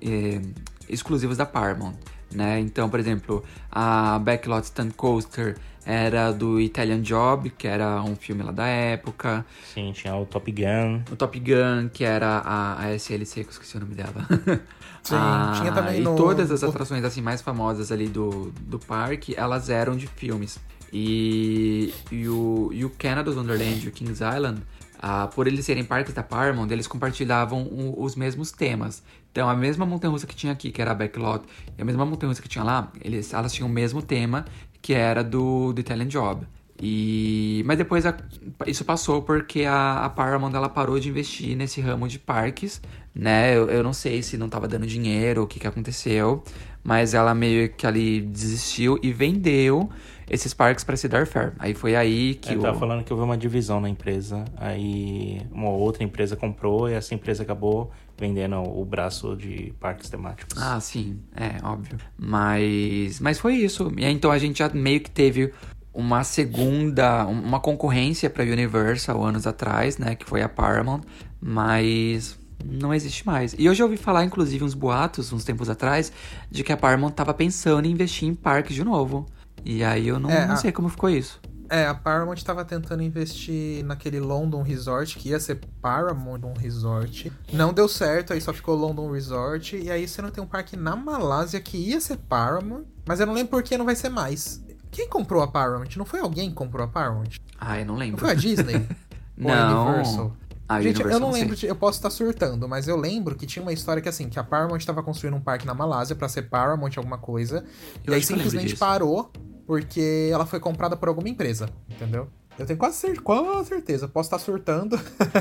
é, 0.00 0.40
exclusivos 0.88 1.36
da 1.38 1.44
Paramount, 1.46 1.94
né? 2.34 2.58
Então, 2.60 2.88
por 2.90 2.98
exemplo, 3.00 3.42
a 3.70 4.18
Backlot 4.18 4.66
Stunt 4.66 4.92
Coaster 4.94 5.56
era 5.86 6.32
do 6.32 6.58
Italian 6.60 7.02
Job, 7.02 7.50
que 7.50 7.66
era 7.66 8.02
um 8.02 8.16
filme 8.16 8.42
lá 8.42 8.50
da 8.52 8.66
época. 8.66 9.44
Sim, 9.74 9.92
tinha 9.92 10.14
o 10.16 10.24
Top 10.24 10.50
Gun. 10.50 11.02
O 11.12 11.16
Top 11.16 11.38
Gun, 11.38 11.88
que 11.92 12.04
era 12.04 12.38
a, 12.38 12.80
a 12.84 12.94
SLC, 12.94 13.42
que 13.42 13.48
eu 13.48 13.52
esqueci 13.52 13.76
o 13.76 13.80
nome 13.80 13.94
dela. 13.94 14.14
Sim, 15.02 15.16
tinha 15.58 15.70
também 15.72 16.00
E 16.00 16.02
no- 16.02 16.16
todas 16.16 16.50
as 16.50 16.64
atrações 16.64 17.04
assim 17.04 17.20
mais 17.20 17.42
famosas 17.42 17.92
ali 17.92 18.08
do, 18.08 18.50
do 18.62 18.78
parque, 18.78 19.34
elas 19.36 19.68
eram 19.68 19.94
de 19.94 20.06
filmes. 20.06 20.58
E, 20.90 21.92
e, 22.10 22.26
o, 22.28 22.70
e 22.72 22.84
o 22.84 22.88
Canada's 22.90 23.36
Wonderland 23.36 23.84
e 23.84 23.88
o 23.88 23.92
Kings 23.92 24.22
Island, 24.24 24.62
ah, 24.98 25.26
por 25.26 25.46
eles 25.46 25.66
serem 25.66 25.84
parques 25.84 26.14
da 26.14 26.22
Paramount, 26.22 26.70
eles 26.70 26.86
compartilhavam 26.86 27.64
o- 27.64 28.02
os 28.02 28.16
mesmos 28.16 28.50
temas. 28.50 29.02
Então, 29.34 29.48
a 29.50 29.54
mesma 29.56 29.84
montanha-russa 29.84 30.28
que 30.28 30.36
tinha 30.36 30.52
aqui, 30.52 30.70
que 30.70 30.80
era 30.80 30.92
a 30.92 30.94
Backlot, 30.94 31.44
e 31.76 31.82
a 31.82 31.84
mesma 31.84 32.06
montanha-russa 32.06 32.40
que 32.40 32.48
tinha 32.48 32.62
lá, 32.62 32.92
eles, 33.02 33.34
elas 33.34 33.52
tinham 33.52 33.68
o 33.68 33.72
mesmo 33.72 34.00
tema, 34.00 34.44
que 34.80 34.94
era 34.94 35.24
do, 35.24 35.72
do 35.72 35.80
Italian 35.80 36.06
Job. 36.06 36.46
E, 36.80 37.64
mas 37.66 37.76
depois 37.76 38.06
a- 38.06 38.16
isso 38.64 38.84
passou 38.84 39.22
porque 39.22 39.64
a, 39.64 40.04
a 40.04 40.08
Paramount 40.08 40.52
ela 40.54 40.68
parou 40.68 41.00
de 41.00 41.08
investir 41.08 41.56
nesse 41.56 41.80
ramo 41.80 42.06
de 42.06 42.16
parques, 42.20 42.80
né? 43.12 43.56
Eu, 43.56 43.68
eu 43.70 43.82
não 43.82 43.92
sei 43.92 44.22
se 44.22 44.36
não 44.36 44.48
tava 44.48 44.68
dando 44.68 44.86
dinheiro, 44.86 45.42
o 45.42 45.46
que 45.48 45.58
que 45.58 45.66
aconteceu, 45.66 46.44
mas 46.84 47.12
ela 47.12 47.34
meio 47.34 47.72
que 47.72 47.86
ali 47.88 48.20
desistiu 48.20 49.00
e 49.02 49.12
vendeu 49.12 49.90
esses 50.30 50.54
parques 50.54 50.84
para 50.84 50.96
Cedar 50.96 51.26
Fair. 51.26 51.54
Aí 51.58 51.74
foi 51.74 51.96
aí 51.96 52.34
que 52.36 52.54
Eu 52.54 52.58
o... 52.60 52.62
tava 52.62 52.78
falando 52.78 53.04
que 53.04 53.12
houve 53.12 53.24
uma 53.24 53.36
divisão 53.36 53.80
na 53.80 53.88
empresa, 53.88 54.44
aí 54.56 55.40
uma 55.50 55.70
outra 55.70 56.02
empresa 56.04 56.36
comprou 56.36 56.88
e 56.88 56.92
essa 56.94 57.14
empresa 57.14 57.42
acabou 57.42 57.90
vendendo 58.18 58.56
o 58.56 58.84
braço 58.84 59.36
de 59.36 59.72
parques 59.80 60.08
temáticos. 60.08 60.60
Ah, 60.62 60.78
sim, 60.80 61.18
é, 61.34 61.64
óbvio. 61.64 61.98
Mas, 62.16 63.20
mas 63.20 63.38
foi 63.38 63.54
isso. 63.56 63.92
E 63.96 64.04
aí, 64.04 64.12
então 64.12 64.30
a 64.30 64.38
gente 64.38 64.58
já 64.58 64.68
meio 64.68 65.00
que 65.00 65.10
teve 65.10 65.52
uma 65.92 66.24
segunda, 66.24 67.24
uma 67.26 67.60
concorrência 67.60 68.28
para 68.28 68.42
Universal 68.44 69.22
anos 69.24 69.46
atrás, 69.46 69.96
né, 69.98 70.14
que 70.14 70.24
foi 70.24 70.42
a 70.42 70.48
Paramount, 70.48 71.02
mas 71.40 72.38
não 72.64 72.92
existe 72.94 73.26
mais. 73.26 73.54
E 73.58 73.68
hoje 73.68 73.82
eu 73.82 73.86
ouvi 73.86 73.96
falar, 73.96 74.24
inclusive, 74.24 74.64
uns 74.64 74.74
boatos, 74.74 75.32
uns 75.32 75.44
tempos 75.44 75.68
atrás, 75.68 76.12
de 76.50 76.64
que 76.64 76.72
a 76.72 76.76
Paramount 76.76 77.12
tava 77.12 77.32
pensando 77.34 77.86
em 77.86 77.90
investir 77.92 78.28
em 78.28 78.34
parques 78.34 78.74
de 78.74 78.82
novo. 78.82 79.26
E 79.64 79.84
aí 79.84 80.08
eu 80.08 80.18
não, 80.18 80.30
É, 80.30 80.46
não 80.46 80.54
a- 80.54 80.56
sei 80.56 80.72
como 80.72 80.88
ficou 80.88 81.08
isso. 81.10 81.40
É, 81.70 81.86
a 81.86 81.94
Paramount 81.94 82.36
tava 82.44 82.64
tentando 82.64 83.02
investir 83.02 83.84
naquele 83.84 84.20
London 84.20 84.62
Resort, 84.62 85.16
que 85.18 85.30
ia 85.30 85.40
ser 85.40 85.60
Paramount 85.80 86.40
Resort. 86.58 87.32
Não 87.52 87.72
deu 87.72 87.88
certo, 87.88 88.32
aí 88.32 88.40
só 88.40 88.52
ficou 88.52 88.74
London 88.76 89.10
Resort. 89.10 89.76
E 89.76 89.90
aí 89.90 90.06
você 90.06 90.20
não 90.20 90.30
tem 90.30 90.42
um 90.44 90.46
parque 90.46 90.76
na 90.76 90.94
Malásia 90.94 91.60
que 91.60 91.76
ia 91.76 92.00
ser 92.00 92.16
Paramount, 92.18 92.84
mas 93.06 93.20
eu 93.20 93.26
não 93.26 93.32
lembro 93.34 93.50
por 93.50 93.62
que 93.62 93.78
não 93.78 93.84
vai 93.84 93.96
ser 93.96 94.08
mais. 94.10 94.62
Quem 94.90 95.08
comprou 95.08 95.42
a 95.42 95.48
Paramount? 95.48 95.96
Não 95.96 96.04
foi 96.04 96.20
alguém 96.20 96.50
que 96.50 96.54
comprou 96.54 96.84
a 96.84 96.88
Paramount? 96.88 97.30
Ah, 97.58 97.80
eu 97.80 97.86
não 97.86 97.94
Não 97.94 98.00
lembro. 98.00 98.20
foi 98.20 98.30
a 98.30 98.34
Disney? 98.34 98.86
Ou 99.42 99.50
a 99.50 99.56
Não. 99.66 99.86
Universal? 99.86 100.36
A 100.68 100.80
Gente, 100.80 100.94
Universal 100.96 101.12
eu 101.12 101.20
não 101.20 101.30
lembro, 101.32 101.56
de- 101.56 101.66
eu 101.66 101.74
posso 101.76 101.98
estar 101.98 102.08
surtando, 102.10 102.68
mas 102.68 102.88
eu 102.88 102.96
lembro 102.96 103.34
que 103.34 103.44
tinha 103.46 103.62
uma 103.62 103.72
história 103.72 104.00
que 104.00 104.08
assim, 104.08 104.28
que 104.30 104.38
a 104.38 104.44
Paramount 104.44 104.78
estava 104.78 105.02
construindo 105.02 105.34
um 105.34 105.40
parque 105.40 105.66
na 105.66 105.74
Malásia 105.74 106.14
pra 106.16 106.28
ser 106.28 106.42
Paramount 106.42 106.92
alguma 106.96 107.18
coisa, 107.18 107.64
Eu 108.04 108.12
e 108.12 108.16
aí 108.16 108.22
simplesmente 108.22 108.76
parou 108.76 109.30
porque 109.66 110.28
ela 110.32 110.46
foi 110.46 110.60
comprada 110.60 110.96
por 110.96 111.08
alguma 111.08 111.28
empresa, 111.28 111.68
entendeu? 111.88 112.28
Eu 112.58 112.64
tenho 112.66 112.78
quase, 112.78 112.96
cer 112.98 113.20
quase 113.20 113.68
certeza, 113.68 114.06
posso 114.06 114.28
estar 114.28 114.38
surtando, 114.38 114.96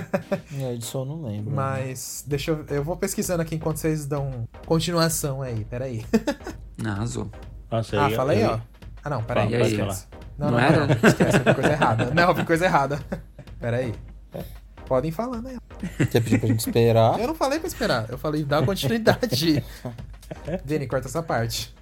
É, 0.59 0.76
disso 0.76 0.97
eu 0.97 1.05
não 1.05 1.21
lembro. 1.21 1.51
mas 1.53 2.24
deixa 2.28 2.51
eu, 2.51 2.65
eu 2.69 2.84
vou 2.84 2.97
pesquisando 2.97 3.41
aqui 3.43 3.55
enquanto 3.55 3.78
vocês 3.78 4.05
dão 4.07 4.47
continuação 4.65 5.41
aí, 5.41 5.63
peraí. 5.65 6.03
Nossa, 6.76 7.28
ah, 7.99 8.09
fala 8.09 8.32
aí, 8.32 8.41
eu- 8.41 8.49
ó. 8.51 8.59
Ah, 9.03 9.09
não, 9.09 9.24
peraí, 9.24 9.51
Fala, 9.51 9.67
esquece. 9.67 10.07
Não, 10.38 10.47
Não 10.47 10.51
não, 10.53 10.59
era? 10.59 10.88
não, 10.88 10.95
esquece, 10.95 11.38
eu 11.38 11.43
vi 11.43 11.53
coisa 11.53 11.71
errada. 11.71 12.11
Não, 12.13 12.24
eu 12.30 12.34
vi 12.34 12.45
coisa 12.45 12.65
errada. 12.65 12.99
Peraí. 13.59 13.93
Podem 14.88 15.11
falando 15.11 15.47
aí. 15.47 15.57
Você 15.99 16.19
pediu 16.19 16.39
pra 16.39 16.47
gente 16.49 16.59
esperar. 16.67 17.19
Eu 17.19 17.28
não 17.28 17.36
falei 17.36 17.59
pra 17.59 17.67
esperar, 17.67 18.09
eu 18.09 18.17
falei 18.17 18.43
dá 18.43 18.61
continuidade. 18.65 19.63
Vini, 20.65 20.88
corta 20.88 21.07
essa 21.07 21.21
parte. 21.21 21.74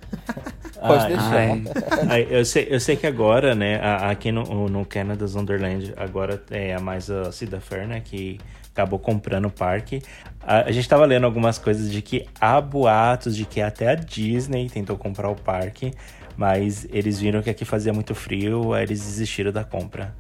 Pode 0.86 1.06
Ai, 1.06 1.10
deixar. 1.10 1.50
Ai, 1.50 1.64
Ai, 2.10 2.28
eu, 2.30 2.44
sei, 2.46 2.68
eu 2.70 2.80
sei 2.80 2.96
que 2.96 3.06
agora, 3.08 3.54
né, 3.56 3.78
a- 3.80 4.10
aqui 4.12 4.32
no, 4.32 4.68
no 4.70 4.86
Canada's 4.86 5.36
Wonderland, 5.36 5.94
agora 5.98 6.42
é 6.50 6.74
a 6.76 6.80
mais 6.80 7.10
a 7.10 7.32
Cida 7.32 7.60
Fair, 7.60 7.88
né, 7.88 8.02
que 8.02 8.40
acabou 8.74 9.00
comprando 9.00 9.46
o 9.46 9.52
parque. 9.52 10.02
A, 10.42 10.62
a 10.62 10.72
gente 10.72 10.88
tava 10.88 11.06
lendo 11.06 11.26
algumas 11.26 11.58
coisas 11.58 11.92
de 11.92 12.02
que 12.02 12.26
há 12.40 12.60
boatos 12.60 13.36
de 13.36 13.46
que 13.46 13.62
até 13.62 13.90
a 13.90 13.96
Disney 13.96 14.70
tentou 14.70 14.98
comprar 14.98 15.30
o 15.30 15.36
parque, 15.36 15.92
mas 16.36 16.88
eles 16.92 17.20
viram 17.20 17.42
que 17.42 17.50
aqui 17.50 17.66
fazia 17.66 17.94
muito 17.94 18.16
frio, 18.16 18.74
aí 18.74 18.84
eles 18.84 19.00
desistiram 19.02 19.52
da 19.52 19.64
compra. 19.64 20.16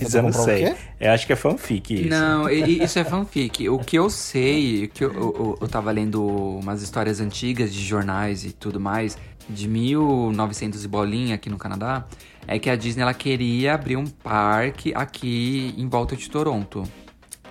Isso 0.00 0.16
eu 0.18 0.22
não 0.22 0.32
sei. 0.32 0.72
Eu 1.00 1.10
acho 1.12 1.26
que 1.26 1.32
é 1.32 1.36
fanfic 1.36 2.06
isso. 2.08 2.08
Não, 2.08 2.48
isso 2.48 2.98
é 2.98 3.04
fanfic. 3.04 3.68
O 3.68 3.78
que 3.78 3.98
eu 3.98 4.08
sei, 4.08 4.86
que 4.88 5.02
eu, 5.04 5.12
eu, 5.12 5.58
eu 5.60 5.68
tava 5.68 5.90
lendo 5.90 6.24
umas 6.24 6.80
histórias 6.82 7.20
antigas 7.20 7.72
de 7.72 7.82
jornais 7.82 8.44
e 8.44 8.52
tudo 8.52 8.78
mais, 8.78 9.18
de 9.48 9.68
1900 9.68 10.84
e 10.84 10.88
bolinha 10.88 11.34
aqui 11.34 11.48
no 11.48 11.58
Canadá, 11.58 12.04
é 12.46 12.58
que 12.58 12.68
a 12.68 12.76
Disney 12.76 13.02
ela 13.02 13.14
queria 13.14 13.74
abrir 13.74 13.96
um 13.96 14.06
parque 14.06 14.92
aqui 14.94 15.74
em 15.76 15.88
volta 15.88 16.16
de 16.16 16.28
Toronto. 16.28 16.84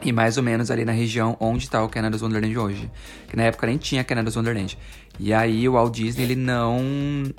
E 0.03 0.11
mais 0.11 0.35
ou 0.35 0.43
menos 0.43 0.71
ali 0.71 0.83
na 0.83 0.91
região 0.91 1.37
onde 1.39 1.65
está 1.65 1.83
o 1.83 1.87
Canada's 1.87 2.23
Wonderland 2.23 2.57
hoje. 2.57 2.89
Que 3.27 3.35
na 3.35 3.43
época 3.43 3.67
nem 3.67 3.77
tinha 3.77 4.03
Canada's 4.03 4.35
Wonderland. 4.35 4.75
E 5.19 5.31
aí 5.31 5.69
o 5.69 5.73
Walt 5.73 5.93
Disney 5.93 6.23
ele 6.23 6.35
não, 6.35 6.81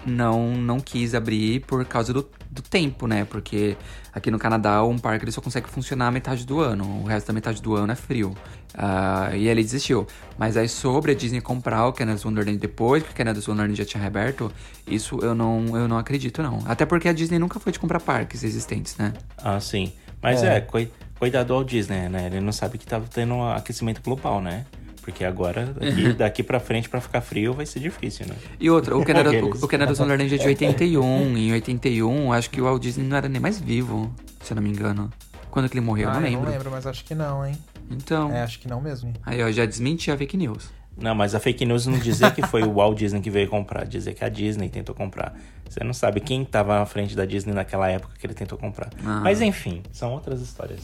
não, 0.07 0.57
não 0.57 0.79
quis 0.79 1.13
abrir 1.13 1.61
por 1.67 1.85
causa 1.85 2.13
do, 2.13 2.29
do 2.49 2.63
tempo, 2.63 3.09
né? 3.09 3.25
Porque 3.25 3.77
aqui 4.13 4.31
no 4.31 4.39
Canadá 4.39 4.85
um 4.85 4.97
parque 4.97 5.25
ele 5.25 5.33
só 5.33 5.41
consegue 5.41 5.69
funcionar 5.69 6.13
metade 6.13 6.47
do 6.47 6.61
ano. 6.61 7.03
O 7.03 7.05
resto 7.05 7.27
da 7.27 7.33
metade 7.33 7.61
do 7.61 7.75
ano 7.75 7.93
é 7.93 7.97
frio. 7.97 8.33
Ah, 8.75 9.31
e 9.35 9.49
ele 9.49 9.63
desistiu. 9.63 10.07
Mas 10.39 10.57
aí 10.57 10.69
sobre 10.69 11.13
a 11.13 11.15
Disney 11.15 11.41
comprar 11.41 11.87
o 11.87 11.93
Canada's 11.93 12.25
Wonderland 12.25 12.59
depois 12.59 13.03
que 13.03 13.11
o 13.11 13.15
Canada's 13.15 13.47
Wonderland 13.47 13.77
já 13.77 13.85
tinha 13.85 14.01
reaberto, 14.01 14.51
isso 14.87 15.19
eu 15.23 15.35
não, 15.35 15.77
eu 15.77 15.87
não 15.87 15.99
acredito 15.99 16.43
não. 16.43 16.59
Até 16.67 16.87
porque 16.87 17.09
a 17.09 17.13
Disney 17.13 17.39
nunca 17.39 17.61
foi 17.61 17.73
de 17.73 17.79
comprar 17.79 18.01
parques 18.01 18.43
existentes, 18.43 18.97
né? 18.97 19.13
Ah, 19.39 19.61
sim. 19.61 19.93
Mas 20.23 20.43
É. 20.43 20.57
é, 20.57 20.61
coi- 20.61 20.91
cuidado 21.19 21.53
ao 21.53 21.63
Disney, 21.65 22.09
né? 22.09 22.27
Ele 22.27 22.41
não 22.41 22.53
sabe 22.53 22.79
que 22.79 22.87
tava 22.87 23.05
tendo 23.13 23.35
um 23.35 23.49
aquecimento 23.51 24.01
global, 24.03 24.41
né? 24.41 24.65
Porque 25.03 25.25
agora, 25.25 25.67
daqui, 25.67 26.13
daqui 26.15 26.43
pra 26.45 26.61
frente, 26.61 26.89
pra 26.89 27.01
ficar 27.01 27.21
frio, 27.21 27.53
vai 27.53 27.67
ser 27.67 27.81
difícil, 27.81 28.25
né? 28.27 28.37
E 28.61 28.71
outra, 28.71 28.97
o 28.97 29.03
Canada, 29.05 29.31
o, 29.31 30.01
Wonderland 30.01 30.33
é 30.35 30.39
de 30.39 30.47
81. 30.47 31.37
Em 31.37 31.53
81, 31.53 32.33
acho 32.33 32.49
que 32.49 32.61
o 32.61 32.65
Walt 32.65 32.81
Disney 32.81 33.05
não 33.07 33.17
era 33.17 33.29
nem 33.29 33.41
mais 33.41 33.59
vivo, 33.59 34.15
se 34.41 34.53
eu 34.53 34.55
não 34.55 34.63
me 34.63 34.71
engano. 34.71 35.11
Quando 35.51 35.69
que 35.69 35.75
ele 35.77 35.85
morreu, 35.85 36.05
eu 36.05 36.11
ah, 36.11 36.15
não 36.15 36.21
eu 36.21 36.25
lembro. 36.31 36.45
não 36.47 36.53
lembro, 36.53 36.71
mas 36.71 36.87
acho 36.87 37.05
que 37.05 37.15
não, 37.15 37.45
hein? 37.45 37.55
Então, 37.91 38.31
É, 38.33 38.43
acho 38.43 38.59
que 38.59 38.69
não 38.69 38.81
mesmo. 38.81 39.13
aí 39.25 39.43
ó, 39.43 39.51
já 39.51 39.65
desmenti 39.67 40.11
a 40.11 40.17
fake 40.17 40.37
news. 40.37 40.71
Não, 40.97 41.15
mas 41.15 41.35
a 41.35 41.41
fake 41.41 41.65
news 41.65 41.87
não 41.87 41.99
dizer 41.99 42.35
que 42.35 42.43
foi 42.47 42.63
o 42.63 42.75
Walt 42.75 42.99
Disney 42.99 43.21
que 43.21 43.31
veio 43.31 43.49
comprar, 43.49 43.85
dizer 43.87 44.13
que 44.15 44.23
a 44.25 44.29
Disney 44.29 44.69
tentou 44.69 44.95
comprar. 44.95 45.35
Você 45.69 45.83
não 45.83 45.95
sabe 45.95 46.21
quem 46.21 46.45
tava 46.45 46.81
à 46.83 46.87
frente 46.87 47.17
da 47.17 47.25
Disney 47.25 47.55
naquela 47.55 47.89
época 47.89 48.15
que 48.19 48.27
ele 48.27 48.35
tentou 48.35 48.59
comprar. 48.59 48.91
Ah. 49.03 49.21
Mas 49.23 49.41
enfim, 49.41 49.83
são 49.91 50.13
outras 50.13 50.43
histórias. 50.43 50.81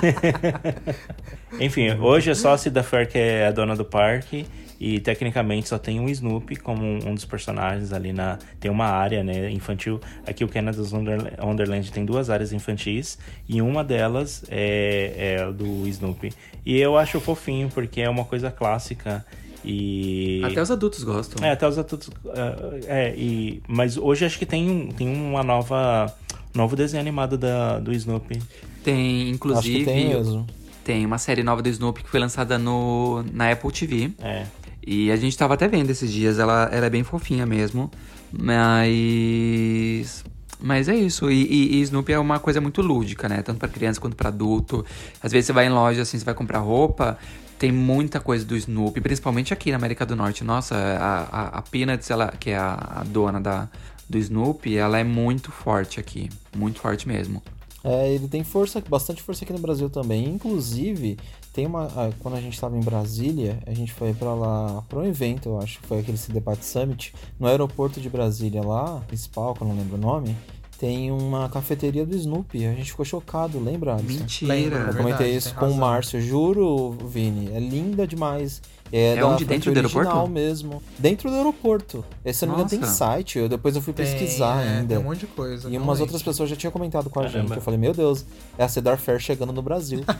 enfim, 1.60 1.90
hoje 1.98 2.30
é 2.30 2.34
só 2.34 2.52
a 2.54 2.58
Cida 2.58 2.82
Fair 2.82 3.08
que 3.08 3.18
é 3.18 3.46
a 3.46 3.50
dona 3.52 3.74
do 3.76 3.84
parque 3.84 4.46
e 4.78 4.98
tecnicamente 5.00 5.68
só 5.68 5.78
tem 5.78 6.00
o 6.00 6.08
Snoopy 6.08 6.56
como 6.56 6.82
um 6.82 7.10
um 7.10 7.14
dos 7.14 7.24
personagens 7.26 7.92
ali 7.92 8.12
na 8.12 8.38
tem 8.58 8.70
uma 8.70 8.86
área, 8.86 9.22
né, 9.22 9.50
infantil. 9.50 10.00
Aqui 10.26 10.42
o 10.44 10.48
Canada's 10.48 10.92
Wonderla- 10.92 11.32
Wonderland 11.42 11.90
tem 11.92 12.04
duas 12.04 12.30
áreas 12.30 12.52
infantis 12.52 13.18
e 13.48 13.60
uma 13.60 13.84
delas 13.84 14.42
é, 14.48 15.36
é 15.42 15.52
do 15.52 15.86
Snoopy. 15.86 16.32
E 16.64 16.78
eu 16.78 16.96
acho 16.96 17.20
fofinho 17.20 17.68
porque 17.68 18.00
é 18.00 18.08
uma 18.08 18.24
coisa 18.24 18.50
clássica 18.50 19.24
e 19.62 20.40
Até 20.44 20.62
os 20.62 20.70
adultos 20.70 21.04
gostam. 21.04 21.44
é, 21.46 21.50
até 21.52 21.68
os 21.68 21.78
adultos. 21.78 22.10
ah, 22.34 22.78
é, 22.86 23.14
e, 23.14 23.62
mas 23.68 23.98
hoje 23.98 24.24
acho 24.24 24.38
que 24.38 24.46
tem, 24.46 24.70
um- 24.70 24.88
tem 24.88 25.06
uma 25.08 25.42
nova. 25.42 26.10
Novo 26.54 26.74
desenho 26.76 27.00
animado 27.00 27.38
da, 27.38 27.78
do 27.78 27.92
Snoopy. 27.92 28.40
Tem, 28.82 29.22
Acho 29.22 29.30
inclusive, 29.30 29.78
que 29.80 29.84
tem 29.84 30.08
mesmo. 30.08 30.46
tem 30.84 31.06
uma 31.06 31.18
série 31.18 31.42
nova 31.42 31.62
do 31.62 31.68
Snoopy 31.68 32.02
que 32.02 32.10
foi 32.10 32.20
lançada 32.20 32.58
no, 32.58 33.24
na 33.32 33.50
Apple 33.50 33.70
TV. 33.70 34.10
É. 34.18 34.46
E 34.84 35.10
a 35.10 35.16
gente 35.16 35.36
tava 35.36 35.54
até 35.54 35.68
vendo 35.68 35.90
esses 35.90 36.10
dias, 36.10 36.38
ela, 36.38 36.68
ela 36.72 36.86
é 36.86 36.90
bem 36.90 37.04
fofinha 37.04 37.46
mesmo. 37.46 37.90
Mas. 38.32 40.24
Mas 40.62 40.88
é 40.88 40.94
isso. 40.94 41.30
E, 41.30 41.42
e, 41.44 41.76
e 41.76 41.80
Snoopy 41.82 42.12
é 42.12 42.18
uma 42.18 42.38
coisa 42.38 42.60
muito 42.60 42.82
lúdica, 42.82 43.28
né? 43.28 43.42
Tanto 43.42 43.58
pra 43.58 43.68
criança 43.68 44.00
quanto 44.00 44.16
pra 44.16 44.28
adulto. 44.28 44.84
Às 45.22 45.32
vezes 45.32 45.46
você 45.46 45.52
vai 45.52 45.66
em 45.66 45.70
loja, 45.70 46.02
assim, 46.02 46.18
você 46.18 46.24
vai 46.24 46.34
comprar 46.34 46.58
roupa. 46.58 47.18
Tem 47.58 47.70
muita 47.72 48.20
coisa 48.20 48.44
do 48.44 48.56
Snoopy, 48.56 49.00
principalmente 49.00 49.52
aqui 49.52 49.70
na 49.70 49.76
América 49.76 50.04
do 50.06 50.16
Norte. 50.16 50.42
Nossa, 50.44 50.74
a, 50.76 51.22
a, 51.22 51.58
a 51.58 51.62
Peanuts, 51.62 52.10
ela, 52.10 52.28
que 52.38 52.50
é 52.50 52.56
a, 52.56 53.00
a 53.00 53.04
dona 53.04 53.40
da, 53.40 53.68
do 54.10 54.18
Snoopy, 54.18 54.76
ela 54.76 54.98
é 54.98 55.04
muito 55.04 55.50
forte 55.52 56.00
aqui. 56.00 56.28
Muito 56.54 56.80
forte 56.80 57.06
mesmo. 57.06 57.40
É, 57.82 58.12
ele 58.12 58.28
tem 58.28 58.44
força, 58.44 58.82
bastante 58.86 59.22
força 59.22 59.42
aqui 59.44 59.52
no 59.54 59.58
Brasil 59.58 59.88
também. 59.88 60.26
Inclusive, 60.28 61.16
tem 61.52 61.64
uma. 61.64 61.86
ah, 61.96 62.10
Quando 62.18 62.36
a 62.36 62.40
gente 62.40 62.52
estava 62.54 62.76
em 62.76 62.80
Brasília, 62.80 63.58
a 63.66 63.72
gente 63.72 63.92
foi 63.92 64.12
pra 64.12 64.34
lá 64.34 64.82
para 64.88 64.98
um 64.98 65.06
evento, 65.06 65.48
eu 65.48 65.58
acho 65.60 65.80
que 65.80 65.86
foi 65.86 66.00
aquele 66.00 66.18
Debate 66.28 66.64
Summit, 66.64 67.14
no 67.38 67.46
aeroporto 67.46 68.00
de 68.00 68.10
Brasília 68.10 68.60
lá, 68.62 69.00
principal, 69.06 69.54
que 69.54 69.62
eu 69.62 69.68
não 69.68 69.76
lembro 69.76 69.96
o 69.96 70.00
nome. 70.00 70.36
Tem 70.78 71.10
uma 71.12 71.48
cafeteria 71.48 72.04
do 72.06 72.16
Snoopy. 72.16 72.66
A 72.66 72.72
gente 72.74 72.90
ficou 72.90 73.04
chocado, 73.04 73.58
lembra? 73.62 73.96
Mentira. 73.96 74.52
Lembro, 74.54 74.78
Eu 74.78 74.84
Verdade, 74.86 74.96
comentei 74.98 75.36
isso 75.36 75.48
tem 75.50 75.58
com 75.58 75.64
o 75.66 75.68
razão. 75.68 75.80
Márcio, 75.80 76.20
juro, 76.22 76.92
Vini. 77.06 77.50
É 77.52 77.60
linda 77.60 78.06
demais. 78.06 78.60
É, 78.92 79.14
É 79.16 79.24
onde? 79.24 79.44
Dentro 79.44 79.72
do 79.72 79.78
original 79.78 80.02
aeroporto? 80.04 80.30
mesmo. 80.30 80.82
Dentro 80.98 81.30
do 81.30 81.36
aeroporto. 81.36 82.04
Esse, 82.24 82.40
se 82.40 82.44
eu 82.44 82.48
não 82.48 82.56
me 82.56 82.62
engano, 82.64 82.80
tem 82.82 82.88
site. 82.90 83.38
Eu, 83.38 83.48
depois 83.48 83.76
eu 83.76 83.82
fui 83.82 83.92
Tem, 83.92 84.04
pesquisar 84.06 84.64
é, 84.64 84.78
ainda. 84.78 84.88
Tem 84.94 84.98
um 84.98 85.02
monte 85.08 85.20
de 85.20 85.26
coisa. 85.28 85.68
E 85.70 85.78
umas 85.78 86.00
outras 86.00 86.22
pessoas 86.22 86.48
já 86.50 86.56
tinham 86.56 86.70
comentado 86.72 87.08
com 87.08 87.20
a 87.20 87.22
Caramba. 87.24 87.40
gente. 87.48 87.56
Eu 87.56 87.62
falei, 87.62 87.78
meu 87.78 87.92
Deus, 87.94 88.24
é 88.58 88.64
a 88.64 88.68
Cedar 88.68 88.98
Fair 88.98 89.18
chegando 89.20 89.52
no 89.52 89.62
Brasil. 89.62 90.00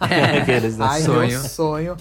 Aqueles, 0.40 0.76
né? 0.78 0.86
Ai, 0.88 1.02
sonho. 1.02 1.28
meu 1.28 1.42
sonho. 1.48 1.96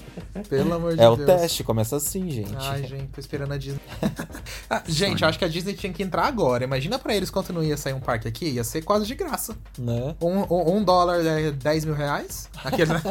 Pelo 0.48 0.74
amor 0.74 0.96
de 0.96 1.02
é 1.02 1.10
o 1.10 1.16
Deus. 1.16 1.28
teste, 1.42 1.64
começa 1.64 1.96
assim, 1.96 2.30
gente. 2.30 2.54
Ai, 2.58 2.84
gente, 2.84 3.08
tô 3.08 3.20
esperando 3.20 3.54
a 3.54 3.58
Disney. 3.58 3.80
Ah, 4.72 4.84
gente, 4.88 5.26
acho 5.26 5.40
que 5.40 5.46
a 5.46 5.48
Disney 5.48 5.74
tinha 5.74 5.92
que 5.92 6.04
entrar 6.04 6.26
agora. 6.28 6.64
Imagina 6.64 7.00
pra 7.00 7.16
eles 7.16 7.32
quando 7.32 7.52
não 7.52 7.64
ia 7.64 7.76
sair 7.76 7.94
um 7.94 8.00
parque 8.00 8.28
aqui, 8.28 8.46
ia 8.50 8.64
ser 8.64 8.84
quase 8.84 9.08
de 9.08 9.16
graça. 9.16 9.56
Né? 9.80 10.16
Um, 10.22 10.42
um, 10.54 10.76
um 10.78 10.84
dólar 10.84 11.26
é 11.26 11.50
10 11.50 11.86
mil 11.86 11.96
reais? 11.96 12.48
Aquele, 12.64 12.94
né? 12.94 13.02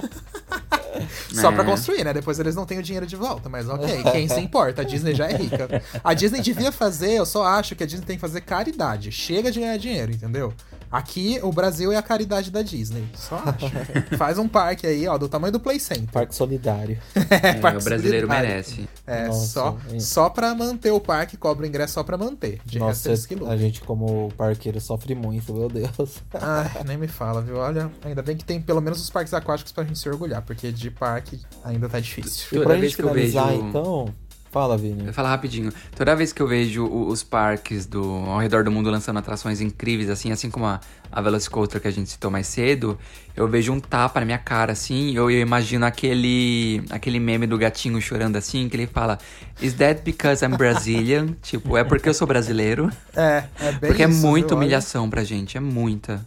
Só 1.34 1.50
pra 1.50 1.62
É. 1.62 1.66
construir, 1.66 2.04
né? 2.04 2.12
Depois 2.14 2.38
eles 2.38 2.54
não 2.54 2.64
têm 2.64 2.78
o 2.78 2.82
dinheiro 2.82 3.06
de 3.08 3.16
volta, 3.16 3.48
mas 3.48 3.68
ok, 3.68 4.02
quem 4.12 4.28
se 4.28 4.38
importa? 4.40 4.82
A 4.82 4.84
Disney 4.84 5.14
já 5.14 5.26
é 5.26 5.36
rica. 5.36 5.82
A 6.04 6.14
Disney 6.14 6.40
devia 6.40 6.70
fazer, 6.70 7.12
eu 7.12 7.26
só 7.26 7.44
acho 7.44 7.74
que 7.74 7.82
a 7.82 7.86
Disney 7.86 8.04
tem 8.06 8.16
que 8.16 8.20
fazer 8.20 8.40
caridade. 8.42 9.10
Chega 9.10 9.50
de 9.50 9.60
ganhar 9.60 9.76
dinheiro, 9.78 10.12
entendeu? 10.12 10.52
Aqui, 10.90 11.38
o 11.42 11.52
Brasil 11.52 11.92
é 11.92 11.96
a 11.96 12.02
caridade 12.02 12.50
da 12.50 12.62
Disney. 12.62 13.06
Só 13.14 13.36
acho. 13.44 13.68
Faz 14.16 14.38
um 14.38 14.48
parque 14.48 14.86
aí, 14.86 15.06
ó, 15.06 15.18
do 15.18 15.28
tamanho 15.28 15.52
do 15.52 15.60
Play 15.60 15.78
Center. 15.78 16.08
Parque 16.10 16.34
solidário. 16.34 16.98
É, 17.30 17.48
É, 17.50 17.54
parque 17.54 17.78
o 17.80 17.84
brasileiro 17.84 18.26
solidário. 18.26 18.48
merece. 18.48 18.88
É, 19.06 19.26
Nossa, 19.26 19.46
só, 19.46 19.78
hein? 19.92 20.00
só 20.00 20.30
pra 20.30 20.54
manter 20.54 20.90
o 20.90 21.00
parque, 21.00 21.36
cobra 21.36 21.64
o 21.64 21.68
ingresso 21.68 21.94
só 21.94 22.02
pra 22.02 22.16
manter. 22.16 22.58
De 22.64 22.78
resto, 22.78 23.08
Nossa, 23.10 23.28
que 23.28 23.34
lutam. 23.34 23.50
a 23.52 23.56
gente 23.56 23.80
como 23.82 24.32
parqueiro 24.36 24.80
sofre 24.80 25.14
muito, 25.14 25.52
meu 25.52 25.68
Deus. 25.68 26.22
Ai, 26.34 26.70
nem 26.86 26.96
me 26.96 27.06
fala, 27.08 27.42
viu? 27.42 27.56
Olha, 27.56 27.90
ainda 28.04 28.22
bem 28.22 28.36
que 28.36 28.44
tem 28.44 28.60
pelo 28.60 28.80
menos 28.80 29.00
os 29.00 29.10
parques 29.10 29.34
aquáticos 29.34 29.72
pra 29.72 29.84
gente 29.84 29.98
se 29.98 30.08
orgulhar, 30.08 30.42
porque 30.42 30.72
de 30.72 30.90
parque 30.90 31.40
ainda 31.64 31.88
tá 31.88 32.00
difícil. 32.00 32.46
E 32.50 32.54
Toda 32.54 32.64
pra 32.64 32.74
vez 32.74 32.84
gente 32.92 32.96
que 32.96 33.02
eu 33.02 33.08
finalizar, 33.08 33.48
vejo- 33.48 33.68
então... 33.68 34.14
Fala, 34.50 34.78
Vini. 34.78 35.00
Eu 35.00 35.04
vou 35.06 35.12
falar 35.12 35.28
rapidinho. 35.28 35.70
Toda 35.94 36.16
vez 36.16 36.32
que 36.32 36.40
eu 36.40 36.46
vejo 36.48 36.86
os 36.86 37.22
parques 37.22 37.84
do, 37.84 38.02
ao 38.26 38.38
redor 38.38 38.64
do 38.64 38.70
mundo 38.70 38.90
lançando 38.90 39.18
atrações 39.18 39.60
incríveis, 39.60 40.08
assim, 40.08 40.32
assim 40.32 40.50
como 40.50 40.64
a, 40.64 40.80
a 41.12 41.20
Velocicoaster 41.20 41.80
que 41.80 41.88
a 41.88 41.90
gente 41.90 42.08
citou 42.08 42.30
mais 42.30 42.46
cedo, 42.46 42.98
eu 43.36 43.46
vejo 43.46 43.72
um 43.72 43.78
tapa 43.78 44.20
na 44.20 44.26
minha 44.26 44.38
cara, 44.38 44.72
assim, 44.72 45.14
eu, 45.14 45.30
eu 45.30 45.40
imagino 45.40 45.84
aquele, 45.84 46.82
aquele 46.88 47.20
meme 47.20 47.46
do 47.46 47.58
gatinho 47.58 48.00
chorando 48.00 48.36
assim, 48.36 48.68
que 48.70 48.76
ele 48.76 48.86
fala, 48.86 49.18
Is 49.60 49.74
that 49.74 50.00
because 50.02 50.42
I'm 50.42 50.56
Brazilian? 50.56 51.36
tipo, 51.42 51.76
é 51.76 51.84
porque 51.84 52.08
eu 52.08 52.14
sou 52.14 52.26
brasileiro? 52.26 52.90
É, 53.14 53.44
é 53.60 53.72
bem 53.72 53.90
Porque 53.90 54.02
é 54.02 54.08
isso, 54.08 54.26
muita 54.26 54.48
viu? 54.48 54.56
Olha. 54.56 54.64
humilhação 54.64 55.10
pra 55.10 55.22
gente, 55.24 55.58
é 55.58 55.60
muita. 55.60 56.26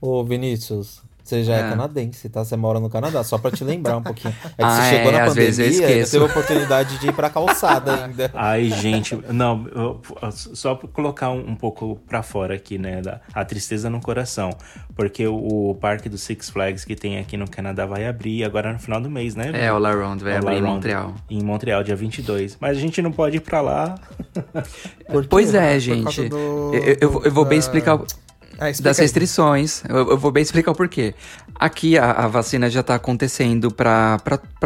Ô, 0.00 0.22
Vinícius, 0.24 1.02
você 1.32 1.44
já 1.44 1.54
é. 1.56 1.60
É. 1.60 1.68
canadense, 1.70 2.28
tá? 2.28 2.44
Você 2.44 2.56
mora 2.56 2.78
no 2.78 2.90
Canadá, 2.90 3.24
só 3.24 3.38
pra 3.38 3.50
te 3.50 3.64
lembrar 3.64 3.96
um 3.96 4.02
pouquinho. 4.02 4.34
É 4.44 4.48
que 4.48 4.54
Ah, 4.62 4.76
você 4.82 4.96
chegou 4.96 5.12
é, 5.12 5.16
na 5.18 5.24
às 5.24 5.34
vezes 5.34 5.58
eu 5.58 5.64
pandemia 5.64 5.86
e 5.88 5.90
esqueço. 5.92 6.12
teve 6.12 6.24
a 6.24 6.26
oportunidade 6.26 6.98
de 6.98 7.06
ir 7.08 7.12
pra 7.12 7.30
calçada 7.30 8.04
ainda. 8.04 8.30
Ai, 8.34 8.68
gente, 8.68 9.18
não, 9.30 9.66
eu- 9.74 10.00
só 10.30 10.74
pra 10.74 10.88
colocar 10.88 11.30
um, 11.30 11.50
um 11.50 11.54
pouco 11.54 11.98
pra 12.06 12.22
fora 12.22 12.54
aqui, 12.54 12.76
né, 12.78 13.00
da, 13.00 13.20
a 13.32 13.44
tristeza 13.44 13.88
no 13.88 14.00
coração, 14.00 14.50
porque 14.94 15.26
o, 15.26 15.70
o 15.70 15.74
parque 15.74 16.08
do 16.08 16.18
Six 16.18 16.50
Flags 16.50 16.84
que 16.84 16.94
tem 16.94 17.18
aqui 17.18 17.36
no 17.36 17.48
Canadá 17.48 17.86
vai 17.86 18.06
abrir 18.06 18.44
agora 18.44 18.72
no 18.72 18.78
final 18.78 19.00
do 19.00 19.10
mês, 19.10 19.34
né? 19.34 19.50
É, 19.54 19.72
o 19.72 19.78
La 19.78 19.92
Ronde 19.94 20.24
vai 20.24 20.34
O 20.34 20.38
abrir 20.38 20.56
em 20.56 20.62
Montreal. 20.62 21.14
Em 21.30 21.42
Montreal, 21.42 21.82
dia 21.82 21.96
22. 21.96 22.56
Mas 22.60 22.76
a 22.76 22.80
gente 22.80 23.00
não 23.00 23.10
pode 23.12 23.38
ir 23.38 23.40
pra 23.40 23.60
lá. 23.60 23.94
Pois 25.28 25.54
é, 25.54 25.78
gente. 25.78 26.28
do- 26.28 26.70
eu, 26.74 26.96
eu, 27.00 27.10
vou- 27.10 27.22
eu 27.24 27.30
vou 27.32 27.44
bem 27.44 27.58
explicar. 27.58 27.98
Explica 28.70 28.82
das 28.82 28.98
aí. 28.98 29.04
restrições. 29.04 29.82
Eu, 29.88 30.10
eu 30.10 30.18
vou 30.18 30.30
bem 30.30 30.42
explicar 30.42 30.70
o 30.70 30.74
porquê. 30.74 31.14
Aqui 31.54 31.96
a, 31.98 32.10
a 32.12 32.26
vacina 32.28 32.68
já 32.70 32.82
tá 32.82 32.94
acontecendo 32.94 33.70
para 33.70 34.18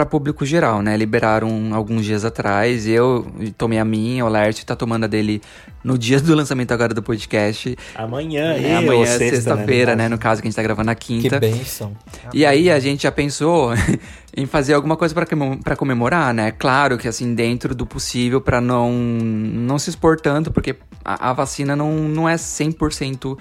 público 0.09 0.45
geral, 0.47 0.83
né? 0.83 0.97
Liberaram 0.97 1.75
alguns 1.75 2.05
dias 2.05 2.25
atrás. 2.25 2.87
Eu 2.87 3.27
tomei 3.59 3.79
a 3.79 3.85
minha, 3.85 4.25
o 4.25 4.29
Lert 4.29 4.63
tá 4.65 4.75
tomando 4.77 5.05
a 5.05 5.07
dele 5.07 5.41
no 5.85 5.97
dia 5.97 6.21
do 6.21 6.35
lançamento 6.35 6.73
agora 6.73 6.93
do 6.95 7.03
podcast. 7.03 7.77
Amanhã, 7.95 8.55
É, 8.55 8.73
eu, 8.75 8.79
amanhã 8.79 9.03
é 9.03 9.07
sexta, 9.07 9.37
sexta-feira, 9.37 9.93
no 9.93 9.97
né? 9.99 10.05
caso. 10.05 10.11
No 10.11 10.19
caso, 10.19 10.43
que 10.43 10.49
a 10.49 10.51
gente 10.51 10.57
tá 10.57 10.63
gravando 10.63 10.87
na 10.87 10.95
Que 10.95 11.21
quinta. 11.21 11.39
bênção. 11.39 11.93
E 12.33 12.45
aí 12.47 12.71
a 12.71 12.79
gente 12.81 13.03
já 13.05 13.13
pensou 13.13 13.73
em 14.37 14.47
fazer 14.47 14.75
alguma 14.75 14.97
coisa 14.97 15.15
pra 15.15 15.77
comemorar, 15.77 16.33
né? 16.35 16.51
Claro 16.51 16.99
que 16.99 17.09
assim, 17.09 17.35
dentro 17.35 17.75
do 17.75 17.87
possível 17.87 18.41
pra 18.41 18.61
não, 18.61 18.93
não 18.93 19.79
se 19.79 19.91
expor 19.91 20.21
tanto, 20.21 20.51
porque 20.51 20.77
a, 21.07 21.31
a 21.31 21.33
vacina 21.33 21.77
não, 21.77 21.93
não 22.09 22.29
é 22.29 22.35
100% 22.35 23.39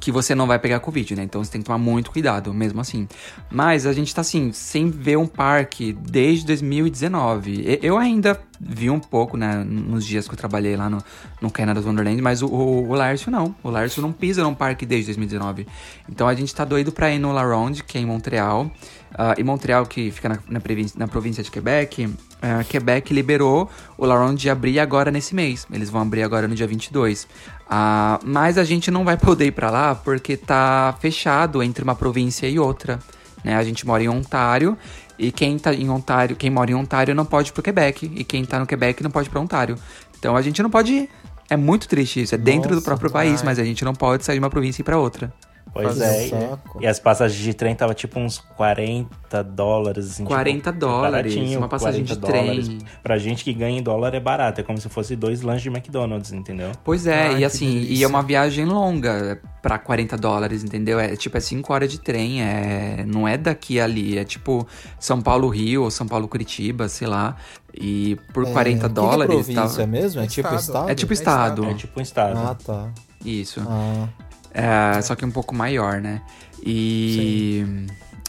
que 0.00 0.12
você 0.12 0.34
não 0.34 0.46
vai 0.46 0.58
pegar 0.58 0.80
Covid, 0.80 1.16
né? 1.16 1.22
Então 1.24 1.42
você 1.42 1.50
tem 1.50 1.60
que 1.60 1.66
tomar 1.66 1.78
muito 1.78 2.10
cuidado, 2.10 2.54
mesmo 2.54 2.80
assim. 2.80 3.06
Mas 3.50 3.84
a 3.86 3.92
gente 3.92 4.14
tá 4.14 4.20
assim, 4.20 4.52
sem 4.52 4.90
ver 4.90 5.18
um 5.18 5.26
parque 5.26 5.92
desde 5.92 6.46
2019. 6.46 7.52
E- 7.62 7.78
Eu 7.82 7.98
ainda 7.98 8.40
vi 8.60 8.88
um 8.90 9.00
pouco, 9.00 9.36
né, 9.36 9.64
nos 9.64 10.06
dias 10.06 10.28
que 10.28 10.34
eu 10.34 10.38
trabalhei 10.38 10.76
lá 10.76 10.88
no, 10.88 11.02
no 11.40 11.50
Canada's 11.50 11.84
Wonderland, 11.84 12.22
mas 12.22 12.42
o, 12.42 12.46
o, 12.46 12.88
o 12.88 12.94
não. 13.30 13.54
O 13.62 13.70
Lárcio 13.70 14.00
não 14.00 14.12
pisa 14.12 14.42
num 14.44 14.54
parque 14.54 14.86
desde 14.86 15.06
2019. 15.06 15.66
Então 16.08 16.28
a 16.28 16.34
gente 16.34 16.54
tá 16.54 16.64
doido 16.64 16.92
pra 16.92 17.10
ir 17.10 17.18
no 17.18 17.32
La 17.32 17.42
Ronde, 17.42 17.82
que 17.82 17.98
é 17.98 18.00
em 18.00 18.06
Montreal. 18.06 18.70
Ah, 19.14 19.34
e 19.36 19.44
Montreal, 19.44 19.84
que 19.86 20.10
fica 20.10 20.28
na, 20.28 20.38
na, 20.48 20.60
província, 20.60 20.98
na 20.98 21.06
província 21.06 21.42
de 21.42 21.50
Quebec, 21.50 22.08
ah, 22.40 22.64
Quebec 22.64 23.12
liberou 23.12 23.70
o 23.98 24.06
La 24.06 24.16
Ronde 24.16 24.42
de 24.42 24.50
abrir 24.50 24.80
agora 24.80 25.10
nesse 25.10 25.34
mês. 25.34 25.66
Eles 25.72 25.90
vão 25.90 26.02
abrir 26.02 26.22
agora 26.22 26.48
no 26.48 26.54
dia 26.54 26.66
22. 26.66 27.28
Ah, 27.68 28.18
mas 28.24 28.58
a 28.58 28.64
gente 28.64 28.90
não 28.90 29.04
vai 29.04 29.16
poder 29.16 29.46
ir 29.46 29.52
pra 29.52 29.70
lá 29.70 29.94
porque 29.94 30.36
tá 30.36 30.96
fechado 31.00 31.62
entre 31.62 31.84
uma 31.84 31.94
província 31.94 32.48
e 32.48 32.58
outra. 32.58 32.98
Né? 33.44 33.54
A 33.56 33.62
gente 33.62 33.86
mora 33.86 34.02
em 34.02 34.08
Ontário 34.08 34.76
e 35.18 35.30
quem 35.30 35.58
tá 35.58 35.74
em 35.74 35.88
Ontário, 35.90 36.34
quem 36.34 36.50
mora 36.50 36.70
em 36.70 36.74
Ontário 36.74 37.14
não 37.14 37.24
pode 37.24 37.50
ir 37.50 37.52
pro 37.52 37.62
Quebec 37.62 38.10
e 38.14 38.24
quem 38.24 38.44
tá 38.44 38.58
no 38.58 38.66
Quebec 38.66 39.02
não 39.02 39.10
pode 39.10 39.28
ir 39.28 39.30
pra 39.30 39.40
Ontário. 39.40 39.76
Então 40.18 40.36
a 40.36 40.42
gente 40.42 40.62
não 40.62 40.70
pode 40.70 40.92
ir. 40.92 41.10
É 41.50 41.56
muito 41.56 41.86
triste 41.86 42.22
isso. 42.22 42.34
É 42.34 42.38
dentro 42.38 42.70
do 42.70 42.76
Nossa, 42.76 42.86
próprio 42.86 43.10
país, 43.10 43.40
ai. 43.40 43.46
mas 43.46 43.58
a 43.58 43.64
gente 43.64 43.84
não 43.84 43.94
pode 43.94 44.24
sair 44.24 44.36
de 44.36 44.38
uma 44.38 44.48
província 44.48 44.80
e 44.80 44.82
ir 44.82 44.84
pra 44.84 44.96
outra. 44.98 45.32
Pois 45.72 46.00
é. 46.00 46.28
saco. 46.28 46.78
E, 46.80 46.84
e 46.84 46.86
as 46.86 46.98
passagens 47.00 47.40
de 47.42 47.54
trem 47.54 47.74
tava 47.74 47.94
tipo 47.94 48.20
uns 48.20 48.38
40 48.38 49.42
dólares. 49.42 50.10
Assim, 50.10 50.24
40 50.24 50.70
tipo, 50.72 50.78
dólares, 50.86 51.34
baratinho, 51.34 51.58
uma 51.58 51.68
passagem 51.68 52.04
40 52.04 52.14
de 52.20 52.26
trem. 52.26 52.46
dólares. 52.46 52.84
Pra 53.02 53.18
gente 53.18 53.42
que 53.42 53.52
ganha 53.52 53.78
em 53.78 53.82
dólar 53.82 54.14
é 54.14 54.20
barato. 54.20 54.60
É 54.60 54.64
como 54.64 54.78
se 54.78 54.88
fosse 54.88 55.16
dois 55.16 55.42
lanches 55.42 55.62
de 55.62 55.68
McDonald's, 55.70 56.32
entendeu? 56.32 56.72
Pois 56.84 57.06
é, 57.06 57.28
Ai, 57.28 57.38
e 57.40 57.44
assim, 57.44 57.68
e 57.68 57.80
delícia. 57.80 58.04
é 58.04 58.08
uma 58.08 58.22
viagem 58.22 58.64
longa 58.64 59.40
pra 59.62 59.78
40 59.78 60.16
dólares, 60.16 60.62
entendeu? 60.64 60.98
É 61.00 61.16
tipo, 61.16 61.36
é 61.36 61.40
5 61.40 61.72
horas 61.72 61.90
de 61.90 61.98
trem, 62.00 62.42
é, 62.42 63.04
não 63.06 63.26
é 63.26 63.36
daqui 63.38 63.80
a 63.80 63.84
ali, 63.84 64.18
é 64.18 64.24
tipo 64.24 64.66
São 64.98 65.20
Paulo 65.22 65.48
Rio 65.48 65.84
ou 65.84 65.90
São 65.90 66.06
Paulo 66.06 66.28
Curitiba, 66.28 66.88
sei 66.88 67.06
lá. 67.08 67.36
E 67.74 68.16
por 68.34 68.44
40 68.46 68.84
É, 68.84 68.88
que 68.88 68.94
dólares 68.94 69.46
Que 69.46 69.52
é 69.52 69.54
província 69.54 69.80
tá... 69.82 69.86
mesmo? 69.86 70.20
É 70.20 70.26
tipo 70.26 70.48
Estado. 70.48 70.60
estado? 70.60 70.90
É 70.90 70.94
tipo 70.94 71.12
É 71.12 71.14
estado. 71.14 71.64
É 71.64 71.74
tipo 71.74 71.98
um 71.98 72.02
estado. 72.02 72.38
Ah, 72.38 72.54
tá. 72.54 72.88
Isso. 73.24 73.62
Ah, 73.66 74.08
É, 74.54 75.00
só 75.02 75.14
que 75.14 75.24
um 75.24 75.30
pouco 75.30 75.54
maior, 75.54 76.00
né? 76.00 76.20
E. 76.64 77.64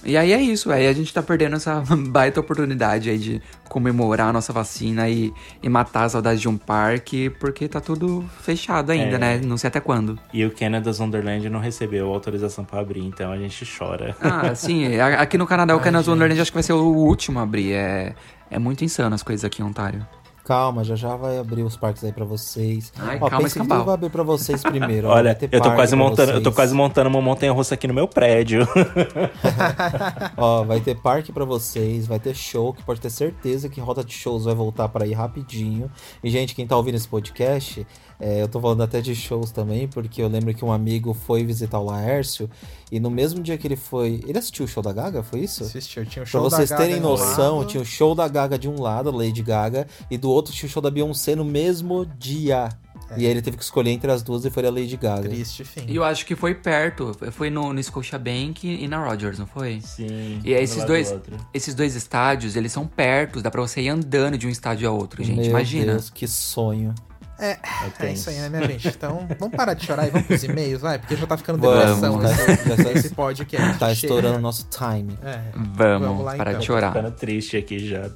E 0.06 0.18
aí 0.18 0.34
é 0.34 0.42
isso, 0.42 0.70
aí 0.70 0.86
a 0.86 0.92
gente 0.92 1.14
tá 1.14 1.24
perdendo 1.24 1.56
essa 1.56 1.82
baita 2.10 2.38
oportunidade 2.42 3.10
aí 3.10 3.18
de 3.18 3.42
comemorar 3.70 4.28
a 4.28 4.34
nossa 4.34 4.52
vacina 4.52 5.08
e, 5.08 5.34
e 5.62 5.70
matar 5.70 6.04
a 6.04 6.10
saudade 6.10 6.42
de 6.42 6.50
um 6.50 6.58
parque, 6.58 7.30
porque 7.30 7.70
tá 7.70 7.80
tudo 7.80 8.26
fechado 8.42 8.92
ainda, 8.92 9.16
É. 9.16 9.18
né? 9.18 9.38
Não 9.42 9.56
sei 9.58 9.70
até 9.70 9.80
quando. 9.80 10.20
E 10.34 10.44
o 10.44 10.52
Canada's 10.52 11.00
Wonderland 11.00 11.50
não 11.50 11.62
recebeu 11.62 12.10
autorização 12.14 12.66
pra 12.66 12.82
abrir, 12.82 13.00
então 13.00 13.32
a 13.32 13.38
gente 13.38 13.66
chora. 13.78 14.14
Ah, 14.20 14.54
sim, 14.54 14.88
aqui 15.00 15.38
no 15.38 15.48
Canadá 15.48 15.74
o 15.74 15.78
Ai, 15.78 15.84
Canada's 15.86 16.06
gente. 16.06 16.12
Wonderland 16.16 16.42
acho 16.42 16.52
que 16.52 16.56
vai 16.58 16.64
ser 16.64 16.74
o 16.74 16.84
último 16.84 17.40
a 17.40 17.44
abrir. 17.44 17.72
É, 17.72 18.14
é 18.52 18.60
muito 18.60 18.84
insano 18.84 19.16
as 19.16 19.24
coisas 19.24 19.46
aqui 19.46 19.62
em 19.62 19.66
Ontário. 19.66 20.06
Calma, 20.46 20.84
já 20.84 20.96
já 20.96 21.16
vai 21.16 21.38
abrir 21.38 21.64
os 21.64 21.78
parques 21.78 22.04
aí 22.04 22.12
pra 22.12 22.26
vocês. 22.26 22.92
Ai, 23.00 23.18
Ó, 23.22 23.30
calma, 23.30 23.44
pensa 23.44 23.60
que 23.60 23.68
tudo 23.68 23.84
vai 23.86 23.94
abrir 23.94 24.10
pra 24.10 24.24
vocês 24.24 24.62
primeiro. 24.64 25.08
Olha, 25.08 25.34
ter 25.36 25.46
eu 25.52 25.60
tô 25.60 25.70
parque 25.70 25.76
quase 25.76 25.96
pra 25.96 26.00
montando, 26.06 26.32
eu 26.32 26.38
tô 26.38 26.44
vocês. 26.44 26.56
quase 26.56 26.74
montando 26.76 27.10
uma 27.10 27.22
montanha 27.22 27.52
russa 27.52 27.76
aqui 27.76 27.88
no 27.88 27.94
meu 27.94 28.08
prédio. 28.08 28.68
Ó, 30.38 30.64
vai 30.64 30.80
ter 30.80 30.96
parque 30.96 31.32
pra 31.32 31.46
vocês, 31.46 32.08
vai 32.08 32.20
ter 32.20 32.36
show, 32.36 32.74
que 32.74 32.84
pode 32.84 33.00
ter 33.02 33.10
certeza 33.10 33.70
que 33.70 33.80
Rota 33.80 34.04
de 34.04 34.14
Shows 34.14 34.46
vai 34.46 34.56
voltar 34.56 34.90
pra 34.90 35.06
ir 35.06 35.14
rapidinho. 35.14 35.90
E, 36.24 36.30
gente, 36.30 36.56
quem 36.56 36.66
tá 36.68 36.76
ouvindo 36.76 36.96
esse 36.96 37.08
podcast, 37.08 37.86
é, 38.20 38.42
eu 38.42 38.48
tô 38.48 38.60
falando 38.60 38.82
até 38.84 39.02
de 39.02 39.16
shows 39.16 39.52
também, 39.52 39.88
porque 39.88 40.22
eu 40.22 40.28
lembro 40.28 40.54
que 40.54 40.64
um 40.64 40.72
amigo 40.72 41.14
foi 41.14 41.44
visitar 41.44 41.80
o 41.80 41.86
Laércio, 41.86 42.50
e 42.92 43.00
no 43.00 43.10
mesmo 43.10 43.42
dia 43.42 43.58
que 43.58 43.68
ele 43.68 43.76
foi... 43.76 44.24
Ele 44.28 44.38
assistiu 44.38 44.66
o 44.66 44.68
show 44.68 44.84
da 44.84 44.94
Gaga, 44.94 45.24
foi 45.24 45.42
isso? 45.42 45.64
Assistiu, 45.64 46.06
tinha 46.06 46.24
o 46.24 46.26
Pra 46.26 46.32
show 46.32 46.50
vocês 46.50 46.70
da 46.70 46.76
Gaga 46.76 46.88
terem 46.88 47.02
de 47.02 47.08
um 47.08 47.10
noção, 47.10 47.58
lado. 47.60 47.68
tinha 47.68 47.82
o 47.82 47.86
show 47.86 48.14
da 48.16 48.28
Gaga 48.28 48.58
de 48.58 48.70
um 48.70 48.80
lado, 48.82 49.12
Lady 49.12 49.42
Gaga, 49.42 49.88
e 50.10 50.18
do 50.18 50.30
outro 50.34 50.54
tinha 50.54 50.68
o 50.68 50.72
show 50.72 50.82
da 50.82 50.90
Beyoncé 50.92 51.36
no 51.36 51.46
mesmo 51.46 52.06
dia. 52.18 52.70
E 53.16 53.26
aí 53.26 53.32
ele 53.32 53.42
teve 53.44 53.58
que 53.58 53.64
escolher 53.64 53.92
entre 53.92 54.12
as 54.12 54.24
duas 54.24 54.44
e 54.44 54.50
foi 54.50 54.66
a 54.66 54.72
Lady 54.72 54.98
Gaga. 54.98 55.30
Triste 55.30 55.64
fim. 55.64 55.86
E 55.88 55.96
eu 55.96 56.04
acho 56.04 56.26
que 56.26 56.36
foi 56.36 56.56
perto, 56.56 57.12
foi 57.32 57.50
no, 57.52 57.72
no 57.72 57.84
Scotiabank 57.84 58.66
e 58.68 58.88
na 58.88 58.98
Rogers, 59.06 59.38
não 59.38 59.46
foi? 59.46 59.82
Sim. 59.82 60.40
E 60.44 60.54
aí 60.56 60.64
esses 60.64 60.84
dois, 60.84 61.14
esses 61.54 61.76
dois 61.76 61.96
estádios, 61.96 62.56
eles 62.56 62.72
são 62.72 62.88
perto, 62.88 63.40
dá 63.42 63.52
pra 63.52 63.62
você 63.62 63.82
ir 63.82 63.90
andando 63.90 64.36
de 64.38 64.48
um 64.48 64.50
estádio 64.50 64.90
a 64.90 64.92
outro, 64.92 65.24
gente, 65.24 65.38
Meu 65.42 65.46
imagina. 65.50 65.92
Deus, 65.94 66.10
que 66.10 66.28
sonho. 66.28 66.94
É, 67.38 67.58
É 68.00 68.06
é 68.08 68.14
isso 68.14 68.30
aí, 68.30 68.38
né, 68.38 68.50
minha 68.50 68.68
gente? 68.68 68.88
Então, 68.88 69.28
vamos 69.40 69.56
parar 69.56 69.74
de 69.74 69.86
chorar 69.86 70.08
e 70.08 70.10
vamos 70.12 70.26
pros 70.28 70.44
e-mails, 70.44 70.82
vai, 70.82 70.98
porque 70.98 71.16
já 71.16 71.28
tá 71.28 71.36
ficando 71.38 71.60
Vamos, 71.60 71.80
depressão 71.80 72.20
tá- 72.20 72.54
esse, 72.54 72.84
tá- 72.84 72.92
esse 72.94 73.10
podcast. 73.10 73.80
Tá 73.80 73.92
estourando 73.92 74.38
o 74.38 74.42
nosso 74.42 74.68
time. 74.70 75.18
É, 75.24 75.40
Vamos, 75.76 76.08
Vamos 76.08 76.26
lá, 76.26 76.36
parar 76.36 76.52
então. 76.52 76.62
de 76.62 76.66
chorar. 76.66 76.94
Ficando 76.94 77.12
triste 77.12 77.58
aqui 77.58 77.80
já. 77.80 78.10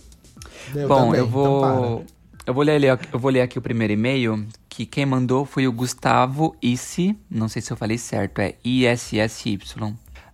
Eu 0.75 0.87
Bom, 0.87 1.05
também, 1.05 1.19
eu 1.19 1.27
vou. 1.27 1.57
Então 1.57 2.17
eu 2.47 2.53
vou 2.53 2.63
ler 2.63 2.81
eu 3.11 3.19
vou 3.19 3.29
ler 3.29 3.41
aqui 3.41 3.57
o 3.57 3.61
primeiro 3.61 3.91
e-mail, 3.91 4.47
que 4.69 4.85
quem 4.85 5.05
mandou 5.05 5.43
foi 5.43 5.67
o 5.67 5.71
Gustavo 5.71 6.55
Issi, 6.61 7.13
não 7.29 7.49
sei 7.49 7.61
se 7.61 7.73
eu 7.73 7.75
falei 7.75 7.97
certo, 7.97 8.39
é 8.39 8.55
ISSY. 8.63 9.59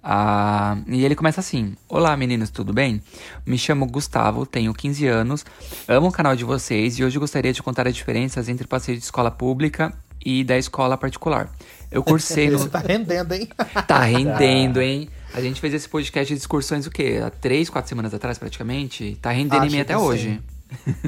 Ah, 0.03 0.77
e 0.85 1.03
ele 1.03 1.15
começa 1.15 1.39
assim: 1.39 1.75
Olá 1.89 2.15
meninos, 2.15 2.51
tudo 2.51 2.71
bem? 2.71 3.01
Me 3.45 3.57
chamo 3.57 3.87
Gustavo, 3.87 4.45
tenho 4.45 4.71
15 4.73 5.07
anos, 5.07 5.45
amo 5.87 6.09
o 6.09 6.11
canal 6.11 6.35
de 6.35 6.43
vocês 6.43 6.99
e 6.99 7.03
hoje 7.03 7.17
gostaria 7.17 7.51
de 7.51 7.63
contar 7.63 7.87
as 7.87 7.95
diferenças 7.95 8.47
entre 8.47 8.67
passeio 8.67 8.97
de 8.97 9.03
escola 9.03 9.31
pública 9.31 9.91
e 10.23 10.43
da 10.43 10.55
escola 10.55 10.95
particular. 10.97 11.49
Eu 11.89 12.03
cursei 12.05 12.47
no. 12.47 12.57
Esse 12.57 12.69
tá 12.69 12.79
rendendo, 12.79 13.33
hein? 13.33 13.49
Tá 13.87 14.03
rendendo, 14.05 14.81
hein? 14.81 15.09
A 15.33 15.41
gente 15.41 15.59
fez 15.59 15.73
esse 15.73 15.89
podcast 15.89 16.31
de 16.31 16.39
excursões 16.39 16.85
o 16.85 16.91
quê? 16.91 17.19
Há 17.25 17.31
três, 17.31 17.67
quatro 17.67 17.89
semanas 17.89 18.13
atrás, 18.13 18.37
praticamente? 18.37 19.17
Tá 19.19 19.31
rendendo 19.31 19.65
em 19.65 19.69
mim 19.69 19.79
até 19.79 19.95
que 19.95 19.99
hoje. 19.99 20.39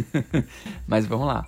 Mas 0.88 1.06
vamos 1.06 1.28
lá. 1.28 1.46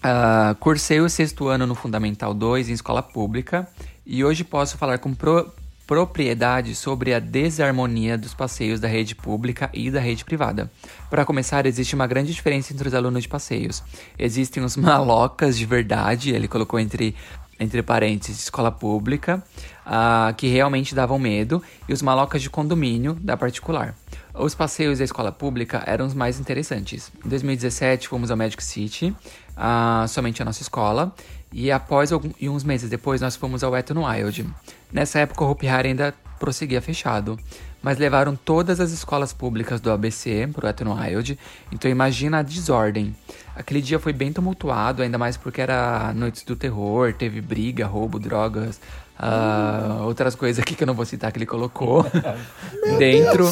Ah, 0.00 0.54
cursei 0.60 1.00
o 1.00 1.08
sexto 1.08 1.48
ano 1.48 1.66
no 1.66 1.74
Fundamental 1.74 2.32
2 2.32 2.68
em 2.68 2.72
escola 2.72 3.02
pública 3.02 3.68
e 4.06 4.24
hoje 4.24 4.44
posso 4.44 4.78
falar 4.78 4.98
com 4.98 5.12
pro 5.12 5.52
propriedade 5.86 6.72
sobre 6.76 7.12
a 7.12 7.18
desarmonia 7.18 8.16
dos 8.16 8.32
passeios 8.32 8.78
da 8.78 8.86
rede 8.86 9.16
pública 9.16 9.68
e 9.74 9.90
da 9.90 9.98
rede 9.98 10.24
privada. 10.24 10.70
Para 11.10 11.24
começar, 11.24 11.66
existe 11.66 11.96
uma 11.96 12.06
grande 12.06 12.32
diferença 12.32 12.72
entre 12.72 12.86
os 12.86 12.94
alunos 12.94 13.24
de 13.24 13.28
passeios. 13.28 13.82
Existem 14.16 14.62
os 14.62 14.76
malocas 14.78 15.58
de 15.58 15.66
verdade, 15.66 16.30
ele 16.30 16.46
colocou 16.46 16.78
entre 16.78 17.16
entre 17.60 17.82
parênteses, 17.82 18.44
escola 18.44 18.72
pública, 18.72 19.44
uh, 19.90 20.32
que 20.34 20.46
realmente 20.46 20.94
davam 20.94 21.18
medo, 21.18 21.60
e 21.88 21.92
os 21.92 22.00
malocas 22.00 22.40
de 22.40 22.48
condomínio 22.48 23.14
da 23.14 23.36
particular. 23.36 23.94
Os 24.32 24.54
passeios 24.54 24.98
da 24.98 25.04
escola 25.04 25.32
pública 25.32 25.82
eram 25.84 26.06
os 26.06 26.14
mais 26.14 26.38
interessantes. 26.38 27.10
Em 27.24 27.28
2017, 27.28 28.06
fomos 28.08 28.30
ao 28.30 28.36
Magic 28.36 28.62
City, 28.62 29.14
uh, 29.56 30.06
somente 30.06 30.40
a 30.40 30.44
nossa 30.44 30.62
escola, 30.62 31.12
e 31.52 31.72
após 31.72 32.12
algum, 32.12 32.30
e 32.40 32.48
uns 32.48 32.62
meses 32.62 32.88
depois, 32.88 33.20
nós 33.20 33.34
fomos 33.34 33.64
ao 33.64 33.72
Wet 33.72 33.92
n 33.92 34.04
Wild. 34.04 34.46
Nessa 34.92 35.18
época, 35.18 35.44
o 35.44 35.50
Hopi 35.50 35.66
Hari 35.66 35.88
ainda 35.88 36.14
prosseguia 36.38 36.80
fechado, 36.80 37.38
mas 37.82 37.98
levaram 37.98 38.36
todas 38.36 38.78
as 38.78 38.92
escolas 38.92 39.32
públicas 39.32 39.80
do 39.80 39.90
ABC 39.90 40.48
para 40.52 40.64
o 40.64 40.66
Wet 40.68 40.82
n 40.82 40.90
Wild, 40.90 41.38
então 41.72 41.90
imagina 41.90 42.38
a 42.38 42.42
desordem. 42.42 43.14
Aquele 43.56 43.82
dia 43.82 43.98
foi 43.98 44.12
bem 44.12 44.32
tumultuado, 44.32 45.02
ainda 45.02 45.18
mais 45.18 45.36
porque 45.36 45.60
era 45.60 46.12
Noites 46.14 46.44
do 46.44 46.54
Terror, 46.54 47.12
teve 47.12 47.40
briga, 47.40 47.86
roubo, 47.86 48.18
drogas, 48.18 48.80
uh, 49.20 50.04
outras 50.04 50.34
coisas 50.34 50.60
aqui 50.60 50.74
que 50.74 50.82
eu 50.82 50.86
não 50.86 50.94
vou 50.94 51.04
citar 51.04 51.30
que 51.30 51.38
ele 51.38 51.46
colocou 51.46 52.04
dentro. 52.98 53.48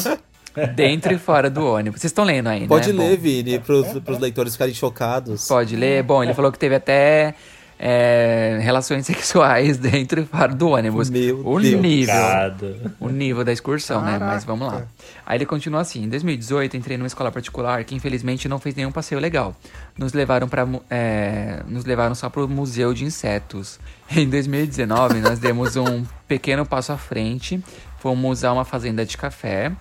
Dentro 0.75 1.13
e 1.13 1.17
fora 1.17 1.49
do 1.49 1.65
ônibus. 1.65 2.01
Vocês 2.01 2.09
estão 2.09 2.25
lendo 2.25 2.47
aí, 2.47 2.67
Pode 2.67 2.91
né? 2.91 3.03
ler, 3.03 3.15
Bom, 3.15 3.21
Vini, 3.21 3.59
pros, 3.59 3.87
pros 3.99 4.19
leitores 4.19 4.53
ficarem 4.53 4.73
chocados. 4.73 5.47
Pode 5.47 5.75
ler. 5.75 6.03
Bom, 6.03 6.23
ele 6.23 6.33
falou 6.33 6.51
que 6.51 6.59
teve 6.59 6.75
até 6.75 7.35
é, 7.81 8.59
relações 8.61 9.05
sexuais 9.05 9.77
dentro 9.79 10.19
e 10.19 10.25
fora 10.25 10.53
do 10.53 10.67
ônibus. 10.69 11.09
Meu 11.09 11.39
o 11.47 11.61
Deus. 11.61 11.81
nível. 11.81 12.13
O 12.99 13.07
nível 13.07 13.43
da 13.45 13.53
excursão, 13.53 14.01
né? 14.01 14.11
Caraca. 14.11 14.33
Mas 14.33 14.43
vamos 14.43 14.67
lá. 14.67 14.83
Aí 15.25 15.37
ele 15.37 15.45
continua 15.45 15.79
assim: 15.79 16.03
em 16.03 16.09
2018 16.09 16.75
entrei 16.75 16.97
numa 16.97 17.07
escola 17.07 17.31
particular 17.31 17.81
que 17.85 17.95
infelizmente 17.95 18.49
não 18.49 18.59
fez 18.59 18.75
nenhum 18.75 18.91
passeio 18.91 19.21
legal. 19.21 19.55
Nos 19.97 20.11
levaram 20.11 20.49
para 20.49 20.67
nos 21.67 21.85
levaram 21.85 22.13
só 22.13 22.29
pro 22.29 22.47
museu 22.49 22.93
de 22.93 23.05
insetos. 23.05 23.79
Em 24.11 24.27
2019 24.27 25.21
nós 25.21 25.39
demos 25.39 25.77
um 25.77 26.03
pequeno 26.27 26.65
passo 26.65 26.91
à 26.91 26.97
frente, 26.97 27.63
fomos 27.99 28.43
a 28.43 28.51
uma 28.51 28.65
fazenda 28.65 29.05
de 29.05 29.15
café. 29.15 29.71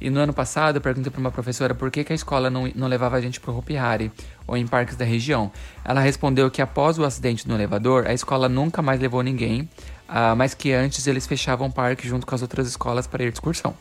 E 0.00 0.10
no 0.10 0.20
ano 0.20 0.32
passado 0.32 0.76
eu 0.76 0.80
perguntei 0.80 1.10
para 1.10 1.20
uma 1.20 1.30
professora 1.30 1.74
por 1.74 1.90
que, 1.90 2.04
que 2.04 2.12
a 2.12 2.16
escola 2.16 2.48
não, 2.48 2.70
não 2.74 2.86
levava 2.86 3.16
a 3.16 3.20
gente 3.20 3.40
pro 3.40 3.56
Hopi 3.56 3.76
Hari 3.76 4.12
ou 4.46 4.56
em 4.56 4.66
parques 4.66 4.96
da 4.96 5.04
região. 5.04 5.50
Ela 5.84 6.00
respondeu 6.00 6.50
que 6.50 6.62
após 6.62 6.98
o 6.98 7.04
acidente 7.04 7.48
no 7.48 7.54
elevador, 7.54 8.06
a 8.06 8.12
escola 8.12 8.48
nunca 8.48 8.80
mais 8.80 9.00
levou 9.00 9.22
ninguém, 9.22 9.68
ah, 10.08 10.34
mas 10.34 10.54
que 10.54 10.72
antes 10.72 11.06
eles 11.06 11.26
fechavam 11.26 11.68
o 11.68 11.72
parque 11.72 12.08
junto 12.08 12.26
com 12.26 12.34
as 12.34 12.42
outras 12.42 12.68
escolas 12.68 13.06
para 13.06 13.24
ir 13.24 13.30
de 13.30 13.36
excursão. 13.36 13.74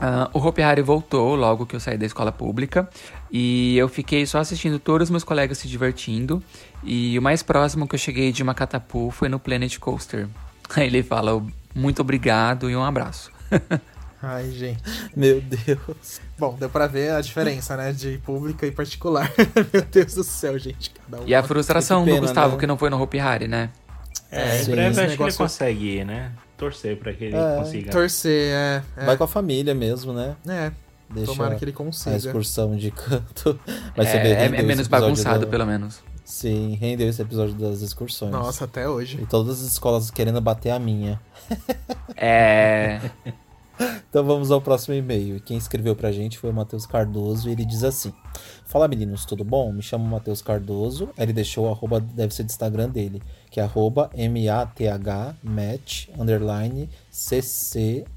Ah, 0.00 0.28
o 0.32 0.38
Hopi 0.40 0.62
Hari 0.62 0.82
voltou 0.82 1.36
logo 1.36 1.64
que 1.64 1.76
eu 1.76 1.80
saí 1.80 1.96
da 1.96 2.04
escola 2.04 2.32
pública 2.32 2.88
e 3.30 3.76
eu 3.78 3.88
fiquei 3.88 4.26
só 4.26 4.38
assistindo 4.38 4.80
todos 4.80 5.06
os 5.06 5.10
meus 5.10 5.22
colegas 5.22 5.58
se 5.58 5.68
divertindo. 5.68 6.42
E 6.82 7.16
o 7.16 7.22
mais 7.22 7.42
próximo 7.42 7.86
que 7.86 7.94
eu 7.94 7.98
cheguei 7.98 8.32
de 8.32 8.42
Macatapu 8.42 9.12
foi 9.12 9.28
no 9.28 9.38
Planet 9.38 9.78
Coaster. 9.78 10.28
Aí 10.74 10.86
ele 10.86 11.04
fala 11.04 11.40
muito 11.72 12.00
obrigado 12.00 12.68
e 12.68 12.74
um 12.74 12.82
abraço. 12.82 13.30
Ai, 14.22 14.50
gente. 14.52 14.80
Meu 15.16 15.40
Deus. 15.40 16.20
Bom, 16.38 16.56
deu 16.58 16.70
pra 16.70 16.86
ver 16.86 17.10
a 17.12 17.20
diferença, 17.20 17.76
né? 17.76 17.92
De 17.92 18.18
pública 18.18 18.66
e 18.66 18.70
particular. 18.70 19.30
Meu 19.72 19.82
Deus 19.82 20.14
do 20.14 20.22
céu, 20.24 20.56
gente. 20.58 20.90
Cada 20.90 21.22
um. 21.22 21.26
E 21.28 21.34
a 21.34 21.42
frustração 21.42 22.00
Que 22.04 22.10
pena, 22.10 22.20
do 22.20 22.26
Gustavo 22.26 22.54
né? 22.54 22.60
que 22.60 22.66
não 22.66 22.76
foi 22.78 22.88
no 22.88 23.00
Hopi 23.02 23.18
Hari, 23.18 23.48
né? 23.48 23.70
É, 24.30 24.60
em 24.60 24.64
Sim, 24.64 24.70
breve 24.70 24.88
acho 24.88 24.94
que 24.94 25.00
ele 25.02 25.10
negócio- 25.12 25.38
consegue 25.38 25.98
ir, 25.98 26.04
né? 26.06 26.32
Torcer 26.56 26.96
pra 26.96 27.12
que 27.12 27.24
ele 27.24 27.36
É, 27.36 27.56
consiga. 27.56 27.90
Torcer, 27.90 28.52
é. 28.54 28.82
É, 28.96 29.04
Vai 29.06 29.16
com 29.16 29.24
a 29.24 29.28
família 29.28 29.74
mesmo, 29.74 30.12
né? 30.12 30.36
é 30.48 30.70
Deixa 31.10 31.32
tomara 31.32 31.56
que 31.56 31.64
ele 31.64 31.72
a 31.72 31.74
consiga. 31.74 32.16
excursão 32.16 32.74
de 32.76 32.90
canto. 32.90 33.58
Vai 33.96 34.06
ser 34.06 34.18
é, 34.18 34.22
bem 34.22 34.32
é- 34.32 34.60
é 34.60 34.62
menos 34.62 34.86
bagunçado, 34.86 35.40
da- 35.44 35.50
pelo 35.50 35.66
menos. 35.66 36.00
Sim, 36.24 36.78
rendeu 36.80 37.08
esse 37.08 37.20
episódio 37.20 37.54
das 37.54 37.82
excursões. 37.82 38.30
Nossa, 38.32 38.64
até 38.64 38.88
hoje. 38.88 39.18
E 39.20 39.26
todas 39.26 39.60
as 39.60 39.72
escolas 39.72 40.10
querendo 40.10 40.40
bater 40.40 40.70
a 40.70 40.78
minha. 40.78 41.20
É. 42.16 43.00
Então 44.08 44.24
vamos 44.24 44.50
ao 44.50 44.60
próximo 44.60 44.94
e-mail. 44.94 45.40
Quem 45.40 45.56
escreveu 45.56 45.96
pra 45.96 46.12
gente 46.12 46.38
foi 46.38 46.50
o 46.50 46.52
Matheus 46.52 46.84
Cardoso 46.84 47.48
e 47.48 47.52
ele 47.52 47.64
diz 47.64 47.82
assim: 47.82 48.12
Fala 48.66 48.86
meninos, 48.86 49.24
tudo 49.24 49.42
bom? 49.44 49.72
Me 49.72 49.80
chamo 49.82 50.04
Matheus 50.04 50.42
Cardoso. 50.42 51.08
Ele 51.16 51.32
deixou 51.32 51.66
o 51.66 51.70
arroba, 51.70 52.00
deve 52.00 52.34
ser 52.34 52.42
do 52.42 52.50
Instagram 52.50 52.90
dele, 52.90 53.22
que 53.50 53.58
é 53.60 53.62
arroba 53.62 54.10
M-A-T-H 54.14 55.34
match 55.42 56.08
underline 56.18 56.90
C-C-A-R-D-O-S-O. 57.10 58.12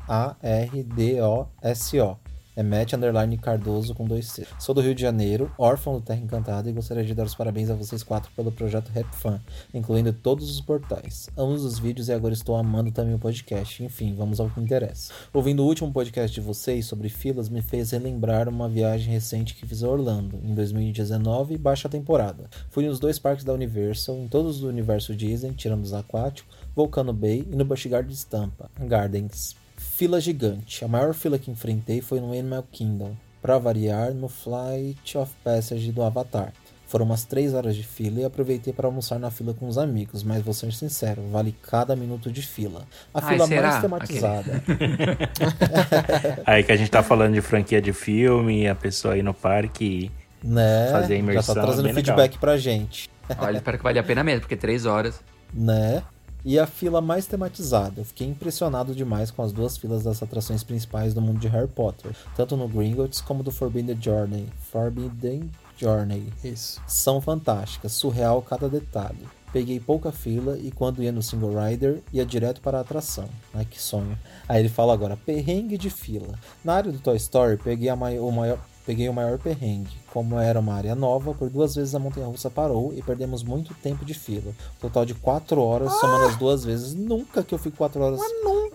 É 2.58 2.64
Matt 2.64 2.93
Underline 2.93 3.38
Cardoso 3.38 3.93
com 3.93 4.06
dois 4.06 4.28
C. 4.28 4.47
Sou 4.58 4.74
do 4.74 4.80
Rio 4.80 4.95
de 4.95 5.01
Janeiro, 5.01 5.51
órfão 5.58 5.95
do 5.95 6.01
Terra 6.01 6.22
Encantada, 6.22 6.70
e 6.70 6.74
gostaria 6.74 7.03
de 7.03 7.14
dar 7.14 7.26
os 7.26 7.36
parabéns 7.36 7.70
a 7.70 7.76
vocês 7.76 8.01
quatro 8.01 8.32
pelo 8.34 8.49
projeto 8.49 8.88
Rap 8.93 9.14
Fan, 9.14 9.41
incluindo 9.74 10.14
todos 10.14 10.49
os 10.49 10.62
portais. 10.62 11.30
Amo 11.36 11.51
os 11.51 11.78
vídeos 11.78 12.08
e 12.08 12.14
agora 12.14 12.34
estou 12.34 12.56
amando 12.56 12.91
também 12.91 13.14
o 13.14 13.20
podcast. 13.20 13.84
Enfim, 13.84 14.16
vamos 14.16 14.39
ao 14.39 14.49
que 14.49 14.62
interessa. 14.62 15.12
Ouvindo 15.34 15.64
o 15.64 15.68
último 15.68 15.91
podcast 15.91 16.34
de 16.34 16.39
vocês 16.39 16.86
sobre 16.86 17.10
filas 17.10 17.49
me 17.49 17.62
fez 17.62 17.91
relembrar 17.91 18.47
uma 18.47 18.70
viagem 18.70 19.12
recente 19.12 19.53
que 19.53 19.68
fiz 19.68 19.84
a 19.84 19.89
Orlando, 19.89 20.39
em 20.41 20.56
2019, 20.56 21.58
baixa 21.58 21.89
temporada. 21.89 22.49
Fui 22.70 22.88
nos 22.88 22.99
dois 22.99 23.20
parques 23.20 23.43
da 23.43 23.51
Universal, 23.51 24.16
em 24.16 24.30
todos 24.30 24.62
do 24.62 24.70
universo 24.70 25.14
Disney, 25.14 25.51
tirando 25.51 25.84
os 25.84 25.93
aquáticos, 25.93 26.56
Volcano 26.74 27.12
Bay 27.12 27.45
e 27.51 27.56
no 27.56 27.66
Busch 27.66 27.86
Gardens 27.88 28.24
Tampa 28.24 28.72
Gardens. 28.80 29.64
Fila 29.96 30.20
gigante. 30.20 30.84
A 30.84 30.88
maior 30.88 31.14
fila 31.14 31.39
que 31.39 31.50
enfrentei 31.50 32.02
foi 32.02 32.20
no 32.20 32.32
Animal 32.32 32.66
Kingdom. 32.72 33.16
Para 33.41 33.58
variar, 33.58 34.12
no 34.14 34.28
Flight 34.28 35.18
of 35.18 35.32
Passage 35.43 35.91
do 35.91 36.04
Avatar. 36.04 36.52
Foram 36.88 37.06
umas 37.06 37.24
3 37.24 37.54
horas 37.54 37.76
de 37.76 37.84
fila 37.84 38.20
e 38.22 38.26
aproveitei 38.26 38.72
para 38.74 38.88
almoçar 38.88 39.18
na 39.20 39.32
fila 39.32 39.54
com 39.54 39.68
os 39.68 39.78
amigos, 39.78 40.22
mas 40.24 40.43
vou 40.43 40.54
ser 40.54 40.72
sincero, 40.74 41.24
vale 41.32 41.56
cada 41.64 41.96
minuto 41.96 42.32
de 42.32 42.41
fila. 42.41 42.86
A 43.14 43.26
Ai, 43.26 43.34
fila 43.34 43.48
será? 43.48 43.70
mais 43.70 43.82
tematizada. 43.82 44.64
Aí 46.46 46.64
que 46.64 46.72
a 46.72 46.76
gente 46.76 46.91
tá 46.91 47.02
falando 47.02 47.34
de 47.34 47.41
franquia 47.41 47.82
de 47.82 47.91
filme, 47.93 48.68
a 48.68 48.76
pessoa 48.76 49.18
ir 49.18 49.24
no 49.24 49.34
parque. 49.34 50.12
né? 50.43 50.89
Fazer 50.91 51.14
a 51.14 51.18
Já 51.18 51.24
imersão, 51.24 51.56
tá 51.56 51.62
trazendo 51.64 51.86
bem 51.86 51.93
feedback 51.93 52.18
legal. 52.32 52.39
pra 52.39 52.58
gente. 52.58 53.10
Olha, 53.39 53.58
espero 53.58 53.78
que 53.78 53.84
valha 53.84 54.02
a 54.02 54.04
pena 54.04 54.24
mesmo, 54.24 54.41
porque 54.41 54.56
três 54.56 54.86
horas. 54.86 55.20
né? 55.54 56.04
E 56.46 56.60
a 56.60 56.68
fila 56.68 57.02
mais 57.02 57.26
tematizada. 57.26 58.02
Eu 58.02 58.06
fiquei 58.06 58.28
impressionado 58.28 58.93
demais 58.93 59.32
com 59.32 59.41
as 59.41 59.52
duas 59.52 59.76
filas 59.78 60.04
das 60.04 60.22
atrações 60.22 60.64
principais 60.64 61.12
do 61.14 61.20
mundo 61.22 61.39
de 61.39 61.48
Harry 61.48 61.68
Potter, 61.68 62.16
tanto 62.36 62.56
no 62.56 62.68
Gringotts 62.68 63.20
como 63.20 63.41
do 63.41 63.52
Forbidden 63.52 64.00
Journey. 64.00 64.48
Forbidden 64.72 65.50
Journey. 65.76 66.32
Isso. 66.43 66.80
São 66.88 67.20
fantásticas, 67.20 67.93
surreal 67.93 68.43
cada 68.43 68.70
detalhe. 68.70 69.28
Peguei 69.52 69.80
pouca 69.80 70.12
fila 70.12 70.58
e 70.60 70.70
quando 70.70 71.02
ia 71.02 71.12
no 71.12 71.24
single 71.24 71.54
rider, 71.58 72.04
ia 72.14 72.26
direto 72.26 72.62
para 72.62 72.78
a 72.78 72.82
atração. 72.82 73.28
Ai 73.54 73.66
que 73.66 73.82
sonho. 73.82 74.18
Aí 74.48 74.60
ele 74.60 74.70
fala 74.70 74.93
agora, 74.93 75.18
perrengue 75.18 75.78
de 75.78 75.89
fila. 75.89 76.38
Na 76.64 76.74
área 76.76 76.91
do 76.91 77.00
Toy 77.00 77.16
Story, 77.18 77.58
peguei, 77.58 77.89
a 77.89 77.96
mai- 77.96 78.20
o 78.20 78.30
maior, 78.32 78.60
peguei 78.86 79.09
o 79.09 79.13
maior 79.13 79.38
perrengue. 79.38 79.91
Como 80.13 80.39
era 80.39 80.59
uma 80.59 80.73
área 80.73 80.95
nova, 80.95 81.33
por 81.33 81.49
duas 81.49 81.75
vezes 81.75 81.93
a 81.93 81.99
montanha-russa 81.99 82.49
parou 82.49 82.93
e 82.95 83.01
perdemos 83.01 83.43
muito 83.43 83.73
tempo 83.75 84.05
de 84.05 84.13
fila. 84.13 84.53
Total 84.79 85.05
de 85.05 85.13
quatro 85.13 85.61
horas, 85.61 85.91
somando 85.99 86.25
as 86.25 86.36
duas 86.38 86.63
vezes. 86.63 86.93
Nunca 86.93 87.43
que 87.43 87.53
eu 87.53 87.57
fico 87.57 87.77
quatro 87.77 88.01
horas. 88.01 88.19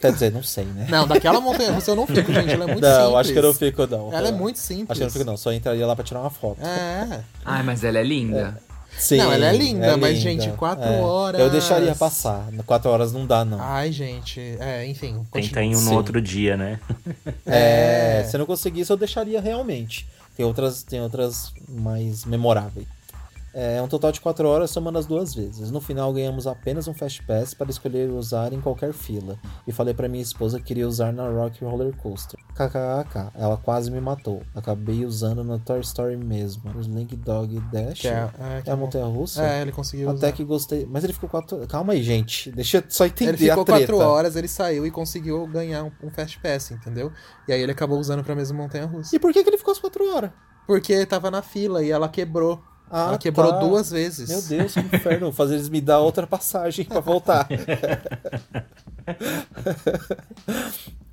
Quer 0.00 0.12
dizer, 0.12 0.32
não 0.32 0.42
sei, 0.42 0.64
né? 0.64 0.86
Não, 0.90 1.06
daquela 1.06 1.40
montanha 1.40 1.72
russa 1.72 1.92
eu 1.92 1.96
não 1.96 2.06
fico, 2.06 2.32
gente. 2.32 2.52
Ela 2.52 2.64
é 2.64 2.66
muito 2.66 2.82
não, 2.82 3.06
simples. 3.06 3.16
acho 3.20 3.32
que 3.32 3.38
eu 3.38 3.42
não 3.42 3.54
fico, 3.54 3.86
não. 3.86 4.12
Ela 4.12 4.28
é 4.28 4.32
muito 4.32 4.58
simples. 4.58 4.90
Acho 4.90 4.98
que 4.98 5.02
eu 5.02 5.06
não 5.06 5.12
fico, 5.12 5.24
não. 5.24 5.36
Só 5.36 5.52
entraria 5.52 5.86
lá 5.86 5.94
pra 5.94 6.04
tirar 6.04 6.20
uma 6.20 6.30
foto. 6.30 6.60
É. 6.62 7.22
Ai, 7.44 7.62
mas 7.62 7.84
ela 7.84 7.98
é 7.98 8.02
linda. 8.02 8.60
Sim, 8.98 9.16
Não, 9.18 9.32
ela 9.32 9.46
é 9.46 9.52
linda, 9.56 9.96
mas, 9.96 10.18
gente, 10.18 10.48
quatro 10.52 10.90
horas- 11.02 11.40
Eu 11.40 11.48
deixaria 11.50 11.94
passar. 11.94 12.46
Quatro 12.66 12.90
horas 12.90 13.12
não 13.12 13.26
dá, 13.26 13.44
não. 13.44 13.58
Ai, 13.60 13.90
gente. 13.92 14.40
É, 14.60 14.86
enfim. 14.86 15.24
Tenta 15.32 15.62
ir 15.62 15.70
um 15.74 15.78
Sim. 15.78 15.84
no 15.86 15.94
outro 15.94 16.20
dia, 16.20 16.56
né? 16.56 16.78
É, 17.46 18.20
É. 18.20 18.24
se 18.28 18.36
eu 18.36 18.38
não 18.38 18.46
conseguisse, 18.46 18.90
eu 18.92 18.96
deixaria 18.96 19.40
realmente. 19.40 20.06
Tem 20.36 20.44
outras, 20.44 20.82
tem 20.82 21.00
outras 21.00 21.52
mais 21.68 22.24
memoráveis. 22.24 22.86
É 23.52 23.82
um 23.82 23.88
total 23.88 24.12
de 24.12 24.20
4 24.20 24.46
horas, 24.46 24.70
somando 24.70 24.98
as 24.98 25.06
duas 25.06 25.34
vezes. 25.34 25.70
No 25.70 25.80
final, 25.80 26.12
ganhamos 26.12 26.46
apenas 26.46 26.86
um 26.86 26.94
Fast 26.94 27.22
Pass 27.24 27.52
para 27.52 27.70
escolher 27.70 28.08
usar 28.10 28.52
em 28.52 28.60
qualquer 28.60 28.92
fila. 28.92 29.36
E 29.66 29.72
falei 29.72 29.92
para 29.92 30.08
minha 30.08 30.22
esposa 30.22 30.58
que 30.58 30.66
queria 30.66 30.86
usar 30.86 31.12
na 31.12 31.28
Rock 31.28 31.64
Roller 31.64 31.94
Coaster. 31.96 32.38
KKK, 32.54 33.32
ela 33.34 33.56
quase 33.56 33.90
me 33.90 34.00
matou. 34.00 34.42
Acabei 34.54 35.04
usando 35.04 35.42
no 35.42 35.58
Toy 35.58 35.80
Story 35.80 36.16
mesmo. 36.16 36.70
O 36.76 36.80
Slink 36.80 37.16
Dog 37.16 37.58
Dash. 37.72 38.00
Que 38.00 38.08
é- 38.08 38.30
é, 38.38 38.62
que 38.62 38.68
é 38.68 38.72
a 38.72 38.76
é 38.76 38.78
montanha 38.78 39.06
russa? 39.06 39.42
É, 39.44 39.62
ele 39.62 39.72
conseguiu 39.72 40.08
Até 40.10 40.28
usar. 40.28 40.32
que 40.32 40.44
gostei. 40.44 40.86
Mas 40.88 41.02
ele 41.02 41.12
ficou 41.12 41.28
4 41.28 41.66
Calma 41.66 41.92
aí, 41.92 42.02
gente. 42.02 42.52
Deixa 42.52 42.78
eu 42.78 42.84
só 42.88 43.06
entender 43.06 43.30
Ele 43.30 43.38
ficou 43.38 43.62
a 43.62 43.64
treta. 43.64 43.80
quatro 43.80 43.98
horas, 43.98 44.36
ele 44.36 44.48
saiu 44.48 44.86
e 44.86 44.90
conseguiu 44.90 45.46
ganhar 45.46 45.84
um, 45.84 45.90
um 46.04 46.10
Fast 46.10 46.38
Pass, 46.38 46.70
entendeu? 46.70 47.10
E 47.48 47.52
aí 47.52 47.60
ele 47.60 47.72
acabou 47.72 47.98
usando 47.98 48.22
pra 48.22 48.34
mesma 48.34 48.56
montanha 48.56 48.86
russa. 48.86 49.14
E 49.14 49.18
por 49.18 49.32
que, 49.32 49.42
que 49.42 49.50
ele 49.50 49.58
ficou 49.58 49.72
as 49.72 49.78
4 49.78 50.14
horas? 50.14 50.30
Porque 50.66 51.04
tava 51.04 51.30
na 51.30 51.42
fila 51.42 51.82
e 51.82 51.90
ela 51.90 52.08
quebrou 52.08 52.62
Ah, 52.90 53.08
Ela 53.08 53.18
quebrou 53.18 53.52
tá. 53.52 53.58
duas 53.60 53.90
vezes. 53.90 54.28
Meu 54.28 54.42
Deus, 54.42 54.74
que 54.74 54.80
inferno. 54.80 55.26
Vou 55.26 55.32
fazer 55.32 55.54
eles 55.54 55.68
me 55.68 55.80
dar 55.80 56.00
outra 56.00 56.26
passagem 56.26 56.84
pra 56.84 56.98
voltar. 57.00 57.46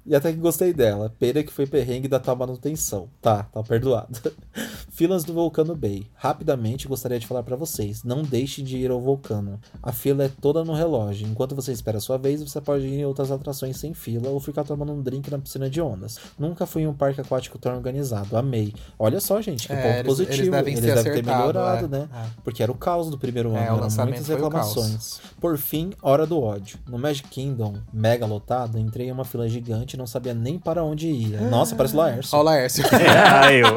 E 0.08 0.16
até 0.16 0.32
que 0.32 0.40
gostei 0.40 0.72
dela. 0.74 1.14
Pena 1.20 1.44
que 1.44 1.52
foi 1.52 1.68
perrengue 1.68 2.08
da 2.08 2.18
tua 2.20 2.34
manutenção. 2.34 3.10
Tá, 3.22 3.44
tá 3.44 3.62
perdoado. 3.62 4.18
Filas 4.90 5.24
do 5.26 5.34
Vulcano 5.34 5.76
Bay. 5.76 6.08
Rapidamente 6.16 6.88
gostaria 6.88 7.20
de 7.20 7.28
falar 7.28 7.44
pra 7.44 7.56
vocês. 7.58 8.04
Não 8.04 8.24
deixe 8.24 8.62
de 8.62 8.78
ir 8.78 8.90
ao 8.90 9.02
vulcano. 9.02 9.60
A 9.84 9.92
fila 9.92 10.24
é 10.24 10.30
toda 10.30 10.64
no 10.64 10.74
relógio. 10.74 11.28
Enquanto 11.28 11.54
você 11.54 11.72
espera 11.74 11.98
a 11.98 12.02
sua 12.02 12.18
vez, 12.18 12.42
você 12.42 12.62
pode 12.62 12.86
ir 12.86 13.00
em 13.02 13.06
outras 13.06 13.32
atrações 13.32 13.78
sem 13.78 13.94
fila 13.94 14.30
ou 14.30 14.40
ficar 14.40 14.64
tomando 14.64 14.94
um 14.94 15.02
drink 15.02 15.30
na 15.30 15.38
piscina 15.40 15.70
de 15.70 15.82
ondas. 15.82 16.18
Nunca 16.40 16.66
fui 16.66 16.84
em 16.84 16.88
um 16.88 16.94
parque 16.94 17.20
aquático 17.20 17.58
tão 17.60 17.76
organizado. 17.76 18.38
Amei. 18.38 18.74
Olha 18.98 19.20
só, 19.20 19.42
gente, 19.42 19.68
que 19.68 19.74
É, 19.74 19.76
ponto 19.82 19.94
eles- 19.96 20.06
positivo. 20.06 20.42
eles 20.42 20.52
devem 20.52 20.76
ter 20.76 20.82
ter 20.82 20.92
acertado, 20.98 21.38
melhorado, 21.38 21.86
é. 21.86 22.00
né? 22.00 22.10
É. 22.14 22.26
Porque 22.44 22.64
era 22.64 22.72
o 22.72 22.76
caos 22.76 23.10
do 23.10 23.18
primeiro 23.18 23.50
ano. 23.50 23.58
É, 23.58 23.62
o 23.62 23.64
eram 23.66 23.80
lançamento 23.82 24.16
muitas 24.16 24.28
reclamações. 24.30 25.20
Por 25.40 25.58
fim, 25.58 25.92
hora 26.02 26.26
do 26.26 26.42
ódio. 26.42 26.80
No 26.88 26.98
Magic 26.98 27.28
Kingdom, 27.28 27.76
mega 27.92 28.26
lotado, 28.26 28.80
entrei 28.80 29.10
em 29.10 29.12
uma 29.12 29.26
fila 29.26 29.48
gigante 29.50 29.97
não 29.98 30.08
sabia 30.08 30.34
nem 30.34 30.58
para 30.60 30.84
onde 30.84 31.08
ia. 31.08 31.42
Nossa, 31.42 31.76
parece 31.76 31.96
Laércio. 31.96 32.38
Olha 32.38 32.42
o 32.42 32.46
Laércio. 32.46 32.84
Ah, 32.92 33.52
eu. 33.54 33.68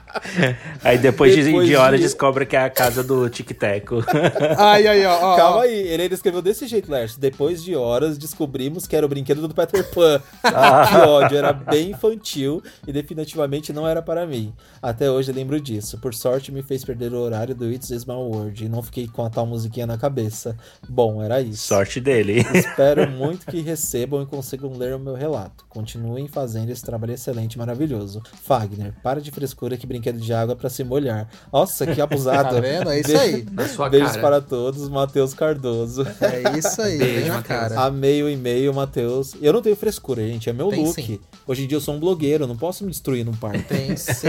Aí 0.82 0.98
depois, 0.98 1.34
de- 1.34 1.44
Depois 1.44 1.66
de, 1.68 1.76
hora 1.76 1.96
de- 1.96 2.02
descobre 2.02 2.46
que 2.46 2.56
é 2.56 2.60
a 2.64 2.70
casa 2.70 3.02
do 3.02 3.28
Tic 3.28 3.50
Teco. 3.52 4.04
Ai, 4.58 4.86
ai, 4.86 5.04
ó, 5.06 5.14
ó. 5.32 5.36
Calma 5.36 5.56
ó. 5.58 5.60
aí, 5.62 5.74
ele 5.88 6.04
ainda 6.04 6.14
escreveu 6.14 6.40
desse 6.42 6.66
jeito, 6.66 6.90
Laércio. 6.90 7.20
Depois 7.20 7.62
de 7.62 7.74
horas, 7.74 8.16
descobrimos 8.18 8.86
que 8.86 8.94
era 8.96 9.04
o 9.04 9.08
brinquedo 9.08 9.46
do 9.46 9.54
Peter 9.54 9.84
Pan. 9.90 10.20
que 10.42 10.96
ódio, 10.96 11.36
era 11.38 11.52
bem 11.52 11.90
infantil 11.90 12.62
e 12.86 12.92
definitivamente 12.92 13.72
não 13.72 13.86
era 13.86 14.00
para 14.02 14.26
mim. 14.26 14.52
Até 14.80 15.10
hoje 15.10 15.32
lembro 15.32 15.60
disso. 15.60 15.98
Por 15.98 16.14
sorte, 16.14 16.52
me 16.52 16.62
fez 16.62 16.84
perder 16.84 17.12
o 17.12 17.18
horário 17.18 17.54
do 17.54 17.70
It's 17.70 17.90
a 17.92 17.98
Small 17.98 18.30
World 18.30 18.64
e 18.64 18.68
não 18.68 18.82
fiquei 18.82 19.06
com 19.08 19.24
a 19.24 19.30
tal 19.30 19.46
musiquinha 19.46 19.86
na 19.86 19.98
cabeça. 19.98 20.56
Bom, 20.88 21.22
era 21.22 21.40
isso. 21.40 21.66
Sorte 21.66 22.00
dele. 22.00 22.44
Espero 22.54 23.10
muito 23.10 23.46
que 23.46 23.60
recebam 23.60 24.22
e 24.22 24.26
consigam 24.26 24.72
ler 24.76 24.94
o 24.94 24.98
meu 24.98 25.14
relato. 25.14 25.64
Continuem 25.68 26.28
fazendo 26.28 26.70
esse 26.70 26.82
trabalho 26.84 27.12
excelente 27.14 27.54
e 27.54 27.58
maravilhoso. 27.58 28.22
Fagner, 28.44 28.94
para 29.02 29.20
de 29.20 29.30
frescura 29.30 29.76
que 29.76 29.86
brinquedo 29.86 30.05
de 30.12 30.32
água 30.32 30.54
pra 30.56 30.68
se 30.70 30.82
molhar. 30.84 31.28
Nossa, 31.52 31.86
que 31.86 32.00
abusado. 32.00 32.36
Tá 32.56 32.60
vendo? 32.60 32.90
É 32.90 33.00
isso 33.00 33.16
aí. 33.16 33.46
Na 33.50 33.66
sua 33.66 33.88
Beijos 33.88 34.10
cara. 34.12 34.22
para 34.22 34.40
todos, 34.40 34.88
Matheus 34.88 35.34
Cardoso. 35.34 36.06
É 36.20 36.58
isso 36.58 36.80
aí. 36.80 36.98
Beijo, 36.98 37.28
na 37.28 37.42
cara. 37.42 37.80
Amei 37.80 38.22
o 38.22 38.28
e-mail, 38.28 38.72
Matheus. 38.72 39.34
Eu 39.42 39.52
não 39.52 39.60
tenho 39.62 39.74
frescura, 39.74 40.22
gente. 40.26 40.48
É 40.48 40.52
meu 40.52 40.68
Tem 40.68 40.84
look. 40.84 40.94
sim. 40.94 41.18
Hoje 41.46 41.64
em 41.64 41.66
dia 41.66 41.76
eu 41.76 41.80
sou 41.80 41.94
um 41.94 42.00
blogueiro, 42.00 42.44
eu 42.44 42.48
não 42.48 42.56
posso 42.56 42.84
me 42.84 42.90
destruir 42.90 43.24
num 43.24 43.34
parque. 43.34 43.62
Tem 43.62 43.96
sim. 43.96 44.28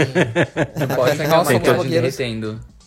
Não 0.78 0.96
pode 0.96 1.16
pegar 1.16 1.36
nós 1.38 1.48
uma 1.48 1.60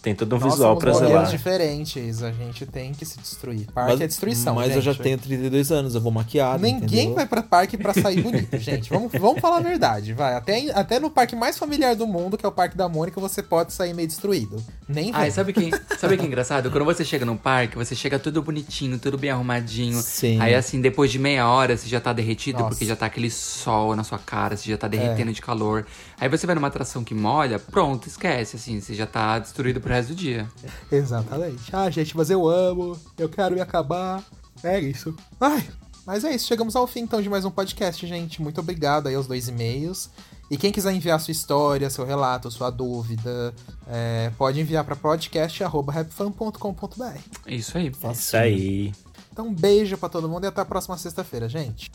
Tem 0.01 0.15
todo 0.15 0.35
um 0.35 0.39
Nós 0.39 0.53
visual 0.53 0.77
pra 0.77 0.93
zelar. 0.93 1.27
diferentes. 1.27 2.23
A 2.23 2.31
gente 2.31 2.65
tem 2.65 2.91
que 2.91 3.05
se 3.05 3.19
destruir. 3.19 3.67
Parque 3.71 4.01
é 4.01 4.07
destruição, 4.07 4.55
mas 4.55 4.75
eu 4.75 4.81
já 4.81 4.93
gente. 4.93 5.03
tenho 5.03 5.17
32 5.19 5.71
anos, 5.71 5.93
eu 5.93 6.01
vou 6.01 6.11
maquiado. 6.11 6.63
Ninguém 6.63 6.81
entendeu? 7.01 7.15
vai 7.15 7.27
pra 7.27 7.43
parque 7.43 7.77
pra 7.77 7.93
sair 7.93 8.21
bonito, 8.21 8.57
gente. 8.57 8.89
Vamos, 8.89 9.11
vamos 9.11 9.39
falar 9.39 9.57
a 9.57 9.61
verdade, 9.61 10.13
vai. 10.13 10.33
Até, 10.35 10.71
até 10.71 10.99
no 10.99 11.11
parque 11.11 11.35
mais 11.35 11.57
familiar 11.57 11.95
do 11.95 12.07
mundo, 12.07 12.35
que 12.37 12.43
é 12.45 12.49
o 12.49 12.51
Parque 12.51 12.75
da 12.75 12.89
Mônica, 12.89 13.21
você 13.21 13.43
pode 13.43 13.73
sair 13.73 13.93
meio 13.93 14.07
destruído. 14.07 14.63
Nem 14.89 15.11
Ai, 15.13 15.23
vem. 15.25 15.31
sabe 15.31 15.53
que, 15.53 15.69
sabe 15.99 16.17
que 16.17 16.23
é 16.23 16.27
engraçado? 16.27 16.71
Quando 16.71 16.83
você 16.85 17.05
chega 17.05 17.23
no 17.23 17.37
parque, 17.37 17.75
você 17.77 17.93
chega 17.95 18.17
tudo 18.17 18.41
bonitinho, 18.41 18.97
tudo 18.97 19.17
bem 19.19 19.29
arrumadinho. 19.29 20.01
Sim. 20.01 20.39
Aí, 20.41 20.55
assim, 20.55 20.81
depois 20.81 21.11
de 21.11 21.19
meia 21.19 21.47
hora, 21.47 21.77
você 21.77 21.87
já 21.87 21.99
tá 22.01 22.11
derretido, 22.11 22.57
Nossa. 22.57 22.69
porque 22.69 22.85
já 22.85 22.95
tá 22.95 23.05
aquele 23.05 23.29
sol 23.29 23.95
na 23.95 24.03
sua 24.03 24.17
cara, 24.17 24.57
você 24.57 24.69
já 24.71 24.77
tá 24.77 24.87
É. 24.87 24.89
derretendo 24.89 25.31
de 25.31 25.41
calor. 25.41 25.85
Aí 26.19 26.27
você 26.27 26.45
vai 26.47 26.55
numa 26.55 26.67
atração 26.67 27.03
que 27.03 27.13
molha, 27.13 27.59
pronto, 27.59 28.07
esquece, 28.07 28.55
assim, 28.55 28.79
você 28.81 28.93
já 28.95 29.05
tá 29.05 29.37
destruído 29.39 29.79
pro 29.91 29.95
resto 29.95 30.09
do 30.09 30.15
dia. 30.15 30.47
Exatamente. 30.91 31.75
Ah, 31.75 31.89
gente, 31.89 32.15
mas 32.15 32.29
eu 32.29 32.47
amo. 32.47 32.95
Eu 33.17 33.27
quero 33.27 33.55
me 33.55 33.61
acabar. 33.61 34.23
É 34.63 34.79
isso. 34.79 35.15
Ai, 35.39 35.67
mas 36.05 36.23
é 36.23 36.33
isso. 36.33 36.47
Chegamos 36.47 36.75
ao 36.75 36.85
fim, 36.87 37.01
então, 37.01 37.19
de 37.21 37.29
mais 37.29 37.43
um 37.43 37.51
podcast, 37.51 38.07
gente. 38.07 38.41
Muito 38.41 38.61
obrigado 38.61 39.07
aí 39.07 39.15
aos 39.15 39.27
dois 39.27 39.49
e-mails. 39.49 40.09
E 40.49 40.57
quem 40.57 40.71
quiser 40.71 40.93
enviar 40.93 41.19
sua 41.19 41.33
história, 41.33 41.89
seu 41.89 42.05
relato, 42.05 42.49
sua 42.51 42.69
dúvida, 42.69 43.53
é, 43.87 44.31
pode 44.37 44.59
enviar 44.59 44.83
para 44.83 44.95
podcast.rapfan.com.br. 44.95 47.19
Isso 47.47 47.77
aí. 47.77 47.91
Isso 48.13 48.37
aí. 48.37 48.91
Então, 49.31 49.47
um 49.47 49.53
beijo 49.53 49.97
pra 49.97 50.09
todo 50.09 50.27
mundo 50.27 50.43
e 50.43 50.47
até 50.47 50.59
a 50.61 50.65
próxima 50.65 50.97
sexta-feira, 50.97 51.47
gente. 51.47 51.89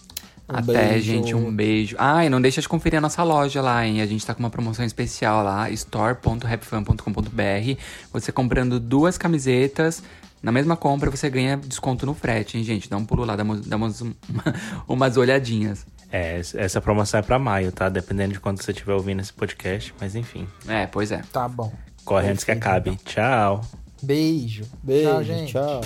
Um 0.48 0.56
Até, 0.58 0.88
beijo. 0.90 1.04
gente, 1.04 1.34
um 1.34 1.54
beijo. 1.54 1.96
Ah, 1.98 2.24
e 2.24 2.28
não 2.28 2.40
deixa 2.40 2.60
de 2.60 2.68
conferir 2.68 2.98
a 2.98 3.00
nossa 3.00 3.22
loja 3.24 3.60
lá, 3.60 3.84
hein? 3.84 4.00
A 4.00 4.06
gente 4.06 4.24
tá 4.24 4.32
com 4.32 4.40
uma 4.40 4.50
promoção 4.50 4.84
especial 4.84 5.42
lá, 5.42 5.68
store.rapfan.com.br. 5.70 7.80
Você 8.12 8.30
comprando 8.32 8.78
duas 8.78 9.18
camisetas, 9.18 10.02
na 10.42 10.52
mesma 10.52 10.76
compra 10.76 11.10
você 11.10 11.28
ganha 11.28 11.56
desconto 11.56 12.06
no 12.06 12.14
frete, 12.14 12.56
hein, 12.58 12.64
gente? 12.64 12.88
Dá 12.88 12.96
um 12.96 13.04
pulo 13.04 13.24
lá, 13.24 13.34
dá, 13.36 13.42
umas- 13.42 13.66
dá 13.66 13.76
umas, 13.76 14.02
umas 14.86 15.16
olhadinhas. 15.16 15.84
É, 16.12 16.40
essa 16.54 16.80
promoção 16.80 17.18
é 17.18 17.22
pra 17.22 17.38
maio, 17.38 17.72
tá? 17.72 17.88
Dependendo 17.88 18.34
de 18.34 18.40
quando 18.40 18.62
você 18.62 18.70
estiver 18.70 18.94
ouvindo 18.94 19.20
esse 19.20 19.32
podcast. 19.32 19.92
Mas 20.00 20.14
enfim, 20.14 20.46
É, 20.68 20.86
pois 20.86 21.10
é. 21.10 21.22
Tá 21.32 21.48
bom. 21.48 21.72
corre 22.04 22.28
antes 22.28 22.44
que 22.44 22.52
acabe. 22.52 22.96
Tchau. 23.04 23.62
Beijo. 24.00 24.64
Beijo, 24.82 25.10
Tchau, 25.10 25.24
gente. 25.24 25.52
tchau. 25.52 25.80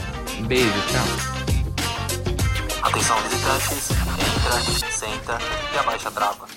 Beijo, 0.46 0.68
tchau. 0.90 1.49
Atenção 2.91 3.22
visitantes, 3.22 3.88
entra, 4.18 4.91
senta 4.91 5.38
e 5.72 5.78
abaixa 5.78 6.09
a 6.09 6.11
trava. 6.11 6.49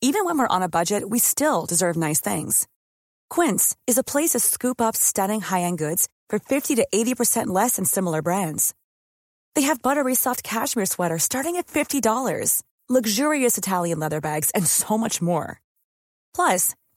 Even 0.00 0.24
when 0.24 0.38
we're 0.38 0.48
on 0.48 0.62
a 0.62 0.68
budget, 0.68 1.08
we 1.08 1.20
still 1.20 1.64
deserve 1.64 1.96
nice 1.96 2.20
things. 2.20 2.66
Quince 3.30 3.76
is 3.86 3.98
a 3.98 4.02
place 4.02 4.30
to 4.30 4.40
scoop 4.40 4.80
up 4.80 4.96
stunning 4.96 5.40
high-end 5.40 5.78
goods 5.78 6.08
for 6.28 6.40
50 6.40 6.74
to 6.74 6.86
80% 6.92 7.46
less 7.46 7.76
than 7.76 7.84
similar 7.84 8.20
brands. 8.20 8.74
They 9.54 9.62
have 9.62 9.80
buttery 9.80 10.16
soft 10.16 10.42
cashmere 10.42 10.86
sweaters 10.86 11.22
starting 11.22 11.54
at 11.56 11.68
$50, 11.68 12.62
luxurious 12.88 13.58
Italian 13.58 14.00
leather 14.00 14.20
bags, 14.20 14.50
and 14.56 14.66
so 14.66 14.98
much 14.98 15.22
more. 15.22 15.60
Plus, 16.34 16.74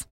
details. 0.00 0.19